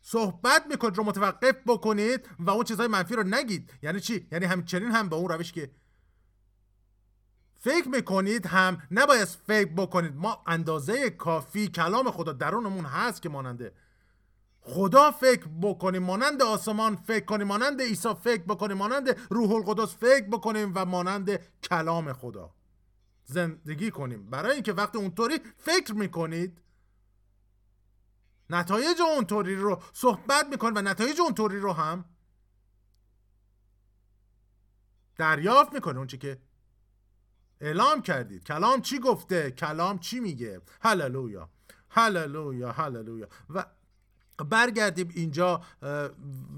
صحبت 0.01 0.65
می‌کنید 0.69 0.97
رو 0.97 1.03
متوقف 1.03 1.55
بکنید 1.67 2.29
و 2.39 2.49
اون 2.49 2.63
چیزهای 2.63 2.87
منفی 2.87 3.15
رو 3.15 3.23
نگید. 3.23 3.73
یعنی 3.81 3.99
چی؟ 3.99 4.27
یعنی 4.31 4.45
همچنین 4.45 4.91
هم 4.91 5.09
به 5.09 5.15
اون 5.15 5.29
روش 5.29 5.51
که 5.51 5.71
فکر 7.59 7.87
می‌کنید 7.87 8.45
هم 8.45 8.81
نباید 8.91 9.27
فکر 9.27 9.73
بکنید. 9.73 10.15
ما 10.15 10.43
اندازه 10.47 11.09
کافی 11.09 11.67
کلام 11.67 12.11
خدا 12.11 12.33
درونمون 12.33 12.85
هست 12.85 13.21
که 13.21 13.29
ماننده. 13.29 13.73
خدا 14.69 15.11
فکر 15.11 15.47
بکنیم 15.61 16.03
مانند 16.03 16.41
آسمان 16.41 16.95
فکر 16.95 17.25
کنیم 17.25 17.47
مانند 17.47 17.81
عیسی 17.81 18.13
فکر 18.13 18.41
بکنیم 18.41 18.77
مانند 18.77 19.19
روح 19.29 19.51
القدس 19.51 19.95
فکر 19.95 20.25
بکنیم 20.27 20.71
و 20.75 20.85
مانند 20.85 21.39
کلام 21.63 22.13
خدا. 22.13 22.53
زندگی 23.23 23.91
کنیم. 23.91 24.29
برای 24.29 24.53
اینکه 24.53 24.73
وقتی 24.73 24.97
اونطوری 24.97 25.39
فکر 25.57 25.93
می‌کنید 25.93 26.61
نتایج 28.49 29.01
اونطوری 29.01 29.55
رو 29.55 29.81
صحبت 29.93 30.47
می‌کنید 30.51 30.77
و 30.77 30.81
نتایج 30.81 31.21
اونطوری 31.21 31.59
رو 31.59 31.73
هم 31.73 32.05
دریافت 35.17 35.73
می‌کنه 35.73 35.97
اون 35.97 36.07
که 36.07 36.41
اعلام 37.61 38.01
کردید. 38.01 38.43
کلام 38.43 38.81
چی 38.81 38.99
گفته؟ 38.99 39.51
کلام 39.51 39.99
چی 39.99 40.19
میگه؟ 40.19 40.61
هللویا. 40.81 41.49
هللویا 41.89 42.71
هللویا. 42.71 43.27
و 43.49 43.65
برگردیم 44.43 45.11
اینجا 45.15 45.61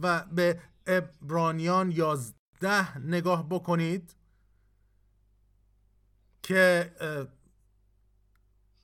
و 0.02 0.26
به 0.26 0.60
ابرانیان 0.88 1.92
یازده 1.92 2.98
نگاه 2.98 3.50
بکنید 3.50 4.16
که 6.44 6.92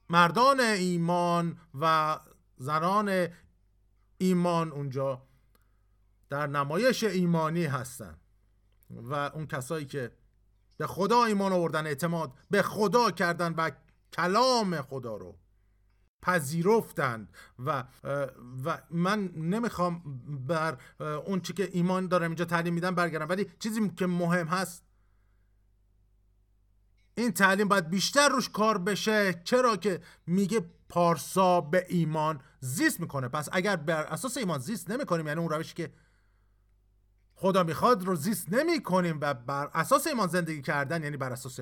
مردان 0.10 0.60
ایمان 0.60 1.58
و 1.80 2.20
زنان 2.58 3.28
ایمان 4.18 4.72
اونجا 4.72 5.22
در 6.30 6.48
نمایش 6.48 7.04
ایمانی 7.04 7.66
هستن 7.66 8.18
و 8.90 9.14
اون 9.14 9.48
کسایی 9.48 9.86
که 9.86 10.12
به 10.78 10.88
خدا 10.88 11.24
ایمان 11.24 11.54
آوردن 11.54 11.88
اعتماد 11.88 12.34
به 12.52 12.62
خدا 12.62 13.12
کردن 13.12 13.54
و 13.54 13.72
کلام 14.14 14.82
خدا 14.82 15.18
رو 15.18 15.38
پذیرفتند 16.26 17.30
و 17.66 17.84
و 18.66 18.82
من 18.92 19.28
نمی‌خوام 19.36 20.22
بر 20.48 20.78
اون 21.00 21.42
چی 21.42 21.54
که 21.54 21.70
ایمان 21.72 22.08
دارم 22.08 22.30
اینجا 22.30 22.46
تعلیم 22.46 22.74
میدم 22.74 22.96
برگردم. 22.96 23.30
ولی 23.30 23.52
چیزی 23.60 23.90
که 23.90 24.08
مهم 24.08 24.48
هست 24.48 24.84
این 27.16 27.32
تعلیم 27.32 27.68
باید 27.68 27.90
بیشتر 27.90 28.30
روش 28.30 28.50
کار 28.50 28.78
بشه. 28.78 29.42
چرا 29.44 29.78
که 29.78 30.02
میگه 30.28 30.66
پارسا 30.90 31.62
به 31.62 31.86
ایمان 31.90 32.42
زیست 32.60 33.00
می‌کنه. 33.00 33.28
پس 33.28 33.50
اگر 33.52 33.76
بر 33.76 34.04
اساس 34.04 34.38
ایمان 34.38 34.60
زیست 34.60 34.90
نمی‌کنیم 34.90 35.28
یعنی 35.28 35.40
اون 35.40 35.50
روشی 35.50 35.74
که 35.74 35.94
خدا 37.36 37.64
می‌خواد 37.64 38.04
رو 38.04 38.16
زیست 38.16 38.54
نمی 38.54 38.84
کنیم 38.84 39.18
و 39.22 39.34
بر 39.34 39.70
اساس 39.74 40.08
ایمان 40.08 40.28
زندگی 40.28 40.62
کردن 40.62 41.04
یعنی 41.04 41.18
بر 41.18 41.32
اساس 41.32 41.60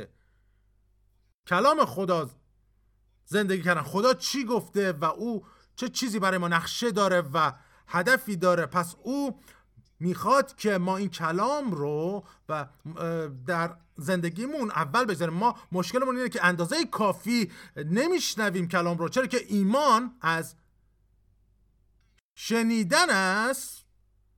کلام 1.48 1.86
خدا 1.86 2.30
زندگی 3.26 3.62
کردن. 3.62 3.82
خدا 3.82 4.14
چی 4.14 4.46
گفته 4.46 4.92
و 4.92 5.06
او 5.06 5.46
چه 5.76 5.90
چیزی 5.90 6.20
برای 6.20 6.38
ما 6.38 6.48
نقشه 6.48 6.92
داره 6.92 7.22
و 7.34 7.52
هدفی 7.88 8.36
داره. 8.36 8.66
پس 8.66 8.96
او 9.04 9.40
می‌خواد 10.00 10.56
که 10.56 10.78
ما 10.78 10.98
این 10.98 11.10
کلام 11.10 11.72
رو 11.72 12.24
و 12.50 12.68
در 13.48 13.78
زندگیمون 13.96 14.72
اول 14.72 15.06
بذاریم 15.06 15.34
ما 15.34 15.58
مشکلمون 15.72 16.18
اینه 16.18 16.30
که 16.30 16.46
اندازه 16.46 16.86
کافی 16.86 17.52
نمیشنویم 17.76 18.68
کلام 18.68 18.98
رو. 18.98 19.10
چرا 19.10 19.28
که 19.28 19.46
ایمان 19.48 20.16
از 20.22 20.56
شنیدن 22.36 23.10
است 23.10 23.86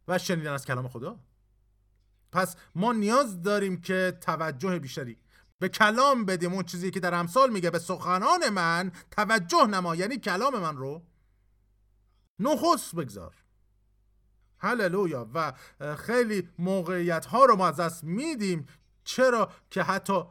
و 0.08 0.17
شنیدن 0.17 0.54
از 0.54 0.65
کلام 0.65 0.88
خدا. 0.88 1.19
پس 2.32 2.56
ما 2.76 2.93
نیاز 2.93 3.41
داریم 3.41 3.82
که 3.82 4.17
توجه 4.21 4.80
بیشتری 4.80 5.17
به 5.65 5.69
کلام 5.69 6.25
بدیم 6.25 6.54
اون 6.54 6.63
چیزی 6.63 6.91
که 6.91 6.99
در 6.99 7.13
امثال 7.13 7.49
میگه 7.49 7.69
به 7.69 7.80
سخنان 7.80 8.49
من 8.49 8.91
توجه 9.12 9.65
نما. 9.65 9.95
یعنی 9.95 10.17
کلام 10.17 10.60
من 10.60 10.78
رو 10.78 11.06
نخست 12.39 12.95
بگذار. 12.95 13.36
هللویا. 14.60 15.30
و 15.34 15.54
خیلی 15.95 16.49
موقعیت 16.60 17.25
ها 17.25 17.45
رو 17.45 17.56
ما 17.56 17.67
از 17.67 17.75
دست 17.75 18.04
میدیم. 18.04 18.67
چرا 19.04 19.51
که 19.69 19.84
حتی 19.84 20.23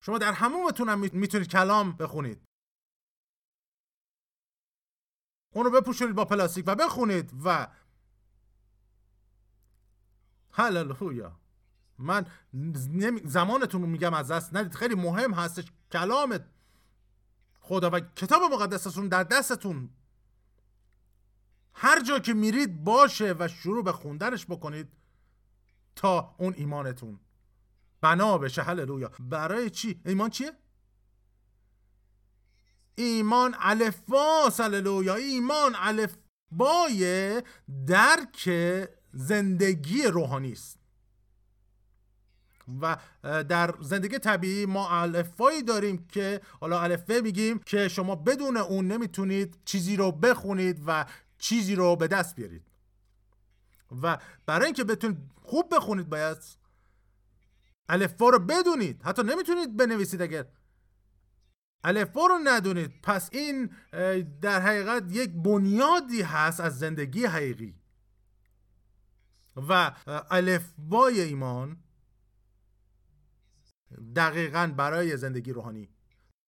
شما 0.00 0.18
در 0.18 0.32
همومتون 0.32 0.88
هم 0.88 1.00
می‌تونید 1.00 1.48
کلام 1.48 1.92
بخونید. 1.92 2.42
اون 5.54 5.64
رو 5.64 5.70
بپوشونید 5.70 6.14
با 6.14 6.24
پلاستیک 6.24 6.64
و 6.68 6.74
بخونید 6.74 7.32
و 7.44 7.68
هللویا. 10.52 11.39
من 12.00 12.26
زمانتون 13.24 13.82
رو 13.82 13.86
میگم 13.86 14.14
از 14.14 14.30
دست 14.30 14.56
ندید. 14.56 14.74
خیلی 14.74 14.94
مهم 14.94 15.34
هستش. 15.34 15.64
کلام 15.92 16.38
خدا 17.60 17.90
و 17.90 18.00
کتاب 18.00 18.42
مقدستون 18.52 19.08
در 19.08 19.24
دستتون. 19.24 19.90
هر 21.72 22.02
جا 22.02 22.18
که 22.18 22.34
میرید 22.34 22.84
باشه 22.84 23.34
و 23.38 23.48
شروع 23.48 23.84
به 23.84 23.92
خوندنش 23.92 24.46
بکنید 24.46 24.88
تا 25.96 26.34
اون 26.38 26.54
ایمانتون 26.56 27.20
بنا 28.00 28.38
بشه. 28.38 28.62
هللویا. 28.62 29.10
برای 29.20 29.70
چی؟ 29.70 30.00
ایمان 30.04 30.30
چیه؟ 30.30 30.52
ایمان 32.94 33.56
الفباس 33.58 34.60
هللویا. 34.60 35.14
ایمان 35.14 35.76
الفبای 35.78 37.42
درک 37.86 38.50
زندگی 39.12 40.02
روحانی 40.02 40.52
است. 40.52 40.79
و 42.80 42.96
در 43.42 43.74
زندگی 43.80 44.18
طبیعی 44.18 44.66
ما 44.66 45.00
الفایی 45.00 45.62
داریم 45.62 46.06
که 46.06 46.40
حالا 46.60 46.80
الفه 46.80 47.20
میگیم 47.24 47.58
که 47.58 47.88
شما 47.88 48.14
بدون 48.16 48.56
اون 48.56 48.86
نمی‌تونید 48.86 49.58
چیزی 49.64 49.96
رو 49.96 50.12
بخونید 50.12 50.82
و 50.86 51.06
چیزی 51.38 51.74
رو 51.74 51.96
به 51.96 52.08
دست 52.08 52.36
بیارید. 52.36 52.62
و 54.02 54.18
برای 54.46 54.64
اینکه 54.64 54.84
بتونید 54.84 55.18
خوب 55.42 55.74
بخونید 55.74 56.08
باید 56.08 56.38
الفا 57.88 58.28
رو 58.28 58.38
بدونید. 58.38 59.02
حتی 59.02 59.22
نمی‌تونید 59.22 59.76
بنویسید 59.76 60.22
اگر 60.22 60.44
الفا 61.84 62.26
رو 62.26 62.38
ندونید. 62.44 63.00
پس 63.02 63.28
این 63.32 63.70
در 64.40 64.60
حقیقت 64.60 65.02
یک 65.10 65.30
بنیادی 65.30 66.22
هست 66.22 66.60
از 66.60 66.78
زندگی 66.78 67.24
حقیقی. 67.24 67.74
و 69.68 69.92
الفبای 70.30 71.20
ایمان 71.20 71.76
دقیقا 74.16 74.72
برای 74.76 75.16
زندگی 75.16 75.52
روحانی. 75.52 75.88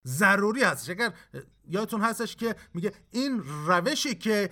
ضروری 0.07 0.63
هست 0.63 0.91
اگر 0.91 1.15
یادتون 1.69 2.01
هستش 2.01 2.37
که 2.37 2.57
میگه 2.75 2.93
این 3.11 3.43
روشی 3.67 4.15
که 4.15 4.51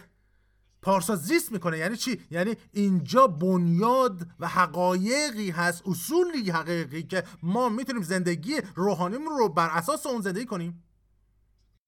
پارسا 0.82 1.16
زیست 1.16 1.52
می‌کنه 1.52 1.78
یعنی 1.78 1.96
چی؟ 1.96 2.20
یعنی 2.30 2.56
اینجا 2.72 3.26
بنیاد 3.26 4.26
و 4.40 4.48
حقایقی 4.48 5.50
هست 5.50 5.82
اصولی 5.86 6.50
حقیقی 6.50 7.02
که 7.02 7.24
ما 7.42 7.68
می‌تونیم 7.68 8.02
زندگی 8.02 8.60
روحانیمون 8.74 9.38
رو 9.38 9.48
بر 9.48 9.68
اساس 9.70 10.06
اون 10.06 10.20
زندگی 10.20 10.46
کنیم. 10.46 10.84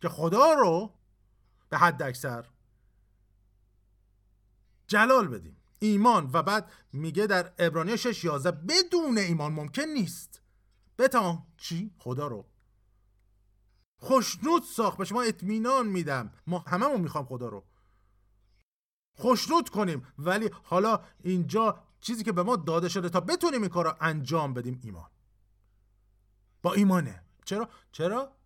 که 0.02 0.08
خدا 0.08 0.52
رو 0.52 0.94
به 1.68 1.78
حد 1.78 2.02
اکثر 2.02 2.46
جلال 4.86 5.28
بدیم. 5.28 5.56
ایمان. 5.78 6.30
و 6.32 6.42
بعد 6.42 6.70
میگه 6.92 7.26
در 7.26 7.52
ابرانی 7.58 7.96
6 7.96 8.24
11 8.24 8.50
بدون 8.50 9.18
ایمان 9.18 9.52
ممکن 9.52 9.82
نیست. 9.82 10.41
بتوان 11.02 11.46
چی؟ 11.56 11.94
خدا 11.98 12.26
رو. 12.26 12.46
خوشنود 13.96 14.62
ساخت 14.62 14.98
به 14.98 15.04
شما 15.04 15.22
اطمینان 15.22 15.86
میدم. 15.86 16.32
ما 16.46 16.58
هممون 16.58 17.00
می‌خوام 17.00 17.24
خدا 17.24 17.48
رو. 17.48 17.64
خوشنود 19.16 19.68
کنیم. 19.68 20.06
ولی 20.18 20.50
حالا 20.62 21.00
اینجا 21.20 21.84
چیزی 22.00 22.24
که 22.24 22.32
به 22.32 22.42
ما 22.42 22.56
داده 22.56 22.88
شده 22.88 23.08
تا 23.08 23.20
بتونیم 23.20 23.60
این 23.60 23.70
کار 23.70 23.84
رو 23.84 23.96
انجام 24.00 24.54
بدیم 24.54 24.80
ایمان. 24.82 25.10
با 26.62 26.72
ایمانه. 26.72 27.24
چرا؟ 27.44 27.68
چرا؟ 27.92 28.36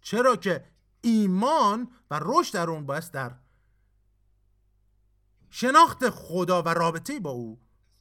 چرا 0.00 0.36
که 0.36 0.64
ایمان 1.00 1.90
و 2.10 2.20
رشد 2.22 2.54
در 2.54 2.70
اون 2.70 2.86
باید 2.86 3.10
در 3.10 3.34
شناخت 5.50 6.10
خدا 6.10 6.62
و 6.62 6.68
رابطه 6.68 7.20
با 7.20 7.30
او 7.30 7.60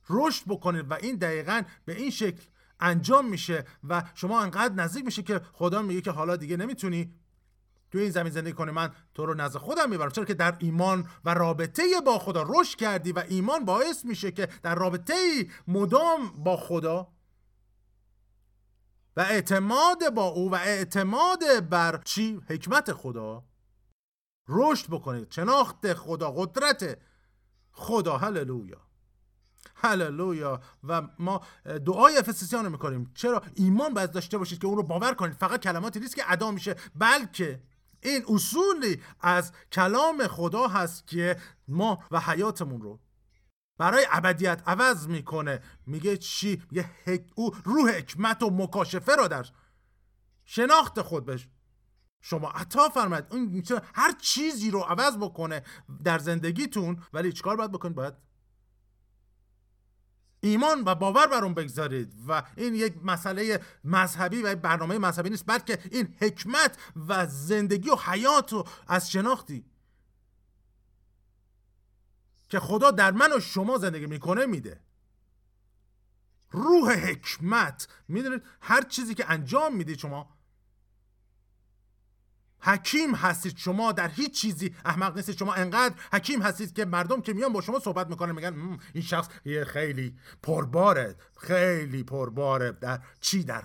رشد 0.09 0.43
بکنید 0.47 0.91
و 0.91 0.93
این 0.93 1.15
دقیقا 1.15 1.63
به 1.85 1.95
این 1.95 2.09
شکل 2.09 2.43
انجام 2.79 3.29
میشه 3.29 3.65
و 3.89 4.03
شما 4.13 4.41
انقدر 4.41 4.73
نزدیک 4.73 5.05
میشه 5.05 5.23
که 5.23 5.41
خدا 5.53 5.81
میگه 5.81 6.01
که 6.01 6.11
حالا 6.11 6.35
دیگه 6.35 6.57
نمی‌تونی 6.57 7.13
توی 7.91 8.01
این 8.01 8.11
زمین 8.11 8.31
زندگی 8.31 8.53
کنی. 8.53 8.71
من 8.71 8.91
تو 9.13 9.25
رو 9.25 9.33
نزد 9.33 9.57
خودم 9.57 9.89
می‌برم. 9.89 10.09
چرا 10.11 10.25
که 10.25 10.33
در 10.33 10.55
ایمان 10.59 11.07
و 11.25 11.33
رابطه 11.33 11.83
با 12.05 12.19
خدا 12.19 12.45
رشد 12.47 12.77
کردی 12.77 13.11
و 13.11 13.23
ایمان 13.29 13.65
باعث 13.65 14.05
میشه 14.05 14.31
که 14.31 14.47
در 14.63 14.75
رابطه 14.75 15.13
مدام 15.67 16.43
با 16.43 16.57
خدا 16.57 17.13
و 19.17 19.21
اعتماد 19.21 20.13
با 20.13 20.23
او 20.23 20.51
و 20.51 20.55
اعتماد 20.55 21.69
بر 21.69 22.01
چی؟ 22.05 22.41
حکمت 22.49 22.93
خدا 22.93 23.43
رشد 24.47 24.87
بکنید. 24.89 25.31
شناخت 25.31 25.93
خدا 25.93 26.31
قدرت 26.31 26.97
خدا. 27.71 28.17
هللویا. 28.17 28.88
هللویا. 29.81 30.61
و 30.83 31.01
ما 31.19 31.41
دعای 31.85 32.17
افسسیان 32.17 32.65
رو 32.65 32.71
می‌کنیم 32.71 33.11
چرا؟ 33.15 33.43
ایمان 33.55 33.93
باید 33.93 34.11
داشته 34.11 34.37
باشید 34.37 34.59
که 34.59 34.67
اون 34.67 34.77
رو 34.77 34.83
باور 34.83 35.13
کنید. 35.13 35.33
فقط 35.33 35.61
کلماتی 35.61 35.99
نیست 35.99 36.15
که 36.15 36.31
ادا 36.31 36.51
میشه. 36.51 36.75
بلکه 36.95 37.63
این 38.01 38.25
اصولی 38.29 39.01
از 39.19 39.51
کلام 39.71 40.27
خدا 40.27 40.67
هست 40.67 41.07
که 41.07 41.37
ما 41.67 42.03
و 42.11 42.19
حیاتمون 42.19 42.81
رو 42.81 42.99
برای 43.77 44.07
ابدیت 44.11 44.61
عوض 44.67 45.07
می‌کنه. 45.07 45.61
میگه 45.85 46.17
چی؟ 46.17 46.63
میگه 46.71 46.89
او 47.35 47.55
روح 47.63 47.91
حکمت 47.91 48.43
و 48.43 48.49
مکاشفه 48.49 49.15
را 49.15 49.27
در 49.27 49.45
شناخت 50.45 51.01
خود 51.01 51.25
بش. 51.25 51.47
شما 52.21 52.49
عطا 52.49 52.89
فرمد 52.89 53.27
اون 53.31 53.63
هر 53.93 54.11
چیزی 54.11 54.71
رو 54.71 54.79
عوض 54.79 55.17
بکنه 55.17 55.63
در 56.03 56.19
زندگیتون. 56.19 57.03
ولی 57.13 57.33
چیکار 57.33 57.55
باید 57.55 57.71
بکنید؟ 57.71 57.95
باید 57.95 58.13
ایمان 60.41 60.83
و 60.85 60.95
باور 60.95 61.27
بر 61.27 61.43
اون 61.43 61.53
بگذارید. 61.53 62.13
و 62.27 62.43
این 62.57 62.75
یک 62.75 62.93
مسئله 63.03 63.61
مذهبی 63.83 64.41
و 64.41 64.55
برنامه 64.55 64.97
مذهبی 64.97 65.29
نیست 65.29 65.45
بلکه 65.47 65.79
این 65.91 66.15
حکمت 66.21 66.77
و 67.07 67.27
زندگی 67.27 67.89
و 67.89 67.95
حیات 67.95 68.53
رو 68.53 68.67
از 68.87 69.11
شناختی. 69.11 69.65
که 72.49 72.59
خدا 72.59 72.91
در 72.91 73.11
من 73.11 73.37
و 73.37 73.39
شما 73.39 73.77
زندگی 73.77 74.05
می‌کنه 74.05 74.45
میده. 74.45 74.81
روح 76.51 76.93
حکمت. 76.93 77.87
می‌دونید؟ 78.07 78.43
هر 78.61 78.81
چیزی 78.81 79.15
که 79.15 79.31
انجام 79.31 79.75
می‌دید 79.75 79.97
شما 79.97 80.38
حکیم 82.61 83.15
هستید. 83.15 83.57
شما 83.57 83.91
در 83.91 84.07
هیچ 84.07 84.41
چیزی 84.41 84.75
احمق 84.85 85.15
نیستید. 85.15 85.37
شما 85.37 85.53
انقدر 85.53 85.95
حکیم 86.13 86.41
هستید 86.41 86.73
که 86.73 86.85
مردم 86.85 87.21
که 87.21 87.33
میان 87.33 87.53
با 87.53 87.61
شما 87.61 87.79
صحبت 87.79 88.07
می‌کنن 88.07 88.31
میگن 88.31 88.79
این 88.93 89.03
شخص 89.03 89.29
یه 89.45 89.65
خیلی 89.65 90.17
پرباره 90.43 91.15
خیلی 91.37 92.03
پرباره. 92.03 92.71
در 92.71 93.01
چی؟ 93.21 93.43
در 93.43 93.63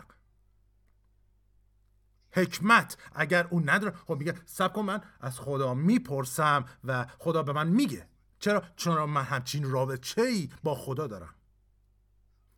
حکمت. 2.33 2.97
اگر 3.13 3.47
اون 3.51 3.71
نداره 3.71 3.95
خب 4.07 4.17
میگه 4.19 4.35
سب 4.45 4.73
کن 4.73 4.83
من 4.83 5.01
از 5.21 5.41
خدا 5.41 5.75
می‌پرسم 5.75 6.65
و 6.85 7.07
خدا 7.19 7.43
به 7.43 7.53
من 7.53 7.69
میگه. 7.69 8.09
چرا؟ 8.39 8.63
چون 8.77 9.05
من 9.05 9.23
همچین 9.23 9.71
رابطه 9.71 10.23
ای 10.23 10.51
با 10.63 10.75
خدا 10.75 11.07
دارم. 11.07 11.35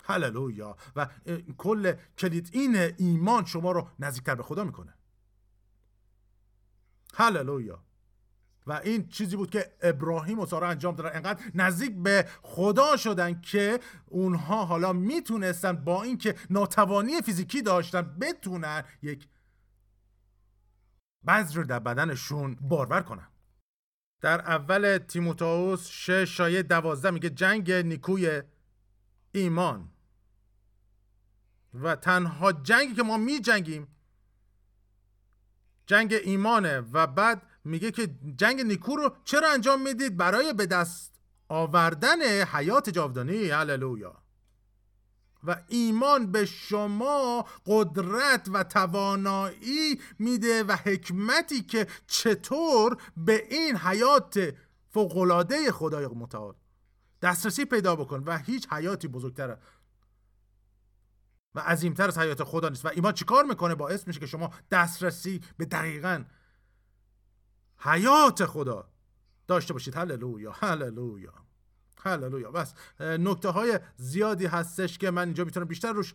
هللویا. 0.04 0.76
و 0.96 1.08
کل 1.58 1.92
کلید 2.18 2.48
این 2.52 2.76
ایمان 2.76 3.44
شما 3.44 3.72
رو 3.72 3.88
نزدیکتر 3.98 4.34
به 4.34 4.42
خدا 4.42 4.64
می‌کنه. 4.64 4.94
هللویا. 7.16 7.82
و 8.66 8.72
این 8.72 9.08
چیزی 9.08 9.36
بود 9.36 9.50
که 9.50 9.76
ابراهیم 9.82 10.38
و 10.38 10.46
سارا 10.46 10.68
انجام 10.68 10.94
دادن. 10.94 11.16
انقدر 11.16 11.42
نزدیک 11.54 11.94
به 11.96 12.28
خدا 12.42 12.96
شدن 12.96 13.40
که 13.40 13.80
اونها 14.06 14.64
حالا 14.64 14.92
می‌تونستن 14.92 15.72
با 15.72 16.02
اینکه 16.02 16.34
ناتوانی 16.50 17.22
فیزیکی 17.22 17.62
داشتن 17.62 18.18
بتونن 18.20 18.84
یک 19.02 19.28
بذر 21.26 21.62
در 21.62 21.78
بدنشون 21.78 22.54
بارور 22.60 23.02
کنن. 23.02 23.28
در 24.20 24.40
اول 24.40 24.98
تیموتائوس 24.98 25.88
6 25.88 26.10
شایه 26.10 26.62
دوازده 26.62 27.10
میگه 27.10 27.30
جنگ 27.30 27.72
نیکوی 27.72 28.42
ایمان. 29.32 29.92
و 31.74 31.96
تنها 31.96 32.52
جنگی 32.52 32.94
که 32.94 33.02
ما 33.02 33.16
می 33.16 33.40
جنگیم 33.40 33.95
جنگ 35.86 36.12
ایمانه 36.24 36.80
و 36.92 37.06
بعد 37.06 37.42
میگه 37.64 37.90
که 37.90 38.08
جنگ 38.36 38.60
نیکو 38.60 38.96
رو 38.96 39.16
چرا 39.24 39.52
انجام 39.52 39.82
می‌دید؟ 39.82 40.16
برای 40.16 40.52
به 40.52 40.66
دست 40.66 41.20
آوردن 41.48 42.22
حیات 42.44 42.90
جاودانی 42.90 43.48
هللویا. 43.48 44.22
و 45.44 45.56
ایمان 45.68 46.32
به 46.32 46.44
شما 46.44 47.46
قدرت 47.66 48.48
و 48.52 48.64
توانایی 48.64 50.00
میده 50.18 50.64
و 50.64 50.72
حکمتی 50.72 51.62
که 51.62 51.86
چطور 52.06 52.96
به 53.16 53.46
این 53.50 53.76
حیات 53.76 54.54
فوقلاده 54.90 55.72
خدای 55.72 56.06
متعال 56.06 56.54
دسترسی 57.22 57.64
پیدا 57.64 57.96
بکن 57.96 58.22
و 58.26 58.38
هیچ 58.38 58.68
حیاتی 58.68 59.08
بزرگتر 59.08 59.56
و 61.56 61.60
عظیمتر 61.60 62.08
از 62.08 62.18
حیات 62.18 62.44
خدا 62.44 62.68
نیست. 62.68 62.84
و 62.84 62.88
ایمان 62.88 63.12
چیکار 63.12 63.44
می‌کنه؟ 63.44 63.74
باعث 63.74 64.06
میشه 64.06 64.20
که 64.20 64.26
شما 64.26 64.50
دسترسی 64.70 65.40
به 65.56 65.64
دقیقا 65.64 66.24
حیات 67.78 68.46
خدا 68.46 68.88
داشته 69.46 69.72
باشید. 69.72 69.96
هللویا 69.96 70.52
هللویا 70.52 71.32
هللویا. 72.02 72.50
بس 72.50 72.74
نکته 73.00 73.48
های 73.48 73.80
زیادی 73.96 74.46
هستش 74.46 74.98
که 74.98 75.10
من 75.10 75.24
اینجا 75.24 75.44
می‌تونم 75.44 75.66
بیشتر 75.66 75.92
روش 75.92 76.14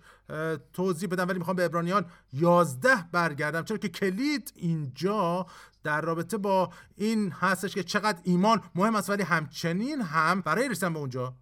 توضیح 0.74 1.10
بدم 1.10 1.28
ولی 1.28 1.40
می‌خوام 1.40 1.56
به 1.56 1.66
ابرانیان 1.66 2.06
11 2.34 2.96
برگردم. 3.12 3.64
چرا 3.64 3.78
که 3.78 3.90
کلید 3.90 4.54
اینجا 4.56 5.46
در 5.84 6.02
رابطه 6.02 6.38
با 6.38 6.74
این 6.96 7.32
هستش 7.32 7.74
که 7.74 7.84
چقدر 7.84 8.20
ایمان 8.24 8.62
مهم 8.76 8.96
است 8.96 9.10
ولی 9.10 9.24
همچنین 9.24 10.02
هم 10.02 10.42
برای 10.42 10.70
رسیدن 10.70 10.94
به 10.94 11.00
اونجا 11.00 11.36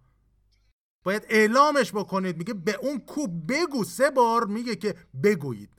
باید 1.02 1.26
اعلامش 1.28 1.92
بکنید. 1.92 2.36
میگه 2.36 2.54
به 2.54 2.74
اون 2.74 3.00
کو 3.00 3.26
بگو. 3.26 3.84
سه 3.84 4.10
بار 4.10 4.44
میگه 4.44 4.76
که 4.76 4.94
بگویید. 5.22 5.70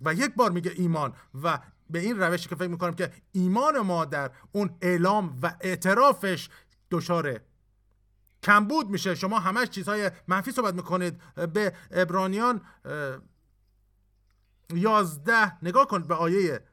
و 0.00 0.14
یک 0.14 0.34
بار 0.34 0.50
میگه 0.50 0.72
ایمان. 0.76 1.14
و 1.42 1.58
به 1.90 1.98
این 1.98 2.18
روشی 2.18 2.48
که 2.48 2.54
فکر 2.54 2.68
می‌کنم 2.68 2.94
که 2.94 3.12
ایمان 3.32 3.78
ما 3.78 4.04
در 4.04 4.30
اون 4.52 4.76
اعلام 4.80 5.38
و 5.42 5.56
اعترافش 5.60 6.48
دچار 6.90 7.40
کمبود 8.42 8.90
میشه. 8.90 9.14
شما 9.14 9.38
همش 9.38 9.68
چیزهای 9.68 10.10
منفی 10.28 10.52
صحبت 10.52 10.74
می‌کنید. 10.74 11.22
به 11.34 11.76
ابرانیان 11.90 12.60
یازده 14.70 15.64
نگاه 15.64 15.86
کنید 15.86 16.06
به 16.06 16.14
آیه 16.14 16.64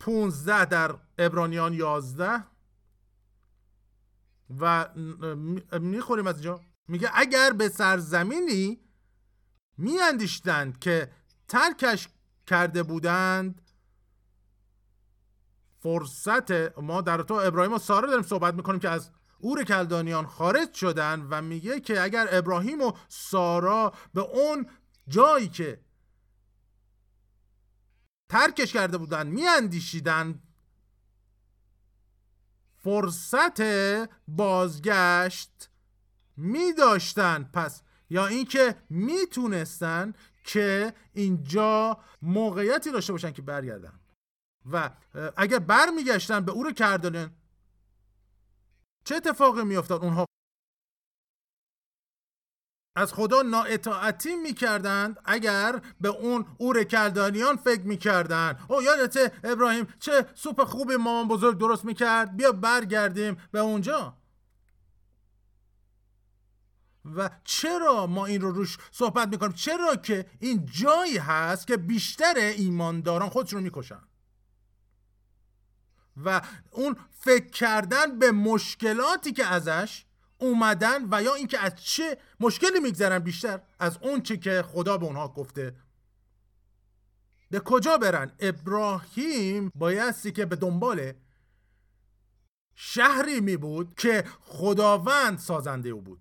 15 0.00 0.64
در 0.64 0.98
ابرانیان 1.18 1.72
یازده. 1.72 2.44
و 4.60 4.88
می‌خوریم 5.80 6.26
از 6.26 6.34
اینجا. 6.34 6.60
میگه 6.88 7.10
اگر 7.14 7.52
به 7.52 7.68
سرزمینی 7.68 8.80
میاندیشتند 9.78 10.78
که 10.78 11.12
ترکش 11.48 12.08
کرده 12.46 12.82
بودند 12.82 13.62
فرصت 15.80 16.78
ما 16.78 17.00
در 17.00 17.22
تو 17.22 17.34
ابراهیم 17.34 17.72
و 17.72 17.78
ساره 17.78 18.08
داریم 18.08 18.22
صحبت 18.22 18.54
می‌کنیم 18.54 18.80
که 18.80 18.88
از 18.88 19.10
اور 19.40 19.64
کلدانیان 19.64 20.26
خارج 20.26 20.74
شدن 20.74 21.26
و 21.30 21.42
میگه 21.42 21.80
که 21.80 22.02
اگر 22.02 22.28
ابراهیم 22.30 22.80
و 22.80 22.92
سارا 23.08 23.92
به 24.14 24.20
اون 24.20 24.66
جایی 25.08 25.48
که 25.48 25.84
ترکش 28.28 28.72
کرده 28.72 28.98
بودن 28.98 29.26
میاندیشیدن 29.26 30.42
فرصت 32.84 33.62
بازگشت 34.28 35.70
می 36.36 36.72
داشتن 36.72 37.50
پس 37.52 37.82
یا 38.10 38.26
اینکه 38.26 38.76
می‌تونستن 38.90 40.12
که 40.44 40.94
اینجا 41.12 41.98
موقعیتی 42.22 42.90
داشته 42.90 43.12
باشن 43.12 43.32
که 43.32 43.42
برگردن. 43.42 44.00
و 44.72 44.90
اگر 45.36 45.58
برمیگشتن 45.58 46.40
به 46.40 46.52
او 46.52 46.62
رو 46.62 46.72
کردن 46.72 47.34
چه 49.04 49.14
اتفاقی 49.14 49.64
میافتاد؟ 49.64 50.02
اونها 50.02 50.26
از 52.96 53.12
خدا 53.14 53.42
نااطاعتی 53.42 54.36
می‌کردند 54.36 55.16
اگر 55.24 55.80
به 56.00 56.08
اون 56.08 56.46
اور 56.58 56.84
کلدانیان 56.84 57.56
فکر 57.56 57.80
می‌کردند. 57.80 58.58
او 58.68 58.82
یادته 58.82 59.32
ابراهیم 59.44 59.86
چه 60.00 60.26
سوپ 60.34 60.64
خوبی 60.64 60.96
مامان 60.96 61.28
بزرگ 61.28 61.58
درست 61.58 61.84
می‌کرد؟ 61.84 62.36
بیا 62.36 62.52
برگردیم 62.52 63.36
به 63.52 63.58
اونجا. 63.58 64.16
و 67.16 67.30
چرا 67.44 68.06
ما 68.06 68.26
این 68.26 68.40
رو 68.40 68.50
روش 68.50 68.78
صحبت 68.90 69.28
می‌کنیم؟ 69.28 69.52
چرا 69.52 69.96
که 69.96 70.30
این 70.38 70.66
جایی 70.66 71.18
هست 71.18 71.66
که 71.66 71.76
بیشتر 71.76 72.34
ایمانداران 72.36 73.28
خودشون 73.28 73.58
رو 73.58 73.64
می‌کشن. 73.64 74.02
و 76.24 76.42
اون 76.70 76.96
فکر 77.10 77.50
کردن 77.50 78.18
به 78.18 78.32
مشکلاتی 78.32 79.32
که 79.32 79.46
ازش 79.46 80.03
اومدن 80.38 81.08
و 81.10 81.22
یا 81.22 81.34
اینکه 81.34 81.58
از 81.58 81.74
چه 81.74 82.18
مشکلی 82.40 82.80
میگذرن 82.80 83.18
بیشتر؟ 83.18 83.60
از 83.78 83.98
اون 84.02 84.22
چه 84.22 84.36
که 84.36 84.62
خدا 84.62 84.98
به 84.98 85.06
اونها 85.06 85.28
گفته. 85.28 85.76
به 87.50 87.60
کجا 87.60 87.98
برن؟ 87.98 88.32
ابراهیم 88.38 89.70
بایستی 89.74 90.32
که 90.32 90.46
به 90.46 90.56
دنبال 90.56 91.12
شهری 92.74 93.40
می 93.40 93.56
بود 93.56 93.94
که 93.94 94.24
خداوند 94.40 95.38
سازنده 95.38 95.88
او 95.88 96.00
بود. 96.00 96.20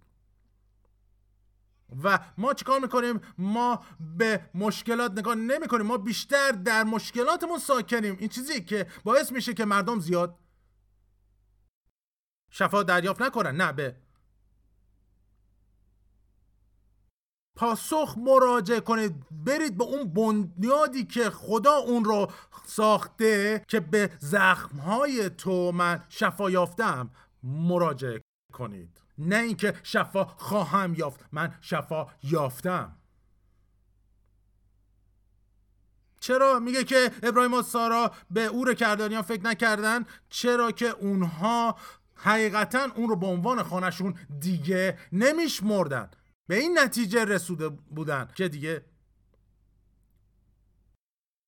و 2.04 2.20
ما 2.38 2.54
چیکار 2.54 2.80
می‌کنیم؟ 2.80 3.22
ما 3.38 3.86
به 4.18 4.50
مشکلات 4.54 5.12
نگاه 5.12 5.36
نمی 5.36 5.68
کنیم 5.68 5.86
ما 5.86 5.98
بیشتر 5.98 6.52
در 6.52 6.84
مشکلاتمون 6.84 7.60
ساکنیم. 7.60 8.18
این 8.20 8.30
چیزی 8.30 8.62
که 8.62 8.88
باعث 9.04 9.32
میشه 9.32 9.54
که 9.54 9.66
مردم 9.66 10.00
زیاد 10.00 10.40
شفا 12.54 12.84
دریافت 12.84 13.22
نکنن. 13.22 13.56
نه 13.56 13.72
به 13.72 13.96
پاسخ 17.56 18.16
مراجعه 18.18 18.80
کنید. 18.80 19.26
برید 19.32 19.78
به 19.78 19.84
اون 19.84 20.14
بنیادی 20.14 21.06
که 21.06 21.30
خدا 21.30 21.74
اون 21.74 22.06
رو 22.06 22.32
ساخته 22.66 23.66
که 23.68 23.80
به 23.80 24.12
زخمهای 24.20 25.30
تو 25.30 25.72
من 25.72 26.04
شفا 26.10 26.52
یافتم 26.52 27.10
مراجعه 27.44 28.22
کنید. 28.54 29.02
نه 29.18 29.36
اینکه 29.36 29.74
شفا 29.84 30.26
خواهم 30.26 30.94
یافت 30.94 31.26
من 31.32 31.56
شفا 31.62 32.08
یافتم. 32.24 32.98
چرا؟ 36.20 36.60
میگه 36.60 36.84
که 36.84 37.12
ابراهیم 37.24 37.54
و 37.54 37.62
سارا 37.62 38.12
به 38.32 38.46
اور 38.46 38.74
کردانیان 38.74 39.22
فکر 39.22 39.44
نکردن؟ 39.44 40.06
چرا 40.30 40.72
که 40.72 40.90
اونها 40.90 41.76
حقیقتا 42.24 42.88
اون 42.96 43.10
رو 43.10 43.16
به 43.16 43.26
عنوان 43.28 43.64
خانشون 43.64 44.18
دیگه 44.40 44.98
نمیشمردن. 45.12 46.12
به 46.48 46.58
این 46.58 46.80
نتیجه 46.80 47.26
رسوده 47.26 47.70
بودن 47.70 48.28
که 48.36 48.48
دیگه 48.48 48.86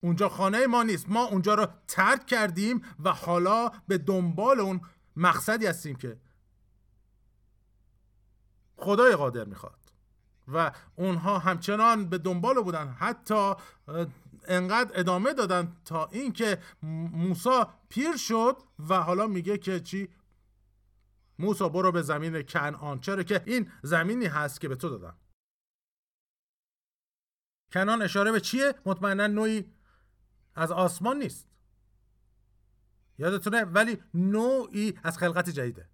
اونجا 0.03 0.29
خانه 0.29 0.67
ما 0.67 0.83
نیست. 0.83 1.09
ما 1.09 1.25
اونجا 1.25 1.53
رو 1.53 1.67
ترک 1.87 2.25
کردیم 2.25 2.81
و 3.03 3.11
حالا 3.11 3.71
به 3.87 3.97
دنبال 3.97 4.59
اون 4.59 4.81
مقصدی 5.15 5.65
هستیم 5.65 5.95
که 5.95 6.19
خدای 8.77 9.15
قادر 9.15 9.43
می‌خواد. 9.43 9.79
و 10.47 10.71
اونها 10.95 11.39
همچنان 11.39 12.09
به 12.09 12.17
دنبال 12.17 12.63
بودن. 12.63 12.87
حتی 12.87 13.53
انقدر 14.47 14.99
ادامه 14.99 15.33
دادن 15.33 15.77
تا 15.85 16.05
اینکه 16.11 16.57
موسا 17.13 17.73
پیر 17.89 18.17
شد 18.17 18.57
و 18.89 18.95
حالا 18.95 19.27
میگه 19.27 19.57
که 19.57 19.79
چی؟ 19.79 20.09
موسا 21.39 21.69
برو 21.69 21.91
به 21.91 22.01
زمین 22.01 22.41
کنعان. 22.41 22.99
چرا 22.99 23.23
که 23.23 23.41
این 23.45 23.71
زمینی 23.83 24.25
هست 24.25 24.61
که 24.61 24.67
به 24.67 24.75
تو 24.75 24.89
دادم. 24.89 25.17
کنان 27.73 28.01
اشاره 28.01 28.31
به 28.31 28.39
چیه؟ 28.39 28.75
مطمئنا 28.85 29.27
نوعی 29.27 29.73
از 30.55 30.71
آسمان 30.71 31.19
نیست. 31.19 31.47
یادتونه؟ 33.17 33.63
ولی 33.63 34.03
نوعی 34.13 34.99
از 35.03 35.17
خلقت 35.17 35.49
جدیده. 35.49 35.89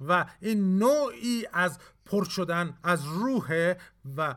و 0.00 0.26
این 0.40 0.78
نوعی 0.78 1.46
از 1.52 1.78
پر 2.04 2.24
شدن 2.24 2.78
از 2.82 3.04
روحه 3.04 3.80
و 4.16 4.36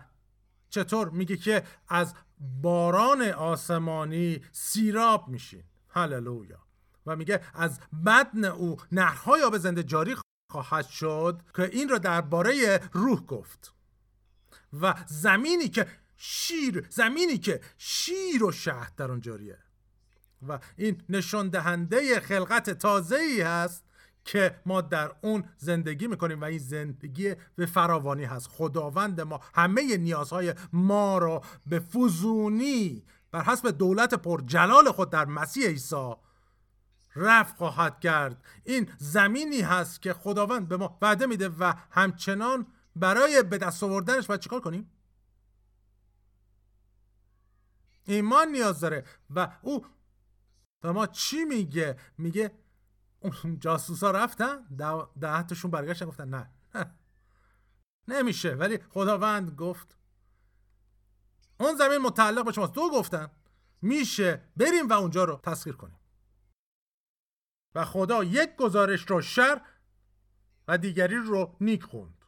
چطور 0.70 1.10
میگه 1.10 1.38
که 1.38 1.64
از 1.88 2.14
باران 2.62 3.22
آسمانی 3.22 4.46
سیراب 4.52 5.28
میشین. 5.28 5.64
هللویا. 5.90 6.69
و 7.10 7.16
میگه 7.16 7.42
از 7.54 7.80
بدن 8.06 8.46
او 8.46 8.78
نهرهای 8.92 9.42
آب 9.42 9.58
زنده 9.58 9.84
جاری 9.84 10.16
خواهد 10.52 10.88
شد 10.88 11.42
که 11.56 11.64
این 11.64 11.90
را 11.90 11.98
درباره 11.98 12.82
روح 12.94 13.22
گفت. 13.22 13.74
و 14.82 14.96
زمینی 15.08 15.70
که 15.70 15.88
شیر 16.18 16.86
زمینی 16.90 17.38
که 17.38 17.62
شیر 17.78 18.44
و 18.44 18.52
شهد 18.52 18.96
در 18.96 19.12
آن 19.12 19.22
جاریه. 19.22 19.58
و 20.48 20.60
این 20.78 21.02
نشان 21.10 21.50
دهنده 21.50 22.20
خلقت 22.20 22.70
تازه 22.70 23.16
ای 23.16 23.42
هست 23.42 23.84
که 24.26 24.62
ما 24.66 24.82
در 24.82 25.12
اون 25.22 25.44
زندگی 25.58 26.08
می‌کنیم 26.08 26.42
و 26.42 26.44
این 26.44 26.60
زندگی 26.60 27.36
به 27.56 27.66
فراوانی 27.66 28.24
هست. 28.24 28.48
خداوند 28.48 29.22
ما 29.22 29.40
همه 29.54 29.98
نیازهای 29.98 30.54
ما 30.74 31.18
را 31.18 31.42
به 31.66 31.80
فزونی 31.80 33.04
بر 33.32 33.44
حسب 33.44 33.70
دولت 33.70 34.14
پر 34.14 34.42
جلال 34.42 34.92
خود 34.92 35.10
در 35.10 35.26
مسیح 35.26 35.68
عیسی 35.68 36.14
رفع 37.16 37.56
خواهد 37.56 38.00
کرد. 38.00 38.44
این 38.64 38.92
زمینی 38.98 39.62
هست 39.62 40.02
که 40.02 40.14
خداوند 40.14 40.68
به 40.68 40.78
ما 40.78 40.98
وعده 41.02 41.26
میده 41.26 41.50
و 41.50 41.74
همچنان 41.92 42.68
برای 42.96 43.44
به 43.44 43.58
دست 43.58 43.84
آوردنش 43.84 44.28
باید 44.28 44.42
چیکار 44.42 44.60
کنیم؟ 44.60 44.92
ایمان 48.06 48.48
نیاز 48.48 48.80
داره 48.80 49.04
و 49.30 49.58
او 49.62 49.86
به 50.82 50.92
ما 50.92 51.08
چی 51.08 51.46
میگه؟ 51.46 51.98
میگه 52.18 52.52
اون 53.20 53.60
جاسوس 53.60 54.04
ها 54.04 54.12
رفتن؟ 54.12 54.58
ده 55.22 55.44
تاشون 55.44 55.72
برگشتن 55.72 56.06
گفتن 56.06 56.30
نه. 56.30 56.50
نمیشه. 58.08 58.54
ولی 58.54 58.78
خداوند 58.78 59.52
گفت 59.52 59.98
اون 61.60 61.76
زمین 61.76 61.98
متعلق 61.98 62.46
به 62.46 62.52
شماست. 62.52 62.74
دو 62.74 62.90
گفتن. 62.94 63.32
میشه 63.82 64.42
بریم 64.58 64.90
و 64.90 64.94
اونجا 64.94 65.24
رو 65.24 65.40
تسخیر 65.44 65.74
کنیم. 65.74 65.99
و 67.76 67.86
خدا 67.86 68.24
یک 68.24 68.56
گزارش 68.56 69.10
رو 69.10 69.22
شر 69.22 69.62
و 70.68 70.78
دیگری 70.78 71.16
رو 71.16 71.58
نیک 71.62 71.84
خوند. 71.84 72.26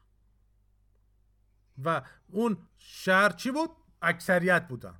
و 1.83 2.01
اون 2.27 2.67
شر 2.77 3.29
چی 3.29 3.51
بود؟ 3.51 3.69
اکثریت 4.01 4.67
بودن. 4.67 4.99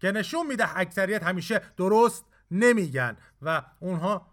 که 0.00 0.12
نشون 0.12 0.46
میده 0.46 0.78
اکثریت 0.78 1.22
همیشه 1.22 1.58
درست 1.76 2.24
نمیگن 2.50 3.16
و 3.42 3.62
اونها 3.80 4.32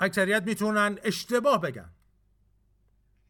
اکثریت 0.00 0.42
می‌تونن 0.42 0.98
اشتباه 1.02 1.60
بگن. 1.60 1.92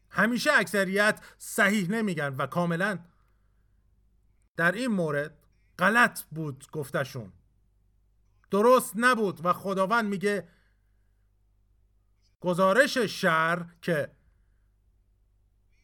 همیشه 0.09 0.51
اکثریت 0.53 1.21
صحیح 1.37 1.89
نمیگن 1.89 2.35
و 2.35 2.47
کاملا 2.47 2.99
در 4.55 4.71
این 4.71 4.87
مورد 4.87 5.42
غلط 5.79 6.23
بود 6.23 6.67
گفتشون. 6.71 7.31
درست 8.51 8.93
نبود 8.95 9.45
و 9.45 9.53
خداوند 9.53 10.05
میگه 10.05 10.47
گزارش 12.39 12.97
شر 12.97 13.65
که 13.81 14.11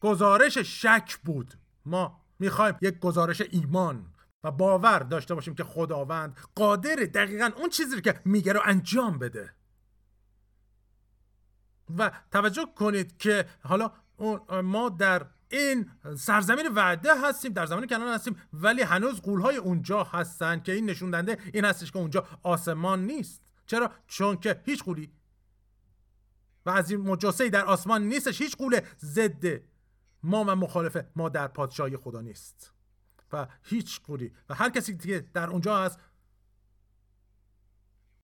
گزارش 0.00 0.58
شک 0.58 1.18
بود. 1.24 1.54
ما 1.84 2.20
می‌خوایم 2.38 2.76
یک 2.80 2.98
گزارش 2.98 3.40
ایمان 3.40 4.12
و 4.44 4.50
باور 4.50 4.98
داشته 4.98 5.34
باشیم 5.34 5.54
که 5.54 5.64
خداوند 5.64 6.36
قادر 6.54 6.94
دقیقا 6.94 7.50
اون 7.56 7.68
چیزی 7.68 8.00
که 8.00 8.20
میگه 8.24 8.52
رو 8.52 8.60
انجام 8.64 9.18
بده. 9.18 9.54
و 11.98 12.10
توجه 12.30 12.66
کنید 12.76 13.18
که 13.18 13.46
حالا 13.62 13.92
ما 14.62 14.88
در 14.88 15.26
این 15.50 15.90
سرزمین 16.16 16.68
وعده 16.74 17.20
هستیم 17.28 17.52
در 17.52 17.66
زمان 17.66 17.86
کنان 17.86 18.14
هستیم 18.14 18.36
ولی 18.52 18.82
هنوز 18.82 19.22
قولهای 19.22 19.56
اونجا 19.56 20.04
هستن 20.04 20.60
که 20.60 20.72
این 20.72 20.90
نشون 20.90 21.10
دنده 21.10 21.38
این 21.54 21.64
هستش 21.64 21.92
که 21.92 21.98
اونجا 21.98 22.28
آسمان 22.42 23.06
نیست. 23.06 23.42
چرا؟ 23.66 23.90
چون 24.06 24.36
که 24.36 24.60
هیچ 24.64 24.84
قولی 24.84 25.12
و 26.66 26.70
از 26.70 26.90
این 26.90 27.00
مجاسه 27.00 27.48
در 27.48 27.64
آسمان 27.64 28.02
نیستش 28.02 28.42
هیچ 28.42 28.56
قول 28.56 28.80
ضد 29.04 29.60
ما 30.22 30.44
و 30.44 30.56
مخالف 30.56 30.96
ما 31.16 31.28
در 31.28 31.48
پادشاهی 31.48 31.96
خدا 31.96 32.20
نیست. 32.20 32.72
و 33.32 33.46
هیچ 33.62 34.00
قولی 34.00 34.32
و 34.48 34.54
هر 34.54 34.70
کسی 34.70 34.96
که 34.96 35.26
در 35.34 35.50
اونجا 35.50 35.78
هست 35.78 35.98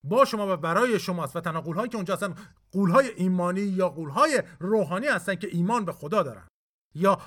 با 0.05 0.25
شما 0.25 0.53
و 0.53 0.57
برای 0.57 0.99
شماست 0.99 1.37
و 1.37 1.41
تنها 1.41 1.61
قولهایی 1.61 1.89
که 1.89 1.97
اونجا 1.97 2.15
هستن 2.15 2.35
قولهای 2.73 3.09
ایمانی 3.17 3.61
یا 3.61 3.89
قولهای 3.89 4.43
روحانی 4.61 5.07
هستن 5.07 5.35
که 5.35 5.49
ایمان 5.53 5.85
به 5.85 5.93
خدا 5.93 6.23
دارن. 6.23 6.47
یا 6.95 7.19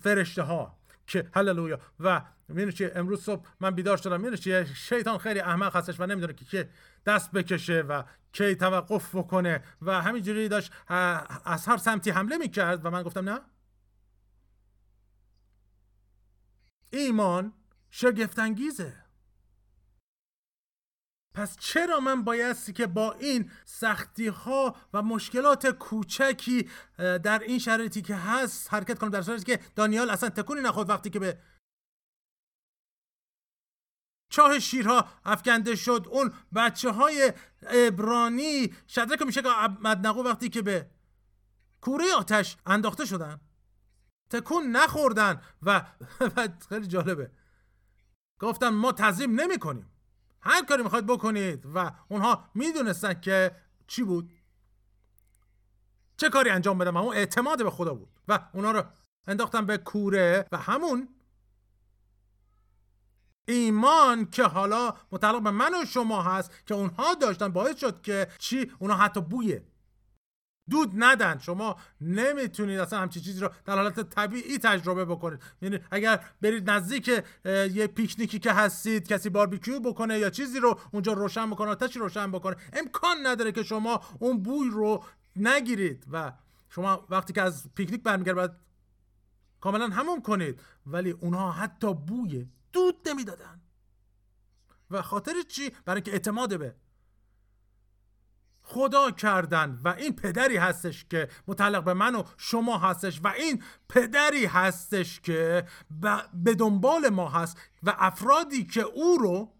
فرشته 0.00 0.42
ها 0.42 0.78
که 1.06 1.30
هللویا. 1.34 1.80
و 2.00 2.22
می‌دونی 2.48 2.72
چیه 2.72 2.92
امروز 2.94 3.22
صبح 3.22 3.46
من 3.60 3.70
بیدار 3.70 3.96
شدم. 3.96 4.20
می‌دونی 4.20 4.36
چیه 4.36 4.64
شیطان 4.74 5.18
خیلی 5.18 5.40
احمق 5.40 5.76
هستش 5.76 6.00
و 6.00 6.06
نمی‌دونه 6.06 6.32
که 6.32 6.44
که 6.44 6.68
دست 7.06 7.32
بکشه 7.32 7.80
و 7.80 8.02
کی 8.32 8.54
توقف 8.54 9.14
بکنه 9.14 9.62
و 9.82 10.02
همینجوری 10.02 10.48
داشت 10.48 10.72
از 11.44 11.66
هر 11.66 11.76
سمتی 11.76 12.10
حمله 12.10 12.36
می‌کرد 12.36 12.86
و 12.86 12.90
من 12.90 13.02
گفتم 13.02 13.28
نه. 13.28 13.40
ایمان 16.90 17.52
شگفتانگیزه. 17.90 19.05
پس 21.36 21.56
چرا 21.58 22.00
من 22.00 22.24
بایستی 22.24 22.72
که 22.72 22.86
با 22.86 23.12
این 23.12 23.50
سختی 23.64 24.26
ها 24.26 24.76
و 24.92 25.02
مشکلات 25.02 25.66
کوچکی 25.66 26.68
در 26.98 27.38
این 27.38 27.58
شرایطی 27.58 28.02
که 28.02 28.14
هست 28.14 28.74
حرکت 28.74 28.98
کنم 28.98 29.10
در 29.10 29.22
صورتی 29.22 29.44
که 29.44 29.60
دانیال 29.74 30.10
اصلا 30.10 30.28
تکونی 30.28 30.60
نخورد 30.60 30.90
وقتی 30.90 31.10
که 31.10 31.18
به 31.18 31.38
چاه 34.30 34.58
شیرها 34.58 35.08
افکنده 35.24 35.76
شد. 35.76 36.06
اون 36.10 36.32
بچه 36.54 36.90
های 36.90 37.32
ابرانی 37.62 38.74
شدرک 38.88 39.22
میشه 39.22 39.42
که 39.42 39.48
مدنقو 39.80 40.22
وقتی 40.22 40.48
که 40.48 40.62
به 40.62 40.90
کوره 41.80 42.14
آتش 42.18 42.56
انداخته 42.66 43.04
شدن 43.04 43.40
تکون 44.30 44.66
نخوردن 44.66 45.40
و, 45.62 45.82
خیلی 46.68 46.86
جالبه. 46.86 47.30
گفتن 48.40 48.68
ما 48.68 48.92
تظیم 48.92 49.40
نمی 49.40 49.58
کنیم 49.58 49.95
هر 50.40 50.64
کاری 50.64 50.82
می‌خواید 50.82 51.06
بکنید 51.06 51.66
و 51.74 51.90
اونها 52.08 52.44
می‌دونستن 52.54 53.20
که 53.20 53.56
چی 53.86 54.02
بود. 54.02 54.32
چه 56.16 56.28
کاری 56.28 56.50
انجام 56.50 56.78
بدم 56.78 56.96
اون 56.96 57.16
اعتماد 57.16 57.62
به 57.62 57.70
خدا 57.70 57.94
بود 57.94 58.08
و 58.28 58.48
اونا 58.52 58.70
رو 58.70 58.84
انداختن 59.26 59.66
به 59.66 59.78
کوره 59.78 60.46
و 60.52 60.56
همون 60.56 61.08
ایمان 63.48 64.30
که 64.30 64.42
حالا 64.42 64.94
متعلق 65.12 65.42
به 65.42 65.50
من 65.50 65.82
و 65.82 65.84
شما 65.84 66.22
هست 66.22 66.66
که 66.66 66.74
اونها 66.74 67.14
داشتن 67.14 67.48
باعث 67.48 67.80
شد 67.80 68.02
که 68.02 68.28
چی؟ 68.38 68.72
اونها 68.78 68.96
حتی 68.96 69.20
بوی 69.20 69.60
دود 70.70 70.92
ندن. 70.94 71.38
شما 71.38 71.76
نمی‌تونید 72.00 72.78
اصلا 72.78 72.98
همچین 72.98 73.22
چیزی 73.22 73.40
رو 73.40 73.50
در 73.64 73.74
حالت 73.76 74.00
طبیعی 74.00 74.58
تجربه 74.58 75.04
بکنید. 75.04 75.40
یعنی 75.62 75.78
اگر 75.90 76.24
برید 76.40 76.70
نزدیک 76.70 77.08
یه 77.44 77.86
پیکنیکی 77.86 78.38
که 78.38 78.52
هستید 78.52 79.08
کسی 79.08 79.28
باربیکیو 79.30 79.80
بکنه 79.80 80.18
یا 80.18 80.30
چیزی 80.30 80.60
رو 80.60 80.80
اونجا 80.92 81.12
روشن 81.12 81.50
بکنه 81.50 81.70
آتشی 81.70 81.98
روشن 81.98 82.32
بکنه 82.32 82.56
امکان 82.72 83.16
نداره 83.26 83.52
که 83.52 83.62
شما 83.62 84.00
اون 84.18 84.42
بوی 84.42 84.70
رو 84.70 85.04
نگیرید. 85.36 86.04
و 86.12 86.32
شما 86.68 87.06
وقتی 87.10 87.32
که 87.32 87.42
از 87.42 87.74
پیکنیک 87.74 88.02
برمیگردید 88.02 88.36
باید 88.36 88.50
کاملا 89.60 89.88
همون 89.88 90.22
کنید. 90.22 90.60
ولی 90.86 91.10
اونها 91.10 91.52
حتی 91.52 91.94
بوی 91.94 92.46
دود 92.72 93.08
نمی‌دادن. 93.08 93.60
و 94.90 95.02
خاطر 95.02 95.32
چی؟ 95.48 95.70
برای 95.84 95.96
اینکه 95.96 96.12
اعتماد 96.12 96.58
به 96.58 96.74
خدا 98.68 99.10
کردن 99.10 99.80
و 99.84 99.88
این 99.88 100.16
پدری 100.16 100.56
هستش 100.56 101.04
که 101.04 101.28
متعلق 101.46 101.84
به 101.84 101.94
من 101.94 102.14
و 102.14 102.22
شما 102.36 102.78
هستش 102.78 103.20
و 103.24 103.28
این 103.28 103.62
پدری 103.88 104.46
هستش 104.46 105.20
که 105.20 105.66
به 106.34 106.54
دنبال 106.54 107.08
ما 107.08 107.28
هست 107.28 107.58
و 107.82 107.94
افرادی 107.98 108.64
که 108.64 108.82
او 108.82 109.18
رو 109.18 109.52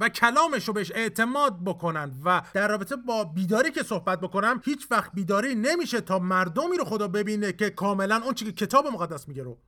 و 0.00 0.08
کلامش 0.08 0.68
رو 0.68 0.74
بهش 0.74 0.92
اعتماد 0.94 1.64
بکنن 1.64 2.20
و 2.24 2.42
در 2.54 2.68
رابطه 2.68 2.96
با 2.96 3.24
بیداری 3.24 3.70
که 3.70 3.82
صحبت 3.82 4.20
بکنم 4.20 4.60
هیچ 4.64 4.86
وقت 4.90 5.12
بیداری 5.14 5.54
نمیشه 5.54 6.00
تا 6.00 6.18
مردمی 6.18 6.76
رو 6.76 6.84
خدا 6.84 7.08
ببینه 7.08 7.52
که 7.52 7.70
کاملا 7.70 8.22
اون 8.24 8.34
چی 8.34 8.44
که 8.44 8.52
کتاب 8.52 8.86
مقدس 8.86 9.28
میگه 9.28 9.42
رو 9.42 9.58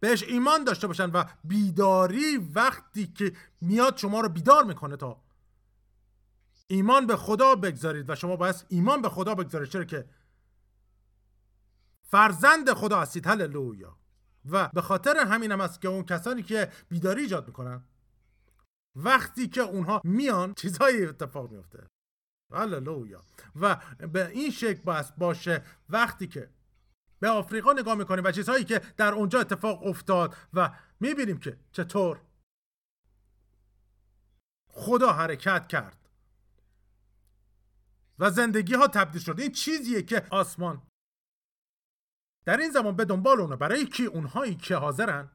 بهش 0.00 0.22
ایمان 0.22 0.64
داشته 0.64 0.86
باشن 0.86 1.10
و 1.10 1.24
بیداری 1.44 2.36
وقتی 2.54 3.06
که 3.06 3.32
میاد 3.60 3.96
شما 3.96 4.20
رو 4.20 4.28
بیدار 4.28 4.64
می‌کنه 4.64 4.96
تا 4.96 5.21
ایمان 6.72 7.06
به 7.06 7.16
خدا 7.16 7.54
بگذارید 7.54 8.10
و 8.10 8.14
شما 8.14 8.36
باید 8.36 8.66
ایمان 8.68 9.02
به 9.02 9.08
خدا 9.08 9.34
بگذارید. 9.34 9.68
چرا 9.68 9.84
که 9.84 10.08
فرزند 12.02 12.72
خدا 12.72 13.00
هستید. 13.00 13.26
هللویا. 13.26 13.98
و 14.50 14.68
به 14.68 14.82
خاطر 14.82 15.16
همین 15.16 15.52
هم 15.52 15.60
است 15.60 15.80
که 15.80 15.88
اون 15.88 16.04
کسانی 16.04 16.42
که 16.42 16.72
بیداری 16.88 17.22
ایجاد 17.22 17.46
می‌کنن 17.46 17.84
وقتی 18.96 19.48
که 19.48 19.60
اونها 19.60 20.00
میان 20.04 20.54
چیزهایی 20.54 21.06
اتفاق 21.06 21.50
میفته 21.50 21.86
هللویا. 22.52 23.22
و 23.60 23.76
به 24.12 24.28
این 24.28 24.50
شکل 24.50 24.82
باید 24.82 25.16
باشه 25.16 25.64
وقتی 25.88 26.26
که 26.26 26.50
به 27.20 27.28
آفریقا 27.28 27.72
نگاه 27.72 27.94
می‌کنیم 27.94 28.24
و 28.24 28.30
چیزهایی 28.30 28.64
که 28.64 28.78
در 28.96 29.12
اونجا 29.12 29.40
اتفاق 29.40 29.86
افتاد 29.86 30.36
و 30.52 30.70
می‌بینیم 31.00 31.38
که 31.38 31.58
چطور 31.72 32.20
خدا 34.68 35.12
حرکت 35.12 35.68
کرد. 35.68 36.01
و 38.18 38.30
زندگی 38.30 38.74
ها 38.74 38.86
تبدیل 38.86 39.20
شد. 39.22 39.40
این 39.40 39.52
چیزیه 39.52 40.02
که 40.02 40.26
آسمان 40.30 40.82
در 42.44 42.56
این 42.56 42.70
زمان 42.70 42.96
به 42.96 43.04
دنبال 43.04 43.40
اونه 43.40 43.56
برای 43.56 43.86
کی؟ 43.86 44.04
اونهایی 44.04 44.54
که 44.54 44.76
حاضرن. 44.76 45.30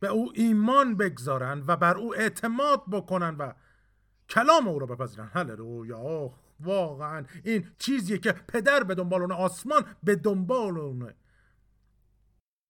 به 0.00 0.08
او 0.08 0.32
ایمان 0.34 0.96
بگذارن 0.96 1.64
و 1.66 1.76
بر 1.76 1.96
او 1.96 2.16
اعتماد 2.16 2.82
بکنن 2.90 3.36
و 3.36 3.52
کلام 4.28 4.68
او 4.68 4.78
رو 4.78 4.86
بپذیرن. 4.86 5.30
هللویا! 5.34 6.34
واقعا 6.60 7.26
این 7.44 7.72
چیزیه 7.78 8.18
که 8.18 8.32
پدر 8.32 8.82
به 8.82 8.94
دنبال 8.94 9.20
اونه 9.20 9.34
آسمان 9.34 9.84
به 10.02 10.16
دنبال 10.16 10.78
اونه 10.78 11.14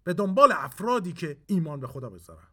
به 0.05 0.15
دنبال 0.15 0.53
افرادی 0.53 1.13
که 1.13 1.37
ایمان 1.47 1.81
به 1.81 1.87
خدا 1.87 2.11
بذارن 2.11 2.49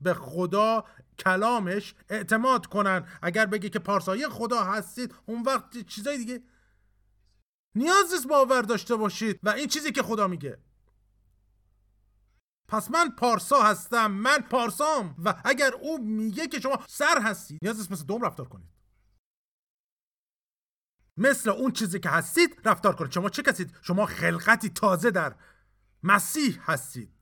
به 0.00 0.14
خدا 0.14 0.84
کلامش 1.18 1.94
اعتماد 2.08 2.66
کنن. 2.66 3.08
اگر 3.22 3.46
بگه 3.46 3.68
که 3.68 3.78
پارسایی 3.78 4.28
خدا 4.28 4.64
هستید 4.64 5.14
اون 5.26 5.42
وقت 5.42 5.86
چیزای 5.86 6.18
دیگه 6.18 6.42
نیاز 7.74 8.12
نیست 8.12 8.26
باور 8.28 8.62
داشته 8.62 8.96
باشید. 8.96 9.40
و 9.42 9.48
این 9.48 9.66
چیزی 9.66 9.92
که 9.92 10.02
خدا 10.02 10.28
میگه. 10.28 10.58
پس 12.68 12.90
من 12.90 13.10
پارسا 13.10 13.62
هستم 13.62 14.10
من 14.10 14.38
پارسام. 14.38 15.14
و 15.24 15.34
اگر 15.44 15.72
او 15.80 15.98
میگه 15.98 16.46
که 16.46 16.60
شما 16.60 16.84
سر 16.88 17.22
هستید 17.22 17.58
نیاز 17.62 17.76
نیست 17.76 17.92
مثل 17.92 18.04
دوم 18.04 18.22
رفتار 18.22 18.48
کنید. 18.48 18.68
مثل 21.16 21.50
اون 21.50 21.72
چیزی 21.72 22.00
که 22.00 22.08
هستید 22.08 22.60
رفتار 22.64 22.96
کنید. 22.96 23.12
شما 23.12 23.28
چه 23.28 23.42
کسید؟ 23.42 23.74
شما 23.82 24.06
خلقتی 24.06 24.68
تازه 24.68 25.10
در 25.10 25.36
مسیح 26.02 26.58
هستید. 26.62 27.15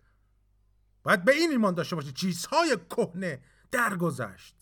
باید 1.05 1.25
به 1.25 1.33
این 1.33 1.51
ایمان 1.51 1.75
داشته 1.75 1.97
باشید 1.97 2.15
چیزهای 2.15 2.79
کهنه 2.91 3.43
درگذشت. 3.71 4.57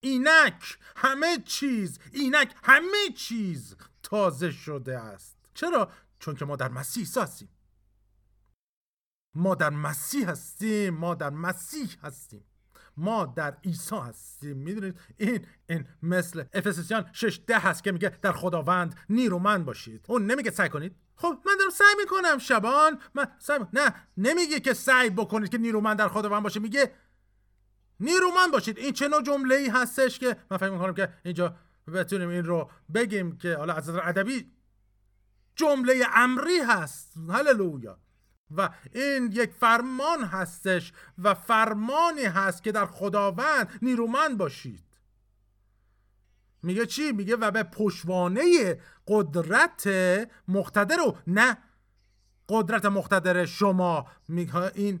اینک 0.00 0.78
همه 0.96 1.38
چیز 1.44 1.98
اینک 2.12 2.54
همه 2.62 3.08
چیز 3.16 3.76
تازه 4.02 4.50
شده 4.50 4.98
است. 4.98 5.36
چرا؟ 5.54 5.90
چون 6.18 6.34
که 6.34 6.44
ما 6.44 6.56
در 6.56 6.68
مسیح 6.68 7.06
هستیم. 7.16 7.48
ما 9.34 9.54
در 9.54 9.70
مسیح 9.70 10.30
هستیم 10.30 10.94
ما 10.94 11.14
در 11.14 11.30
مسیح 11.30 11.96
هستیم. 12.02 12.44
ما 12.96 13.26
در 13.26 13.56
عیسی 13.64 13.96
هستیم. 13.96 14.56
می‌دونید؟ 14.56 15.00
این 15.16 15.46
این 15.68 15.88
مثل 16.02 16.44
افسسیان 16.52 17.10
6 17.12 17.40
ده 17.46 17.58
هست 17.58 17.84
که 17.84 17.92
میگه 17.92 18.08
در 18.08 18.32
خداوند 18.32 18.96
نیرومند 19.08 19.64
باشید. 19.64 20.04
اون 20.08 20.26
نمیگه 20.26 20.50
سعی 20.50 20.68
کنید 20.68 20.96
خب 21.16 21.38
من 21.46 21.56
دارم 21.58 21.70
سعی 21.70 21.94
می‌کنم 21.98 22.38
شبان. 22.38 23.00
من 23.14 23.26
سعی 23.38 23.58
نه 23.72 23.94
نمیگه 24.16 24.60
که 24.60 24.74
سعی 24.74 25.10
بکنید 25.10 25.50
که 25.50 25.58
نیرومند 25.58 25.98
در 25.98 26.08
خداوند 26.08 26.42
باشه 26.42 26.60
میگه 26.60 26.94
نیرومند 28.00 28.52
باشید. 28.52 28.78
این 28.78 28.92
چه 28.92 29.08
نوع 29.08 29.22
جمله 29.22 29.54
ای 29.54 29.68
هستش 29.68 30.18
که 30.18 30.36
من 30.50 30.56
فکر 30.56 30.70
می‌کنم 30.70 30.94
که 30.94 31.08
اینجا 31.24 31.56
بتونیم 31.94 32.28
این 32.28 32.44
رو 32.44 32.70
بگیم 32.94 33.38
که 33.38 33.56
حالا 33.56 33.74
از 33.74 33.90
نظر 33.90 34.08
ادبی 34.08 34.52
جمله 35.56 36.06
امری 36.14 36.58
هست. 36.58 37.12
هللویا. 37.28 37.98
و 38.50 38.70
این 38.92 39.32
یک 39.32 39.52
فرمان 39.52 40.24
هستش 40.24 40.92
و 41.18 41.34
فرمانی 41.34 42.24
هست 42.24 42.62
که 42.62 42.72
در 42.72 42.86
خداوند 42.86 43.78
نیرومند 43.82 44.38
باشید. 44.38 44.85
میگه 46.66 46.86
چی؟ 46.86 47.12
میگه 47.12 47.36
و 47.36 47.50
به 47.50 47.62
پشوانه 47.62 48.42
قدرت 49.06 49.88
مقتدر 50.48 50.96
رو 50.96 51.16
نه. 51.26 51.58
قدرت 52.48 52.84
مقتدر 52.84 53.44
شما. 53.44 54.06
میگه 54.28 54.56
این 54.56 55.00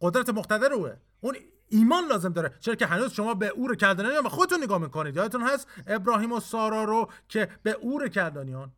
قدرت 0.00 0.28
مقتدر 0.28 0.68
روه. 0.68 0.96
اون 1.20 1.36
ایمان 1.68 2.04
لازم 2.04 2.32
داره. 2.32 2.54
چرا 2.60 2.74
که 2.74 2.86
هنوز 2.86 3.12
شما 3.12 3.34
به 3.34 3.48
اور 3.48 3.76
کردانیان 3.76 4.26
و 4.26 4.28
خودتون 4.28 4.62
نگاه 4.62 4.78
می‌کنید. 4.78 5.16
یادتون 5.16 5.42
هست 5.42 5.66
ابراهیم 5.86 6.32
و 6.32 6.40
سارا 6.40 6.84
رو 6.84 7.10
که 7.28 7.48
به 7.62 7.70
اور 7.70 8.08
کردانیان 8.08 8.72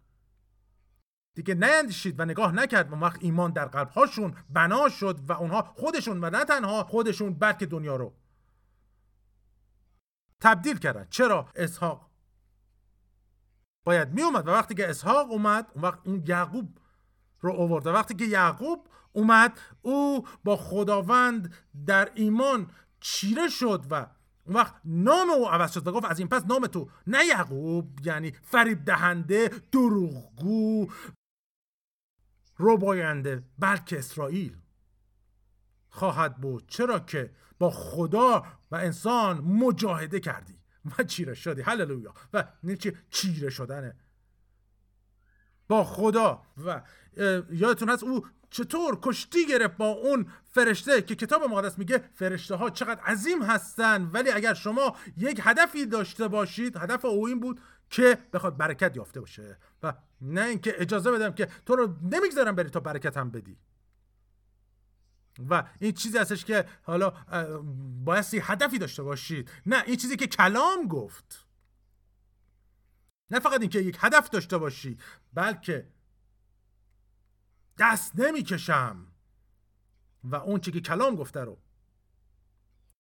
دیگه 1.35 1.55
نیندیشید 1.55 2.21
و 2.21 2.25
نگاه 2.25 2.53
نکرد. 2.53 2.93
و 2.93 2.97
وقت 2.97 3.19
ایمان 3.23 3.53
در 3.53 3.67
قلبهاشون 3.67 4.37
بنا 4.51 4.89
شد 4.89 5.21
و 5.29 5.33
اونها 5.33 5.63
خودشون 5.63 6.25
و 6.25 6.31
نه 6.31 6.45
تنها 6.45 6.85
خودشون 6.85 7.35
بلکه 7.35 7.67
دنیا 7.67 7.97
رو. 7.97 8.15
تبدیل 10.45 10.79
کردن. 10.79 11.07
چرا؟ 11.11 11.49
اسحاق. 11.55 12.11
باید 13.85 14.13
می 14.13 14.23
اومد 14.23 14.49
و 14.49 14.51
وقتی 14.51 14.75
که 14.75 14.91
اسحاق 14.91 15.31
اومد 15.31 15.71
اون 15.75 15.85
وقت 15.85 15.99
اون 16.05 16.25
یعقوب 16.27 16.79
رو 17.41 17.53
آورد 17.53 17.87
وقتی 17.87 18.15
که 18.15 18.25
یعقوب 18.25 18.89
اومد 19.13 19.61
او 19.83 20.27
با 20.45 20.57
خداوند 20.57 21.55
در 21.87 22.13
ایمان 22.15 22.71
چیره 23.01 23.49
شد 23.49 23.87
و 23.91 23.95
اون 24.47 24.57
وقت 24.57 24.75
نام 24.85 25.31
او 25.31 25.49
عوض 25.49 25.73
شد 25.73 25.87
و 25.87 25.93
گفت 25.93 26.05
از 26.05 26.19
این 26.19 26.29
پس 26.29 26.47
نام 26.47 26.67
تو 26.67 26.91
نه 27.07 27.25
یعقوب 27.25 28.07
یعنی 28.07 28.33
فریب 28.43 28.85
دهنده 28.85 29.51
دروغگو 29.73 30.87
رباینده 32.59 33.43
بلکه 33.59 33.99
اسرائیل. 33.99 34.57
خواهد 35.95 36.37
بود. 36.37 36.65
چرا 36.69 36.99
که 36.99 37.31
با 37.59 37.71
خدا 37.71 38.47
و 38.71 38.77
انسان 38.77 39.39
مجاهده 39.39 40.21
کردی 40.21 40.59
و 40.99 41.03
چیره 41.03 41.35
شدی. 41.35 41.63
هللویا. 41.63 42.15
و 42.33 42.45
چی 42.79 42.93
چیره 43.11 43.51
شدنه. 43.51 43.97
با 45.69 45.85
خدا 45.85 46.43
و 46.67 46.83
یادتون 47.51 47.89
هست 47.89 48.05
او 48.05 48.27
چطور 48.51 48.99
کشتی 49.03 49.47
گرفت 49.47 49.77
با 49.77 49.87
اون 49.87 50.27
فرشته 50.45 51.03
که 51.03 51.15
کتاب 51.15 51.43
مقدس 51.43 51.79
میگه 51.79 51.99
فرشته 52.15 52.55
ها 52.55 52.71
چقدر 52.71 53.01
عظیم 53.01 53.43
هستن. 53.43 54.11
ولی 54.13 54.31
اگر 54.31 54.55
شما 54.55 54.97
یک 55.17 55.41
هدفی 55.43 55.87
داشته 55.87 56.29
باشید 56.29 56.77
هدف 56.77 57.05
او 57.05 57.27
این 57.27 57.41
بود 57.41 57.61
که 57.91 58.19
بخواد 58.33 58.57
برکت 58.57 58.97
یافته 58.97 59.21
باشه. 59.21 59.59
و 59.83 59.95
نه 60.21 60.45
اینکه 60.45 60.75
اجازه 60.79 61.13
بدم 61.13 61.33
که 61.33 61.49
تو 61.67 61.77
رو 61.77 61.97
نمی‌گذارم 62.03 62.55
بری 62.55 62.71
تا 62.71 62.81
برکت 62.81 63.17
هم 63.17 63.31
بدی. 63.31 63.59
و 65.51 65.65
این 65.81 65.93
چیزی 65.93 66.19
هستش 66.19 66.45
که 66.45 66.69
حالا 66.83 67.11
بایستی 68.05 68.39
هدفی 68.39 68.79
داشته 68.79 69.03
باشید. 69.03 69.51
نه 69.67 69.83
این 69.87 69.97
چیزی 69.97 70.17
که 70.17 70.27
کلام 70.27 70.89
گفت. 70.89 71.47
نه 73.31 73.41
فقط 73.41 73.61
اینکه 73.61 73.79
یک 73.79 73.97
هدف 74.01 74.31
داشته 74.31 74.59
باشی 74.59 74.99
بلکه 75.33 75.89
دست 77.79 78.19
نمی‌کشم. 78.19 79.07
و 80.25 80.37
اون 80.37 80.61
چی 80.61 80.73
که 80.73 80.81
کلام 80.81 81.17
گفته 81.17 81.41
رو 81.41 81.59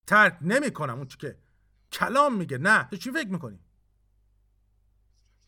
ترک 0.07 0.39
نمی 0.41 0.71
کنم 0.71 0.97
اون 0.97 1.07
چی 1.07 1.19
که 1.19 1.39
کلام 1.93 2.37
میگه. 2.37 2.59
نه 2.59 2.85
تو 2.85 2.97
چی 2.97 3.11
فکر 3.11 3.29
می‌کنی؟ 3.29 3.59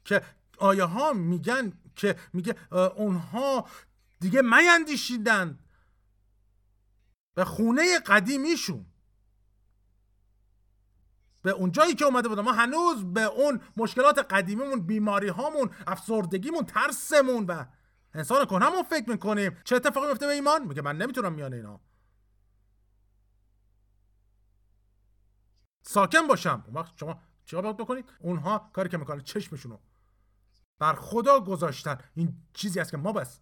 که 0.05 0.23
آیه 0.59 0.85
ها 0.85 1.13
میگن 1.13 1.73
که 1.97 2.17
میگه 2.33 2.73
اونها 2.73 3.69
دیگه 4.21 4.43
میندیشیدن 4.43 5.59
به 7.37 7.45
خونه 7.45 7.99
قدیمیشون 7.99 8.87
به 11.43 11.51
اون 11.51 11.73
جایی 11.73 11.95
که 11.95 12.05
اومده 12.05 12.29
بودم. 12.29 12.43
ما 12.43 12.53
هنوز 12.53 13.05
به 13.05 13.23
اون 13.23 13.61
مشکلات 13.77 14.19
قدیمیمون 14.19 14.87
بیماری 14.87 15.29
هامون 15.29 15.71
افسردگیمون 15.87 16.65
ترسمون 16.65 17.47
و 17.47 17.65
انسان 18.15 18.45
کنمون 18.45 18.83
فکر 18.83 19.11
می‌کنیم. 19.11 19.57
چه 19.65 19.77
اتفاقی 19.77 20.07
میفته 20.07 20.27
به 20.27 20.33
ایمان؟ 20.33 20.67
میگه 20.67 20.83
من 20.83 20.97
نمی‌تونم 20.97 21.33
میان 21.33 21.55
اینا. 21.55 21.81
ساکن 25.83 26.27
باشم. 26.27 26.65
اون 26.67 26.75
وقت 26.77 26.99
شما 26.99 27.23
چیکار 27.45 27.63
باید 27.63 27.77
بکنید؟ 27.77 28.13
اونها 28.21 28.71
کاری 28.73 28.89
که 28.89 28.97
می‌کنن 28.97 29.21
چشمشونو 29.21 29.79
بر 30.79 30.95
خدا 30.95 31.41
گذاشتن. 31.41 31.99
این 32.15 32.43
چیزی 32.53 32.81
است 32.81 32.91
که 32.91 32.97
ما 32.97 33.13
بس 33.13 33.41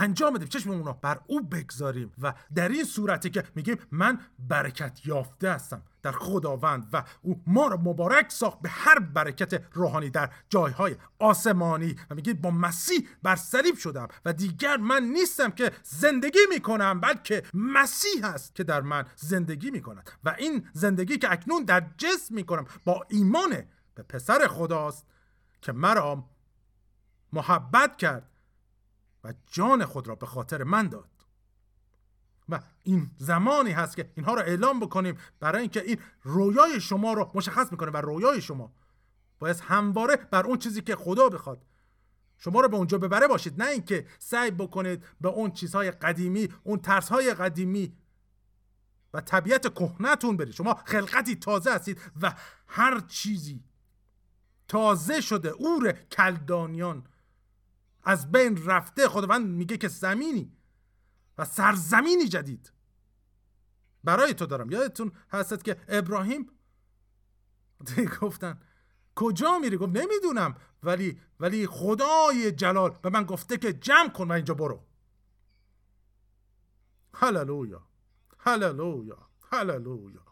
انجام 0.00 0.34
بدیم. 0.34 0.48
چشممون 0.48 0.84
رو 0.84 0.92
بر 0.92 1.20
او 1.26 1.40
بگذاریم. 1.40 2.12
و 2.22 2.34
در 2.54 2.68
این 2.68 2.84
صورتی 2.84 3.30
که 3.30 3.44
میگیم 3.54 3.76
من 3.90 4.18
برکت 4.38 5.06
یافته 5.06 5.52
هستم. 5.52 5.82
در 6.02 6.12
خداوند. 6.12 6.88
و 6.92 7.04
او 7.22 7.42
ما 7.46 7.66
رو 7.66 7.76
مبارک 7.76 8.32
ساخت 8.32 8.60
به 8.60 8.68
هر 8.68 8.98
برکت 8.98 9.62
روحانی 9.72 10.10
در 10.10 10.30
جایهای 10.48 10.96
آسمانی. 11.18 11.96
و 12.10 12.14
میگه 12.14 12.34
با 12.34 12.50
مسیح 12.50 13.08
بر 13.22 13.36
صلیب 13.36 13.76
شدم. 13.76 14.08
و 14.24 14.32
دیگر 14.32 14.76
من 14.76 15.02
نیستم 15.02 15.50
که 15.50 15.72
زندگی 15.82 16.38
می‌کنم 16.50 17.00
بلکه 17.00 17.42
مسیح 17.54 18.26
هست 18.26 18.54
که 18.54 18.64
در 18.64 18.80
من 18.80 19.04
زندگی 19.16 19.70
می‌کند. 19.70 20.10
و 20.24 20.34
این 20.38 20.68
زندگی 20.72 21.18
که 21.18 21.32
اکنون 21.32 21.64
در 21.64 21.86
جسم 21.98 22.34
می‌کنم 22.34 22.64
با 22.84 23.06
ایمان 23.08 23.62
به 23.94 24.02
پسر 24.02 24.46
خداست 24.46 25.06
که 25.62 25.72
مرا 25.72 26.24
محبت 27.32 27.96
کرد. 27.96 28.29
و 29.24 29.34
جان 29.46 29.84
خود 29.84 30.08
را 30.08 30.14
به 30.14 30.26
خاطر 30.26 30.62
من 30.62 30.88
داد. 30.88 31.10
و 32.48 32.60
این 32.82 33.10
زمانی 33.16 33.70
هست 33.70 33.96
که 33.96 34.12
اینها 34.14 34.34
رو 34.34 34.40
اعلام 34.40 34.80
بکنیم 34.80 35.18
برای 35.40 35.60
اینکه 35.60 35.82
این 35.82 35.98
رویای 36.22 36.80
شما 36.80 37.12
رو 37.12 37.30
مشخص 37.34 37.72
می‌کنه 37.72 37.90
و 37.90 37.96
رویای 37.96 38.40
شما 38.40 38.72
باید 39.38 39.60
همواره 39.60 40.16
بر 40.16 40.46
اون 40.46 40.58
چیزی 40.58 40.82
که 40.82 40.96
خدا 40.96 41.28
بخواد 41.28 41.66
شما 42.38 42.60
رو 42.60 42.68
به 42.68 42.76
اونجا 42.76 42.98
ببره 42.98 43.28
باشید. 43.28 43.62
نه 43.62 43.68
اینکه 43.68 44.06
سعی 44.18 44.50
بکنید 44.50 45.04
به 45.20 45.28
اون 45.28 45.50
چیزهای 45.50 45.90
قدیمی 45.90 46.48
اون 46.64 46.78
ترسهای 46.78 47.34
قدیمی 47.34 47.96
و 49.14 49.20
طبیعت 49.20 49.74
کهنتون 49.74 50.36
برید. 50.36 50.54
شما 50.54 50.74
خلقتی 50.74 51.36
تازه 51.36 51.74
هستید 51.74 52.00
و 52.22 52.34
هر 52.66 53.00
چیزی 53.00 53.64
تازه 54.68 55.20
شده. 55.20 55.48
اور 55.48 55.92
کلدانیان. 55.92 57.04
از 58.02 58.32
بین 58.32 58.66
رفته 58.66 59.08
خداوند 59.08 59.46
میگه 59.46 59.76
که 59.76 59.88
زمینی 59.88 60.52
و 61.38 61.44
سرزمینی 61.44 62.28
جدید 62.28 62.72
برای 64.04 64.34
تو 64.34 64.46
دارم. 64.46 64.70
یادتون 64.70 65.12
هستید 65.30 65.62
که 65.62 65.76
ابراهیم 65.88 66.50
گفتن 68.20 68.60
کجا 69.14 69.58
میری؟ 69.58 69.76
گفت 69.76 69.96
نمی‌دونم. 69.96 70.56
ولی 70.82 71.20
ولی 71.40 71.66
خدای 71.66 72.52
جلال 72.52 72.90
به 73.02 73.10
من 73.10 73.24
گفته 73.24 73.56
که 73.56 73.72
جمع 73.72 74.08
کن 74.08 74.28
و 74.28 74.32
اینجا 74.32 74.54
برو. 74.54 74.86
هللویا 77.14 77.88
هللویا 78.38 79.28
هللویا 79.52 80.24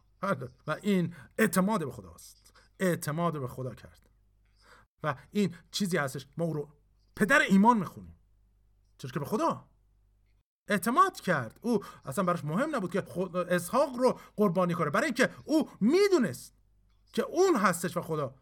و 0.67 0.77
این 0.83 1.15
اعتماد 1.39 1.85
به 1.85 1.93
خداست. 1.93 2.53
اعتماد 2.81 3.41
به 3.41 3.49
خدا 3.49 3.75
کرد. 3.75 4.09
و 5.03 5.15
این 5.31 5.55
چیزی 5.71 5.97
هستش 5.97 6.27
ما 6.37 6.45
او 6.45 6.53
رو 6.53 6.78
پدر 7.19 7.41
ایمان 7.41 7.79
می‌خونیم. 7.79 8.15
چرا 8.99 9.11
که 9.11 9.19
به 9.19 9.25
خدا. 9.25 9.69
اعتماد 10.69 11.21
کرد. 11.21 11.59
او 11.63 11.85
اصلا 12.05 12.25
براش 12.25 12.45
مهم 12.45 12.77
نبود 12.77 12.93
که 12.93 13.05
اسحاق 13.51 13.97
رو 13.97 14.21
قربانی 14.37 14.75
کنه. 14.75 14.91
برای 14.91 15.05
اینکه 15.05 15.31
او 15.45 15.71
می‌دونست 15.81 16.55
که 17.13 17.23
اون 17.23 17.57
هستش 17.57 17.97
و 17.97 18.01
خدا. 18.01 18.35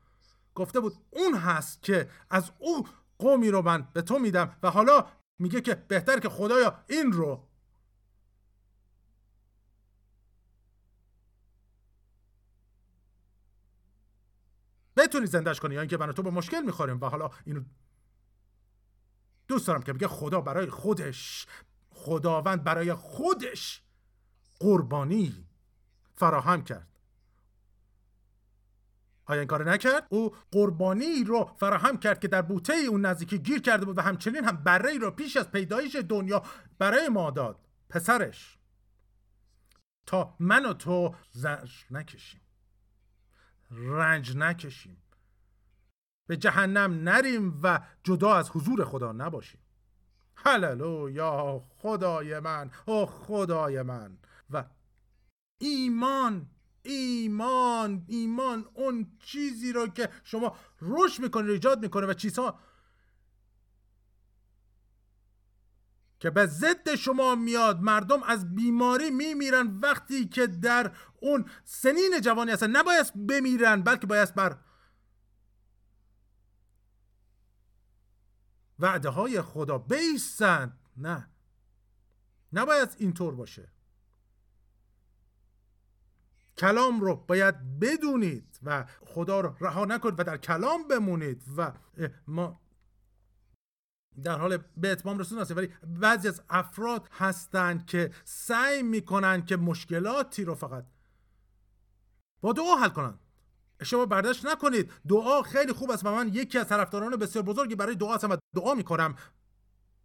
گفته 0.54 0.80
بود 0.80 0.96
اون 1.10 1.34
هست 1.34 1.82
که 1.82 2.10
از 2.30 2.52
او 2.58 2.88
قومی 3.18 3.50
رو 3.50 3.62
من 3.62 3.88
به 3.92 4.02
تو 4.02 4.18
میدم 4.18 4.56
و 4.62 4.70
حالا 4.70 5.06
میگه 5.38 5.60
که 5.60 5.74
بهتر 5.74 6.20
که 6.20 6.28
خدایا 6.28 6.84
این 6.88 7.12
رو 7.12 7.48
بتونی 14.96 15.26
زندش 15.26 15.60
کنی 15.60 15.74
یا 15.74 15.80
اینکه 15.80 15.96
من 15.96 16.12
تو 16.12 16.22
به 16.22 16.30
مشکل 16.30 16.60
می‌خوریم 16.60 17.00
و 17.00 17.06
حالا 17.06 17.30
اینو 17.44 17.62
دوست 19.48 19.66
دارم 19.66 19.82
که 19.82 19.92
بگه 19.92 20.08
خدا 20.08 20.40
برای 20.40 20.70
خودش 20.70 21.46
خداوند 21.90 22.64
برای 22.64 22.94
خودش 22.94 23.82
قربانی 24.60 25.46
فراهم 26.14 26.64
کرد. 26.64 26.88
آیا 29.26 29.40
این 29.40 29.48
کار 29.48 29.70
نکرد؟ 29.70 30.06
او 30.08 30.34
قربانی 30.52 31.24
رو 31.24 31.50
فراهم 31.56 31.96
کرد 31.96 32.20
که 32.20 32.28
در 32.28 32.42
بوته 32.42 32.72
اون 32.72 33.06
نزدیکی 33.06 33.38
گیر 33.38 33.60
کرده 33.60 33.84
بود 33.84 33.98
و 33.98 34.00
همچنین 34.00 34.44
هم 34.44 34.56
برای 34.56 34.98
رو 34.98 35.10
پیش 35.10 35.36
از 35.36 35.50
پیدایش 35.50 35.96
دنیا 35.96 36.42
برای 36.78 37.08
ما 37.08 37.30
داد. 37.30 37.68
پسرش 37.88 38.58
تا 40.06 40.36
من 40.40 40.66
و 40.66 40.72
تو 40.72 41.14
زرج 41.32 41.84
نکشیم. 41.90 42.40
رنج 43.70 44.36
نکشیم. 44.36 45.02
به 46.26 46.36
جهنم 46.36 47.08
نریم 47.08 47.60
و 47.62 47.80
جدا 48.04 48.34
از 48.34 48.50
حضور 48.50 48.84
خدا 48.84 49.12
نباشیم. 49.12 49.60
هللویا 50.36 51.64
خدای 51.68 52.40
من 52.40 52.70
او 52.86 53.06
خدای 53.06 53.82
من. 53.82 54.18
و 54.50 54.64
ایمان 55.58 56.50
ایمان 56.82 58.04
ایمان 58.08 58.66
اون 58.74 59.18
چیزی 59.18 59.72
رو 59.72 59.86
که 59.86 60.08
شما 60.24 60.56
روش 60.78 61.20
می‌کنه 61.20 61.52
ایجاد 61.52 61.82
می‌کنه 61.82 62.06
و 62.06 62.12
چیزها 62.12 62.58
که 66.20 66.30
به 66.30 66.46
ضد 66.46 66.94
شما 66.94 67.34
میاد 67.34 67.80
مردم 67.80 68.22
از 68.22 68.54
بیماری 68.54 69.10
میمیرن 69.10 69.78
وقتی 69.82 70.28
که 70.28 70.46
در 70.46 70.92
اون 71.20 71.44
سنین 71.64 72.20
جوانی 72.22 72.50
هستن. 72.50 72.76
نباید 72.76 73.26
بمیرن 73.26 73.82
بلکه 73.82 74.06
باید 74.06 74.34
بر 74.34 74.56
وعده 78.78 79.08
های 79.08 79.42
خدا 79.42 79.78
بیستند 79.78 80.78
نه. 80.96 81.30
نباید 82.52 82.94
اینطور 82.98 83.34
باشه. 83.34 83.72
کلام 86.58 87.00
رو 87.00 87.16
باید 87.16 87.78
بدونید 87.80 88.58
و 88.62 88.84
خدا 89.06 89.40
رو 89.40 89.56
رها 89.60 89.84
نکنید 89.84 90.20
و 90.20 90.24
در 90.24 90.36
کلام 90.36 90.88
بمونید 90.88 91.44
و 91.56 91.72
ما 92.26 92.60
در 94.22 94.38
حال 94.38 94.56
به 94.76 94.92
اتمام 94.92 95.18
رسون 95.18 95.38
هستیم. 95.38 95.56
ولی 95.56 95.68
بعضی 95.86 96.28
از 96.28 96.42
افراد 96.48 97.08
هستند 97.12 97.86
که 97.86 98.10
سعی 98.24 98.82
می‌کنن 98.82 99.44
که 99.44 99.56
مشکلاتی 99.56 100.44
رو 100.44 100.54
فقط 100.54 100.86
با 102.40 102.52
دعا 102.52 102.76
حل 102.76 102.88
کنند 102.88 103.25
شما 103.84 104.06
برداشت 104.06 104.46
نکنید. 104.46 104.92
دعا 105.08 105.42
خیلی 105.42 105.72
خوب 105.72 105.90
است 105.90 106.06
و 106.06 106.14
من 106.14 106.28
یکی 106.32 106.58
از 106.58 106.68
طرفداران 106.68 107.16
بسیار 107.16 107.44
بزرگی 107.44 107.74
برای 107.74 107.94
دعا 107.94 108.14
هستم 108.14 108.30
و 108.30 108.36
دعا 108.54 108.74
می‌کنم. 108.74 109.16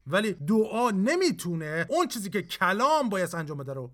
ولی 0.07 0.33
دعا 0.33 0.91
نمی‌تونه 0.91 1.85
اون 1.89 2.07
چیزی 2.07 2.29
که 2.29 2.41
کلام 2.41 3.09
باید 3.09 3.35
انجام 3.35 3.57
بده 3.57 3.73
رو 3.73 3.91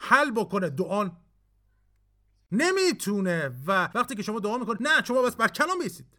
حل 0.00 0.30
بکنه. 0.30 0.70
دعا 0.70 1.10
نمی‌تونه 2.52 3.48
و 3.66 3.88
وقتی 3.94 4.14
که 4.14 4.22
شما 4.22 4.40
دعا 4.40 4.58
می‌کنید 4.58 4.82
نه 4.82 5.04
شما 5.04 5.22
بس 5.22 5.36
بر 5.36 5.48
کلام 5.48 5.78
بیسید 5.78 6.18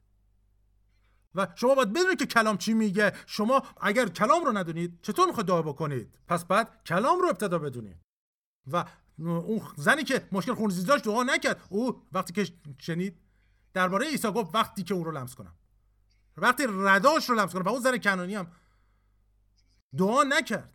و 1.36 1.48
شما 1.56 1.76
باید 1.76 1.94
بدونید 1.94 2.20
که 2.20 2.26
کلام 2.26 2.58
چی 2.58 2.74
میگه. 2.74 3.14
شما 3.26 3.64
اگر 3.82 4.10
کلام 4.10 4.46
رو 4.46 4.58
ندونید 4.58 5.00
چطور 5.02 5.28
می‌خواید 5.28 5.48
دعا 5.48 5.62
بکنید؟ 5.62 6.20
پس 6.28 6.46
بعد 6.46 6.84
کلام 6.84 7.20
رو 7.20 7.28
ابتدا 7.28 7.60
بدونید. 7.60 7.98
و 8.72 8.86
اون 9.20 9.62
زنی 9.78 10.04
که 10.04 10.28
مشکل 10.32 10.54
خونریزی 10.54 10.84
داشت 10.84 11.04
دعا 11.04 11.24
نکرد. 11.24 11.62
او 11.70 12.02
وقتی 12.12 12.34
که 12.34 12.54
شنید 12.80 13.20
درباره 13.74 14.08
عیسی 14.08 14.32
گفت 14.32 14.56
وقتی 14.56 14.84
که 14.84 14.94
او 14.94 15.04
رو 15.04 15.12
لمس 15.12 15.36
کنم. 15.36 15.56
وقتی 16.38 16.64
رداش 16.70 17.30
رو 17.30 17.36
لمس 17.36 17.54
کنم. 17.54 17.62
و 17.62 17.70
اون 17.70 17.82
زن 17.82 17.98
کنانی 17.98 18.36
هم 18.36 18.52
دعا 19.98 20.24
نکرد. 20.24 20.74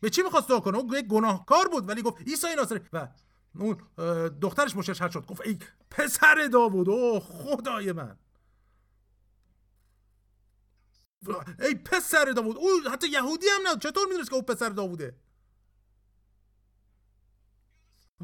به 0.00 0.10
چی 0.10 0.22
می‌خواست 0.22 0.48
دعا 0.48 0.60
کنه؟ 0.60 0.78
اون 0.78 1.02
گناهکار 1.10 1.68
بود 1.68 1.88
ولی 1.88 2.02
گفت 2.02 2.22
عیسی 2.22 2.54
ناصری. 2.56 2.80
و 2.92 3.08
اون 3.54 3.76
دخترش 4.40 4.76
مشش 4.76 4.98
شد. 5.12 5.26
گفت 5.26 5.40
ای 5.40 5.58
پسر 5.90 6.48
داوود 6.52 6.88
او 6.88 7.20
خدای 7.20 7.92
من. 7.92 8.18
ای 11.60 11.74
پسر 11.74 12.24
داوود 12.24 12.56
او 12.56 12.68
حتی 12.92 13.08
یهودی 13.08 13.46
هم 13.46 13.68
نه 13.68 13.78
چطور 13.78 14.06
می‌دونست 14.08 14.30
که 14.30 14.36
او 14.36 14.42
پسر 14.42 14.68
داووده؟ 14.68 15.16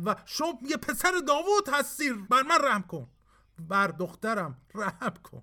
و 0.05 0.17
شما 0.27 0.59
یه 0.63 0.77
پسر 0.77 1.13
داوود 1.29 1.69
هستی 1.73 2.13
بر 2.13 2.43
من 2.43 2.59
رحم 2.65 2.83
کن. 2.83 3.11
بر 3.59 3.87
دخترم 3.87 4.61
رحم 4.75 5.15
کن. 5.23 5.43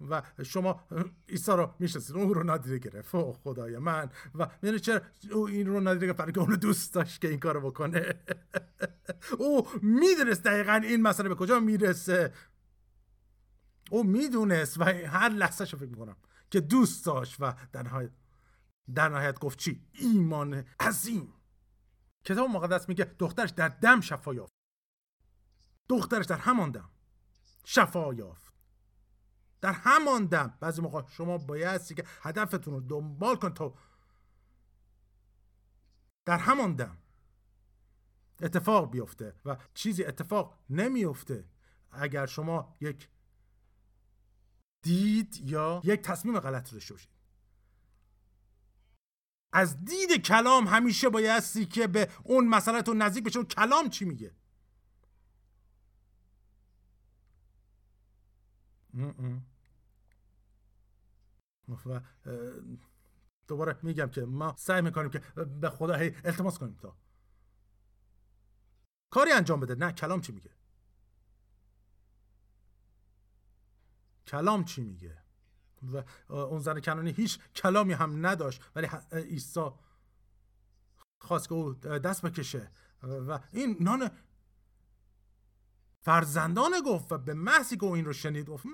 و 0.00 0.22
شما 0.42 0.84
عیسی 1.28 1.52
رو 1.52 1.74
می‌شناسید 1.78 2.16
اون 2.16 2.34
رو 2.34 2.42
نادیده 2.42 2.78
گرفت. 2.78 3.14
او 3.14 3.32
خدای 3.32 3.78
من. 3.78 4.10
و 4.34 4.48
می‌دونی 4.62 4.80
چرا؟ 4.80 5.00
او 5.32 5.46
این 5.46 5.66
رو 5.66 5.80
نادیده 5.80 6.06
گرفت 6.06 6.34
که 6.34 6.40
اونو 6.40 6.56
دوست 6.56 6.94
داشت 6.94 7.20
که 7.20 7.28
این 7.28 7.40
کارو 7.40 7.70
بکنه. 7.70 8.14
او 9.38 9.68
می‌دونست 9.82 10.42
دقیقا 10.42 10.72
این 10.72 11.02
مسئله 11.02 11.28
به 11.28 11.34
کجا 11.34 11.60
می‌رسه. 11.60 12.32
او 13.90 14.04
می‌دونست 14.04 14.80
و 14.80 14.84
هر 14.84 15.28
لحظه 15.28 15.64
شو 15.64 15.76
فکر 15.76 15.88
می‌کنم 15.88 16.16
که 16.50 16.60
دوست 16.60 17.06
داشت 17.06 17.36
و 17.40 17.54
در 17.72 17.82
نهایت 17.82 18.10
در 18.94 19.08
نهایت 19.08 19.38
گفت 19.38 19.58
چی؟ 19.58 19.86
ایمان 19.92 20.64
عظیم. 20.80 21.32
کتاب 22.24 22.50
مقدس 22.50 22.88
میگه 22.88 23.04
دخترش 23.04 23.50
در 23.50 23.68
دم 23.68 24.00
شفا 24.00 24.34
یافت. 24.34 24.54
دخترش 25.88 26.26
در 26.26 26.38
همان 26.38 26.70
دم 26.70 26.90
شفا 27.64 28.14
یافت. 28.14 28.54
در 29.60 29.72
همان 29.72 30.26
دم. 30.26 30.58
بعضی 30.60 30.82
موقع 30.82 31.02
شما 31.08 31.38
بایستی 31.38 31.94
که 31.94 32.04
هدفتون 32.22 32.74
رو 32.74 32.80
دنبال 32.80 33.36
کن 33.36 33.54
تا 33.54 33.74
در 36.24 36.38
همان 36.38 36.74
دم 36.74 36.98
اتفاق 38.40 38.90
بیفته 38.90 39.34
و 39.44 39.56
چیزی 39.74 40.04
اتفاق 40.04 40.58
نمیفته 40.70 41.48
اگر 41.90 42.26
شما 42.26 42.76
یک 42.80 43.08
دید 44.82 45.36
یا 45.36 45.80
یک 45.84 46.00
تصمیم 46.00 46.40
غلط 46.40 46.72
داشته 46.72 46.94
باشید. 46.94 47.10
از 49.54 49.84
دید 49.84 50.22
کلام 50.22 50.66
همیشه 50.66 51.08
بایستی 51.08 51.66
که 51.66 51.86
به 51.86 52.10
اون 52.24 52.48
مسئلهتون 52.48 53.02
نزدیک 53.02 53.24
بشه. 53.24 53.44
کلام 53.44 53.88
چی 53.88 54.04
میگه؟ 54.04 54.34
و 61.86 62.00
دوباره 63.46 63.78
میگم 63.82 64.10
که 64.10 64.24
ما 64.24 64.54
سعی 64.58 64.82
می‌کنیم 64.82 65.10
که 65.10 65.18
به 65.60 65.70
خدا 65.70 65.94
هی 65.94 66.16
التماس 66.24 66.58
کنیم 66.58 66.74
تا. 66.74 66.96
کاری 69.10 69.32
انجام 69.32 69.60
بده. 69.60 69.74
نه 69.74 69.92
کلام 69.92 70.20
چی 70.20 70.32
میگه؟ 70.32 70.50
کلام 74.26 74.64
چی 74.64 74.82
میگه؟ 74.82 75.23
و 75.92 76.04
اون 76.32 76.60
زن 76.60 76.80
کنانی 76.80 77.10
هیچ 77.10 77.38
کلامی 77.56 77.92
هم 77.92 78.26
نداشت 78.26 78.62
ولی 78.76 78.88
عیسی 79.12 79.70
خواست 81.20 81.48
که 81.48 81.54
او 81.54 81.74
دست 81.74 82.22
بکشه. 82.22 82.70
و 83.02 83.40
این 83.52 83.76
نان 83.80 84.10
فرزندانه 86.04 86.82
گفت 86.82 87.12
و 87.12 87.18
به 87.18 87.34
محضی 87.34 87.76
که 87.76 87.84
او 87.84 87.92
این 87.92 88.04
رو 88.04 88.12
شنید 88.12 88.46
گفت 88.46 88.66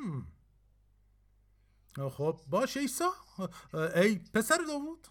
خب 2.10 2.40
باش 2.48 2.76
عیسی. 2.76 3.04
ای 3.74 4.18
پسر 4.18 4.58
داوود. 4.68 5.06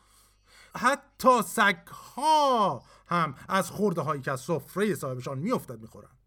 حتی 0.75 1.41
سگ 1.41 1.87
ها 1.87 2.83
هم 3.07 3.35
از 3.47 3.71
خورده 3.71 4.01
هایی 4.01 4.21
که 4.21 4.31
از 4.31 4.41
سفره 4.41 4.95
صاحبشان 4.95 5.39
میافتد 5.39 5.81
می‌خورند. 5.81 6.17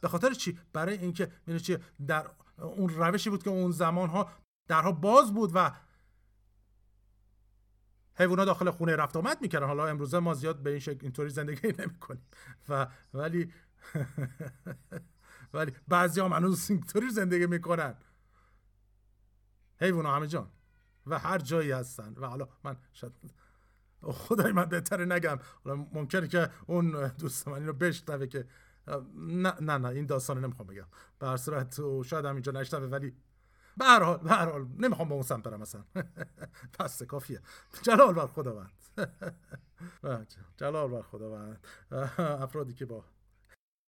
به 0.00 0.08
خاطر 0.08 0.34
چی؟ 0.34 0.58
برای 0.72 0.98
اینکه 0.98 1.32
چی 1.62 1.78
در 2.06 2.30
اون 2.60 2.88
روشی 2.88 3.30
بود 3.30 3.42
که 3.42 3.50
اون 3.50 3.70
زمان 3.70 4.08
ها 4.08 4.30
درها 4.68 4.92
باز 4.92 5.34
بود 5.34 5.50
و 5.54 5.72
حیوانات 8.14 8.46
داخل 8.46 8.70
خونه 8.70 8.96
رفت 8.96 9.16
آمد 9.16 9.42
می‌کردن. 9.42 9.66
حالا 9.66 9.86
امروزه 9.86 10.18
ما 10.18 10.34
زیاد 10.34 10.62
به 10.62 10.70
این 10.70 10.78
شکل 10.78 10.98
اینطوری 11.02 11.30
زندگی 11.30 11.68
نمی‌کنیم. 11.82 12.22
و 12.68 12.86
ولی 13.14 13.52
ولی 15.54 15.72
بعضی 15.88 16.20
هم 16.20 16.32
هنوز 16.32 16.70
اینطوری 16.70 17.10
زندگی 17.10 17.46
می‌کنن. 17.46 17.94
حیوان 19.80 20.06
همه 20.06 20.26
جان. 20.26 20.50
و 21.06 21.18
هر 21.18 21.38
جایی 21.38 21.70
هستن. 21.70 22.14
و 22.16 22.26
حالا 22.26 22.48
من 22.64 22.76
شاید 22.92 23.12
خدای 24.02 24.52
من 24.52 24.64
بهتره 24.64 25.04
نگم. 25.04 25.38
حالا 25.64 25.76
ممکنه 25.92 26.28
که 26.28 26.50
اون 26.66 27.08
دوست 27.08 27.48
من 27.48 27.54
اینو 27.54 27.72
بشنوه 27.72 28.26
که 28.26 28.46
نه 29.16 29.54
نه 29.60 29.78
نه 29.78 29.88
این 29.88 30.06
داستان 30.06 30.44
نمی‌خوام 30.44 30.68
بگم. 30.68 30.86
به 31.18 31.26
هر 31.26 31.36
صورت 31.36 31.80
شاید 32.04 32.24
هم 32.24 32.34
اینجا 32.34 32.52
نشنوه 32.52 32.86
ولی 32.86 33.16
به 33.76 33.84
هر 33.84 34.02
حال 34.02 34.18
به 34.18 34.30
هر 34.30 34.50
حال 34.50 34.68
نمی‌خوام 34.78 35.08
به 35.08 35.14
اون 35.14 35.22
سمت 35.22 35.44
برم 35.44 35.60
مثلا 35.60 35.84
پس 36.78 37.02
کافیه. 37.12 37.40
جلال 37.82 38.14
بر 38.14 38.26
خداوند. 38.26 38.72
جلال 40.60 40.88
بر 40.90 41.02
خداوند. 41.02 41.66
افرادی 42.44 42.74
که 42.74 42.86
با 42.86 43.04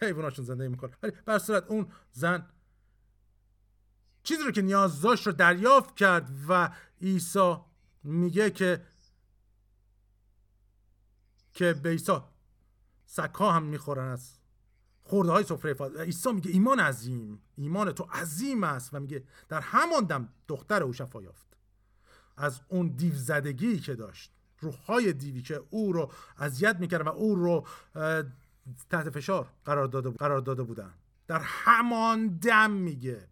حیواناشون 0.02 0.44
زندگی 0.44 0.68
می‌کنه 0.68 0.96
ولی 1.02 1.12
به 1.26 1.38
صورت 1.38 1.66
اون 1.66 1.92
زن 2.12 2.46
چیزی 4.22 4.42
رو 4.42 4.50
که 4.50 4.62
نیاز 4.62 5.02
داشت 5.02 5.26
رو 5.26 5.32
دریافت 5.32 5.96
کرد 5.96 6.30
و 6.48 6.70
عیسی 7.00 7.56
میگه 8.02 8.50
که 8.50 8.86
که 11.52 11.72
به 11.72 11.88
عیسی 11.88 12.18
سکا 13.06 13.52
هم 13.52 13.62
می‌خورن 13.62 14.08
از 14.08 14.41
خورده 15.12 15.32
های 15.32 15.44
سفره 15.44 15.74
عیسی 15.98 16.32
میگه 16.32 16.50
ایمان 16.50 16.80
عظیم. 16.80 17.42
ایمان 17.56 17.92
تو 17.92 18.04
عظیم 18.04 18.64
است. 18.64 18.94
و 18.94 19.00
میگه 19.00 19.24
در 19.48 19.60
همان 19.60 20.04
دم 20.04 20.28
دختر 20.48 20.82
او 20.82 20.92
شفا 20.92 21.22
یافت. 21.22 21.46
از 22.36 22.60
اون 22.68 22.88
دیو 22.88 23.14
زدگی 23.14 23.78
که 23.78 23.94
داشت 23.94 24.32
روحهای 24.60 25.12
دیوی 25.12 25.42
که 25.42 25.62
او 25.70 25.92
رو 25.92 26.10
اذیت 26.38 26.76
می‌کرد 26.80 27.06
و 27.06 27.08
او 27.08 27.34
رو 27.34 27.66
تحت 28.90 29.10
فشار 29.10 29.46
قرار 29.64 29.86
داده, 29.86 30.10
قرار 30.10 30.40
داده 30.40 30.62
بودن. 30.62 30.94
در 31.26 31.40
همان 31.44 32.28
دم 32.28 32.70
میگه. 32.70 33.28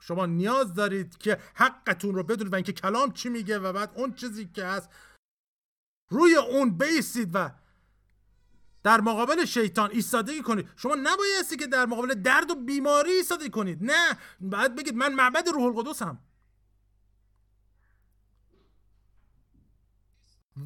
شما 0.00 0.26
نیاز 0.26 0.74
دارید 0.74 1.18
که 1.18 1.38
حقتون 1.54 2.14
رو 2.14 2.22
بدونید 2.22 2.52
و 2.52 2.56
اینکه 2.56 2.72
کلام 2.72 3.12
چی 3.12 3.28
میگه 3.28 3.58
و 3.58 3.72
بعد 3.72 3.92
اون 3.94 4.12
چیزی 4.14 4.46
که 4.46 4.64
هست 4.64 4.88
روی 6.10 6.34
اون 6.34 6.70
بیستید 6.70 7.30
و 7.34 7.50
در 8.82 9.00
مقابل 9.00 9.44
شیطان 9.44 9.90
ایستادگی 9.90 10.42
کنید. 10.42 10.68
شما 10.76 10.94
نبایستی 10.94 11.56
که 11.56 11.66
در 11.66 11.86
مقابل 11.86 12.14
درد 12.14 12.50
و 12.50 12.54
بیماری 12.54 13.10
ایستادگی 13.10 13.50
کنید. 13.50 13.78
نه. 13.84 14.18
بعد 14.40 14.74
بگید 14.74 14.94
من 14.94 15.14
معبد 15.14 15.48
روح 15.48 15.64
القدسم. 15.64 16.18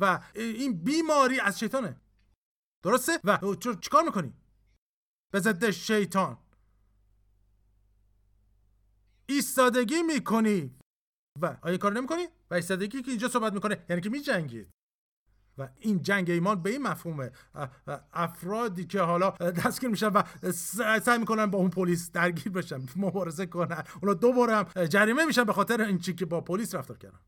و 0.00 0.20
این 0.34 0.84
بیماری 0.84 1.40
از 1.40 1.58
شیطانه. 1.58 2.00
درسته؟ 2.84 3.20
و 3.24 3.54
چیکار 3.54 4.04
می‌کنی؟ 4.04 4.32
به 5.32 5.40
ضد 5.40 5.70
شیطان. 5.70 6.38
ایستادگی 9.26 10.02
می‌کنی. 10.02 10.78
و 11.42 11.56
آیا 11.62 11.76
کار 11.76 11.92
نمی‌کنی؟ 11.92 12.28
و 12.50 12.54
ایستادگی 12.54 13.02
که 13.02 13.10
اینجا 13.10 13.28
صحبت 13.28 13.52
می‌کنه 13.52 13.86
یعنی 13.88 14.02
که 14.02 14.10
میجنگید. 14.10 14.76
و 15.59 15.68
این 15.78 16.02
جنگ 16.02 16.30
ایمان 16.30 16.62
به 16.62 16.70
این 16.70 16.82
مفهومه. 16.82 17.32
افرادی 18.12 18.84
که 18.84 19.00
حالا 19.00 19.30
دستگیر 19.30 19.90
میشن 19.90 20.09
و 20.09 20.22
سعی 20.52 21.18
می‌کنن 21.18 21.46
با 21.46 21.59
اون 21.59 21.70
پلیس 21.70 22.12
درگیر 22.12 22.52
بشن 22.52 22.80
مبارزه 22.96 23.46
کنن. 23.46 23.84
اونا 24.02 24.14
دوباره 24.14 24.57
هم 24.57 24.86
جریمه 24.86 25.24
میشن 25.24 25.44
به 25.44 25.52
خاطر 25.52 25.80
این 25.80 25.98
چی 25.98 26.14
که 26.14 26.26
با 26.26 26.40
پلیس 26.40 26.74
رفتار 26.74 26.98
کردن. 26.98 27.20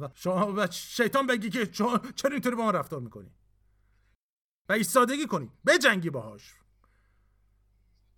و 0.00 0.08
شما 0.14 0.54
و 0.56 0.66
شیطان 0.70 1.26
بگی 1.26 1.50
که 1.50 1.66
چرا 1.66 2.00
اینطوری 2.30 2.56
با 2.56 2.64
ما 2.64 2.70
رفتار 2.70 3.00
می‌کنی؟ 3.00 3.30
و 4.68 4.72
ایستادگی 4.72 5.26
کنی. 5.26 5.50
جنگی 5.82 6.10
باهاش. 6.10 6.54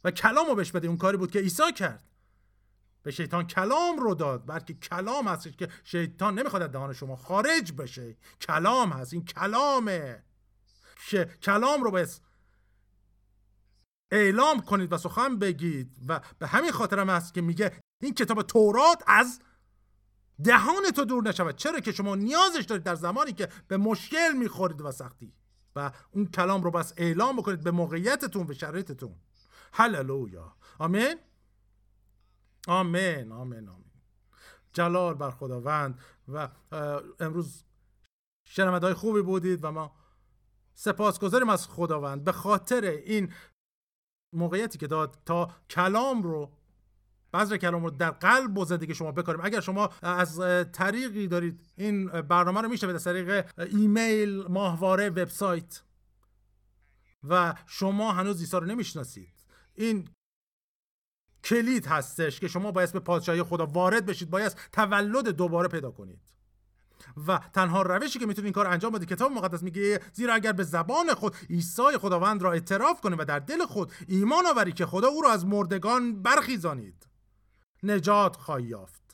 و 0.05 0.11
کلامو 0.11 0.55
بهش 0.55 0.71
بده 0.71 0.89
اون 0.89 0.97
کاری 0.97 1.17
بود 1.17 1.31
که 1.31 1.39
عیسی 1.39 1.73
کرد. 1.73 2.05
به 3.05 3.11
شیطان 3.11 3.47
کلام 3.47 3.99
رو 3.99 4.15
داد 4.15 4.47
بلکه 4.47 4.75
کلام 4.75 5.29
هستش 5.29 5.57
که 5.57 5.69
شیطان 5.85 6.39
نمی‌خواد 6.39 6.63
از 6.63 6.73
دهان 6.73 6.93
شما 6.93 7.17
خارج 7.17 7.73
بشه. 7.73 8.17
کلام 8.41 8.91
هست 8.91 9.13
این 9.13 9.25
کلامه. 9.25 10.23
که 11.11 11.25
کلام 11.25 11.83
رو 11.83 11.91
باید 11.91 12.21
اعلام 14.11 14.61
کنید 14.61 14.93
و 14.93 14.99
سخن 14.99 15.39
بگید. 15.39 15.97
و 16.09 16.21
به 16.39 16.47
همین 16.47 16.73
خاطر 16.73 16.99
هم 16.99 17.11
هست 17.11 17.35
که 17.35 17.41
میگه 17.41 17.73
این 18.03 18.15
کتاب 18.15 18.43
تورات 18.43 19.03
از 19.07 19.41
دهان 20.45 20.91
تو 20.97 21.05
دور 21.05 21.29
نشود. 21.29 21.57
چرا 21.57 21.81
که 21.81 21.93
شما 21.93 22.15
نیازش 22.15 22.65
دارید 22.69 22.85
در 22.85 22.95
زمانی 22.95 23.33
که 23.33 23.49
به 23.69 23.77
مشکل 23.77 24.33
می‌خورید 24.33 24.81
و 24.81 24.93
سختی. 24.93 25.33
و 25.77 25.93
اون 26.11 26.27
کلام 26.27 26.63
رو 26.63 26.71
بس 26.71 26.93
اعلام 26.97 27.37
بکنید 27.37 27.61
به 27.61 27.71
موقعیتتون 27.71 28.47
به 28.47 28.55
شرایطتون. 28.55 29.15
هللویا. 29.73 30.57
آمین؟ 30.79 31.15
آمین 32.69 33.33
آمین 33.33 33.69
آمین. 33.69 33.93
جلال 34.73 35.15
بر 35.15 35.31
خداوند 35.31 36.01
و 36.29 36.49
امروز 37.21 37.65
شنونده 38.47 38.87
های 38.87 38.95
خوبی 38.95 39.23
بودید 39.23 39.65
و 39.65 39.71
ما 39.71 39.97
سپاسگزاریم 40.75 41.49
از 41.49 41.69
خداوند. 41.69 42.25
به 42.25 42.33
خاطر 42.33 42.85
این 42.85 43.33
موقعیتی 44.33 44.79
که 44.79 44.87
داد 44.87 45.19
تا 45.27 45.55
کلام 45.71 46.23
رو 46.23 46.57
بعض 47.33 47.53
کلام 47.53 47.85
رو 47.85 47.91
در 47.91 48.11
قلب 48.11 48.59
و 48.59 48.65
زندگی 48.65 48.95
شما 48.95 49.13
بکاریم. 49.13 49.41
اگر 49.45 49.61
شما 49.61 49.91
از 50.03 50.41
طریقی 50.73 51.29
دارید 51.29 51.73
این 51.77 52.07
برنامه 52.07 52.61
رو 52.61 52.69
میشه 52.69 52.89
از 52.89 53.05
طریق 53.05 53.51
ایمیل 53.59 54.47
ماهواره 54.49 55.11
وبسایت 55.11 55.83
و 57.29 57.55
شما 57.67 58.13
هنوز 58.13 58.41
عیسی 58.41 58.57
رو 58.57 58.65
نمی‌شناسید. 58.65 59.45
این 59.75 60.09
کلید 61.45 61.87
هستش 61.87 62.41
که 62.41 62.49
شما 62.49 62.71
باید 62.73 62.93
به 62.93 63.01
پادشاهی 63.01 63.43
خدا 63.43 63.67
وارد 63.67 64.07
بشید 64.07 64.31
باید 64.31 64.57
تولد 64.73 65.29
دوباره 65.29 65.69
پیدا 65.69 65.91
کنید. 65.91 66.21
و 67.27 67.41
تنها 67.53 67.83
روشی 67.83 68.19
که 68.19 68.27
می‌تونید 68.27 68.45
این 68.45 68.53
کار 68.53 68.67
انجام 68.67 68.93
بدید 68.93 69.09
کتاب 69.09 69.33
مقدس 69.33 69.63
میگه 69.63 70.01
زیرا 70.13 70.35
اگر 70.35 70.53
به 70.53 70.65
زبان 70.65 71.15
خود 71.15 71.37
عیسی 71.51 71.99
خداوند 72.01 72.43
را 72.43 72.53
اعتراف 72.53 73.01
کنید 73.01 73.21
و 73.21 73.25
در 73.25 73.39
دل 73.39 73.67
خود 73.67 73.93
ایمان 74.09 74.47
آوری 74.47 74.73
که 74.73 74.87
خدا 74.87 75.09
او 75.09 75.23
را 75.23 75.33
از 75.33 75.47
مردگان 75.47 76.23
برخیزانید 76.23 77.07
نجات 77.83 78.37
خواهی 78.37 78.65
یافت. 78.65 79.05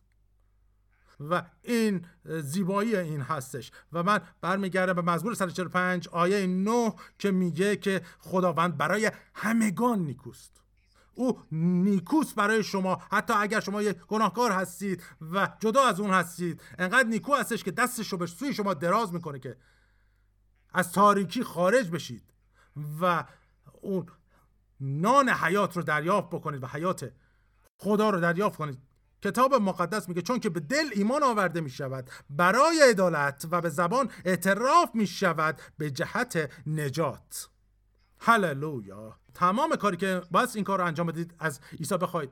و 1.31 1.43
این 1.63 2.07
زیبایی 2.25 2.97
این 2.97 3.21
هستش. 3.21 3.73
و 3.93 4.03
من 4.03 4.21
برمیگردم 4.41 4.93
به 4.93 5.03
مزمور 5.03 5.35
145 5.35 6.09
آیه 6.09 6.47
9 6.47 6.93
که 7.19 7.31
میگه 7.31 7.77
که 7.77 8.03
خداوند 8.19 8.77
برای 8.77 9.11
همگان 9.35 9.99
نیکوست. 9.99 10.60
او 11.15 11.39
نیکوست 11.53 12.35
برای 12.35 12.63
شما. 12.63 13.03
حتی 13.13 13.33
اگر 13.33 13.61
شما 13.61 13.83
یک 13.83 13.97
گناهکار 13.97 14.53
هستید 14.53 15.03
و 15.33 15.49
جدا 15.61 15.83
از 15.83 16.01
اون 16.01 16.11
هستید 16.11 16.63
انقدر 16.79 17.09
نیکو 17.09 17.35
هستش 17.35 17.65
که 17.65 17.71
دستش 17.71 18.09
رو 18.09 18.19
به 18.19 18.27
سوی 18.27 18.55
شما 18.55 18.75
دراز 18.75 19.13
می‌کنه 19.13 19.39
که 19.39 19.57
از 20.73 20.93
تاریکی 20.93 21.45
خارج 21.45 21.91
بشید 21.91 22.23
و 23.01 23.25
اون 23.81 24.07
نان 24.81 25.29
حیات 25.29 25.77
رو 25.77 25.83
دریافت 25.83 26.29
بکنید 26.29 26.63
و 26.63 26.67
حیات 26.67 27.13
خدا 27.77 28.11
رو 28.11 28.21
دریافت 28.21 28.59
کنید. 28.59 28.79
کتاب 29.23 29.55
مقدس 29.55 30.09
میگه 30.09 30.23
چون 30.23 30.41
که 30.41 30.51
به 30.51 30.61
دل 30.61 30.85
ایمان 30.93 31.23
آورده 31.23 31.61
می 31.61 31.71
شود 31.71 32.11
برای 32.31 32.81
عدالت 32.91 33.47
و 33.51 33.61
به 33.61 33.69
زبان 33.69 34.11
اعتراف 34.25 34.95
می 34.95 35.07
شود 35.07 35.61
به 35.79 35.91
جهت 35.91 36.51
نجات. 36.67 37.49
هللویا. 38.19 39.20
تمام 39.35 39.77
کاری 39.77 39.97
که 39.97 40.23
باید 40.31 40.49
این 40.55 40.65
کار 40.65 40.79
رو 40.79 40.85
انجام 40.87 41.07
بدید 41.07 41.35
از 41.39 41.61
عیسی 41.79 41.97
بخواید. 41.97 42.31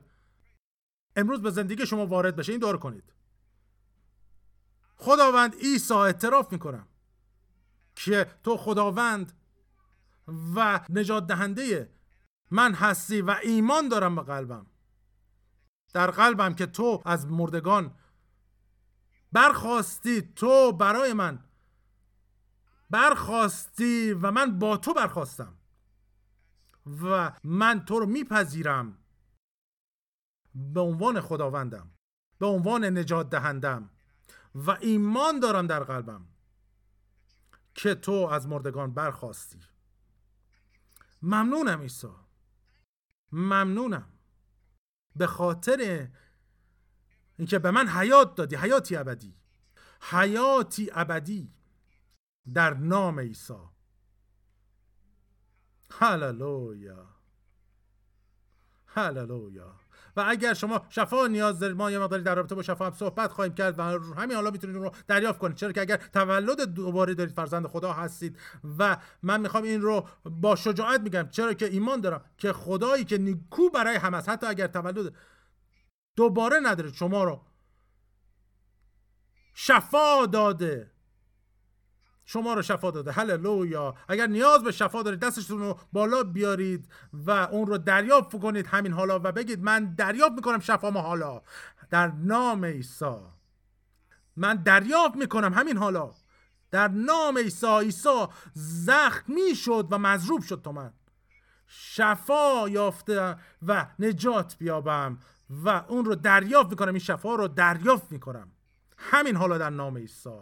امروز 1.15 1.41
به 1.41 1.51
زندگی 1.51 1.85
شما 1.85 2.05
وارد 2.05 2.35
بشه 2.35 2.51
این 2.51 2.61
دور 2.61 2.77
کنید. 2.77 3.13
خداوند 4.95 5.55
عیسی 5.55 5.93
اعتراف 5.93 6.51
می‌کنم 6.51 6.87
که 7.95 8.27
تو 8.43 8.57
خداوند 8.57 9.33
و 10.55 10.79
نجات 10.89 11.27
دهنده 11.27 11.93
من 12.51 12.73
هستی 12.73 13.21
و 13.21 13.35
ایمان 13.43 13.87
دارم 13.87 14.15
به 14.15 14.21
قلبم. 14.21 14.65
در 15.93 16.11
قلبم 16.11 16.53
که 16.53 16.65
تو 16.65 17.01
از 17.05 17.27
مردگان 17.27 17.95
برخواستی 19.31 20.21
تو 20.21 20.71
برای 20.71 21.13
من 21.13 21.43
برخواستی 22.89 24.13
و 24.13 24.31
من 24.31 24.59
با 24.59 24.77
تو 24.77 24.93
برخواستم. 24.93 25.58
و 27.01 27.31
من 27.43 27.85
تو 27.85 27.99
رو 27.99 28.05
میپذیرم. 28.05 28.97
به 30.55 30.79
عنوان 30.79 31.21
خداوندم 31.21 31.91
به 32.39 32.45
عنوان 32.45 32.85
نجات 32.85 33.29
دهندم 33.29 33.89
و 34.55 34.71
ایمان 34.71 35.39
دارم 35.39 35.67
در 35.67 35.83
قلبم 35.83 36.27
که 37.75 37.95
تو 37.95 38.11
از 38.11 38.47
مردگان 38.47 38.93
برخواستی. 38.93 39.59
ممنونم 41.21 41.81
عیسی. 41.81 42.07
ممنونم. 43.31 44.13
به 45.15 45.27
خاطر 45.27 46.09
اینکه 47.37 47.59
به 47.59 47.71
من 47.71 47.87
حیات 47.87 48.35
دادی 48.35 48.55
حیاتی 48.55 48.95
ابدی. 48.95 49.35
حیاتی 50.01 50.89
ابدی. 50.93 51.53
در 52.53 52.73
نام 52.73 53.19
عیسی. 53.19 53.69
هللویا. 55.91 57.05
هللویا. 58.87 59.75
و 60.15 60.23
اگر 60.27 60.53
شما 60.53 60.85
شفا 60.89 61.27
نیاز 61.27 61.59
دارید 61.59 61.77
ما 61.77 61.91
یه 61.91 61.99
مقداری 61.99 62.23
در 62.23 62.35
رابطه 62.35 62.55
با 62.55 62.61
شفا 62.61 62.85
هم 62.85 62.91
صحبت 62.91 63.31
خواهیم 63.31 63.53
کرد 63.53 63.79
و 63.79 63.83
همین 64.15 64.35
حالا 64.35 64.51
می‌تونید 64.51 64.75
اون 64.75 64.85
رو 64.85 64.91
دریافت 65.07 65.39
کنید. 65.39 65.55
چرا 65.55 65.71
که 65.71 65.81
اگر 65.81 65.97
تولد 65.97 66.61
دوباره 66.61 67.13
دارید 67.13 67.33
فرزند 67.35 67.67
خدا 67.67 67.93
هستید 67.93 68.37
و 68.79 68.97
من 69.23 69.41
می‌خوام 69.41 69.63
این 69.63 69.81
رو 69.81 70.07
با 70.23 70.55
شجاعت 70.55 71.01
میگم. 71.01 71.29
چرا 71.31 71.53
که 71.53 71.65
ایمان 71.65 72.01
دارم 72.01 72.25
که 72.37 72.53
خدایی 72.53 73.05
که 73.05 73.17
نیکو 73.17 73.69
برای 73.69 73.95
همه 73.95 74.17
است. 74.17 74.29
حتی 74.29 74.47
اگر 74.47 74.67
تولد 74.67 75.15
دوباره 76.15 76.59
ندارید 76.63 76.93
شما 76.93 77.23
رو 77.23 77.41
شفا 79.53 80.25
داده. 80.25 80.91
شما 82.31 82.53
رو 82.53 82.61
شفا 82.61 82.91
داده. 82.91 83.11
هللویا. 83.11 83.95
اگر 84.07 84.27
نیاز 84.27 84.63
به 84.63 84.71
شفا 84.71 85.03
دارید 85.03 85.19
دستشون 85.19 85.59
رو 85.59 85.77
بالا 85.93 86.23
بیارید 86.23 86.89
و 87.13 87.31
اون 87.31 87.67
رو 87.67 87.77
دریافت 87.77 88.39
کنید 88.39 88.67
همین 88.67 88.93
حالا 88.93 89.19
و 89.23 89.31
بگید 89.31 89.63
من 89.63 89.95
دریافت 89.95 90.31
می‌کنم 90.35 90.59
شفا 90.59 90.89
ما 90.89 91.01
حالا. 91.01 91.41
در 91.89 92.07
نام 92.07 92.65
عیسی. 92.65 93.15
من 94.35 94.55
دریافت 94.55 95.15
می‌کنم 95.15 95.53
همین 95.53 95.77
حالا. 95.77 96.11
در 96.71 96.87
نام 96.87 97.37
عیسی. 97.37 97.67
عیسی 97.67 98.27
زخمی 98.53 99.55
شد 99.55 99.87
و 99.91 99.97
مضروب 99.97 100.41
شد 100.41 100.61
تو 100.63 100.71
من. 100.71 100.93
شفا 101.67 102.69
یافته 102.69 103.35
و 103.67 103.87
نجات 103.99 104.57
بیابم 104.57 105.19
و 105.49 105.69
اون 105.87 106.05
رو 106.05 106.15
دریافت 106.15 106.69
می‌کنم. 106.69 106.93
این 106.93 106.99
شفا 106.99 107.35
رو 107.35 107.47
دریافت 107.47 108.11
می‌کنم. 108.11 108.51
همین 108.97 109.35
حالا 109.35 109.57
در 109.57 109.69
نام 109.69 109.97
عیسی. 109.97 110.39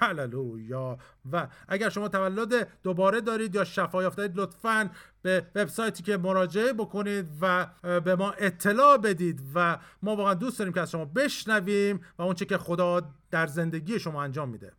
هللویا. 0.00 0.98
و 1.32 1.48
اگر 1.68 1.88
شما 1.88 2.08
تولد 2.08 2.68
دوباره 2.82 3.20
دارید 3.20 3.54
یا 3.54 3.64
شفا 3.64 4.02
یافته 4.02 4.32
لطفا 4.34 4.90
به 5.22 5.46
وبسایتی 5.54 6.02
که 6.02 6.16
مراجعه 6.16 6.72
بکنید 6.72 7.26
و 7.40 7.66
به 8.00 8.14
ما 8.14 8.30
اطلاع 8.32 8.96
بدید 8.96 9.42
و 9.54 9.78
ما 10.02 10.16
واقعا 10.16 10.34
دوست 10.34 10.58
داریم 10.58 10.74
که 10.74 10.80
از 10.80 10.90
شما 10.90 11.04
بشنویم 11.04 12.00
و 12.18 12.22
اونچه 12.22 12.44
که 12.44 12.58
خدا 12.58 13.02
در 13.30 13.46
زندگی 13.46 13.98
شما 13.98 14.22
انجام 14.22 14.48
میده. 14.48 14.72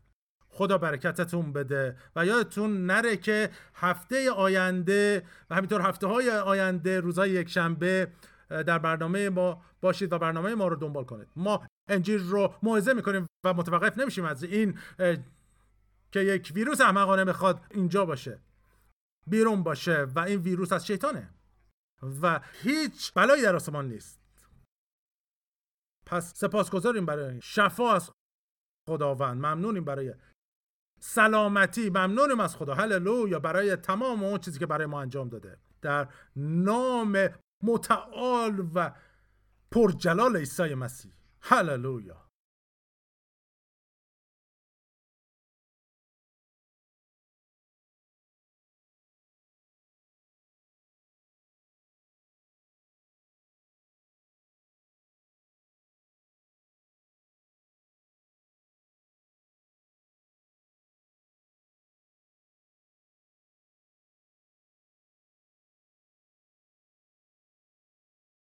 خدا 0.50 0.78
برکتتون 0.78 1.54
بده. 1.54 1.96
و 2.16 2.26
یادتون 2.26 2.86
نره 2.86 3.18
که 3.18 3.50
هفته 3.76 4.32
آینده 4.32 5.24
و 5.50 5.56
همینطور 5.56 5.82
هفته 5.82 6.08
های 6.08 6.30
آینده 6.30 7.00
روزهای 7.00 7.30
یک 7.30 7.50
شنبه 7.50 8.08
در 8.52 8.80
برنامه 8.80 9.30
ما 9.30 9.66
باشید 9.82 10.14
و 10.14 10.20
برنامه 10.20 10.56
ما 10.56 10.68
رو 10.68 10.76
دنبال 10.76 11.04
کنید. 11.06 11.28
ما 11.36 11.68
انجیل 11.90 12.30
رو 12.30 12.56
موعظه 12.64 12.94
می‌کنیم 12.94 13.28
و 13.46 13.54
متوقف 13.54 13.98
نمیشیم 13.98 14.26
از 14.26 14.44
این 14.44 14.80
که 16.12 16.20
یک 16.20 16.52
ویروس 16.56 16.82
احمقانه 16.82 17.24
می‌خواد 17.24 17.62
اینجا 17.72 18.06
باشه 18.06 18.40
بیرون 19.28 19.64
باشه 19.64 20.04
و 20.04 20.20
این 20.20 20.40
ویروس 20.40 20.72
از 20.72 20.88
شیطانه 20.88 21.30
و 22.22 22.40
هیچ 22.62 23.14
بلایی 23.14 23.42
در 23.42 23.56
آسمان 23.56 23.88
نیست. 23.88 24.22
پس 26.06 26.34
سپاسگزاریم 26.36 27.06
برای 27.06 27.42
شفا 27.42 27.94
از 27.94 28.12
خداوند. 28.90 29.38
ممنونیم 29.38 29.84
برای 29.84 30.14
سلامتی. 31.00 31.90
ممنونیم 31.90 32.40
از 32.40 32.56
خدا. 32.56 32.76
هللویا. 32.76 33.40
برای 33.40 33.76
تمام 33.76 34.24
اون 34.24 34.40
چیزی 34.40 34.60
که 34.60 34.66
برای 34.66 34.86
ما 34.86 35.02
انجام 35.02 35.30
داده. 35.30 35.58
در 35.82 36.08
نام 36.36 37.30
متعال 37.64 38.70
و 38.76 38.92
پرجلال 39.72 40.38
عیسی 40.38 40.76
مسیح. 40.76 41.12
هللویا. 41.42 42.21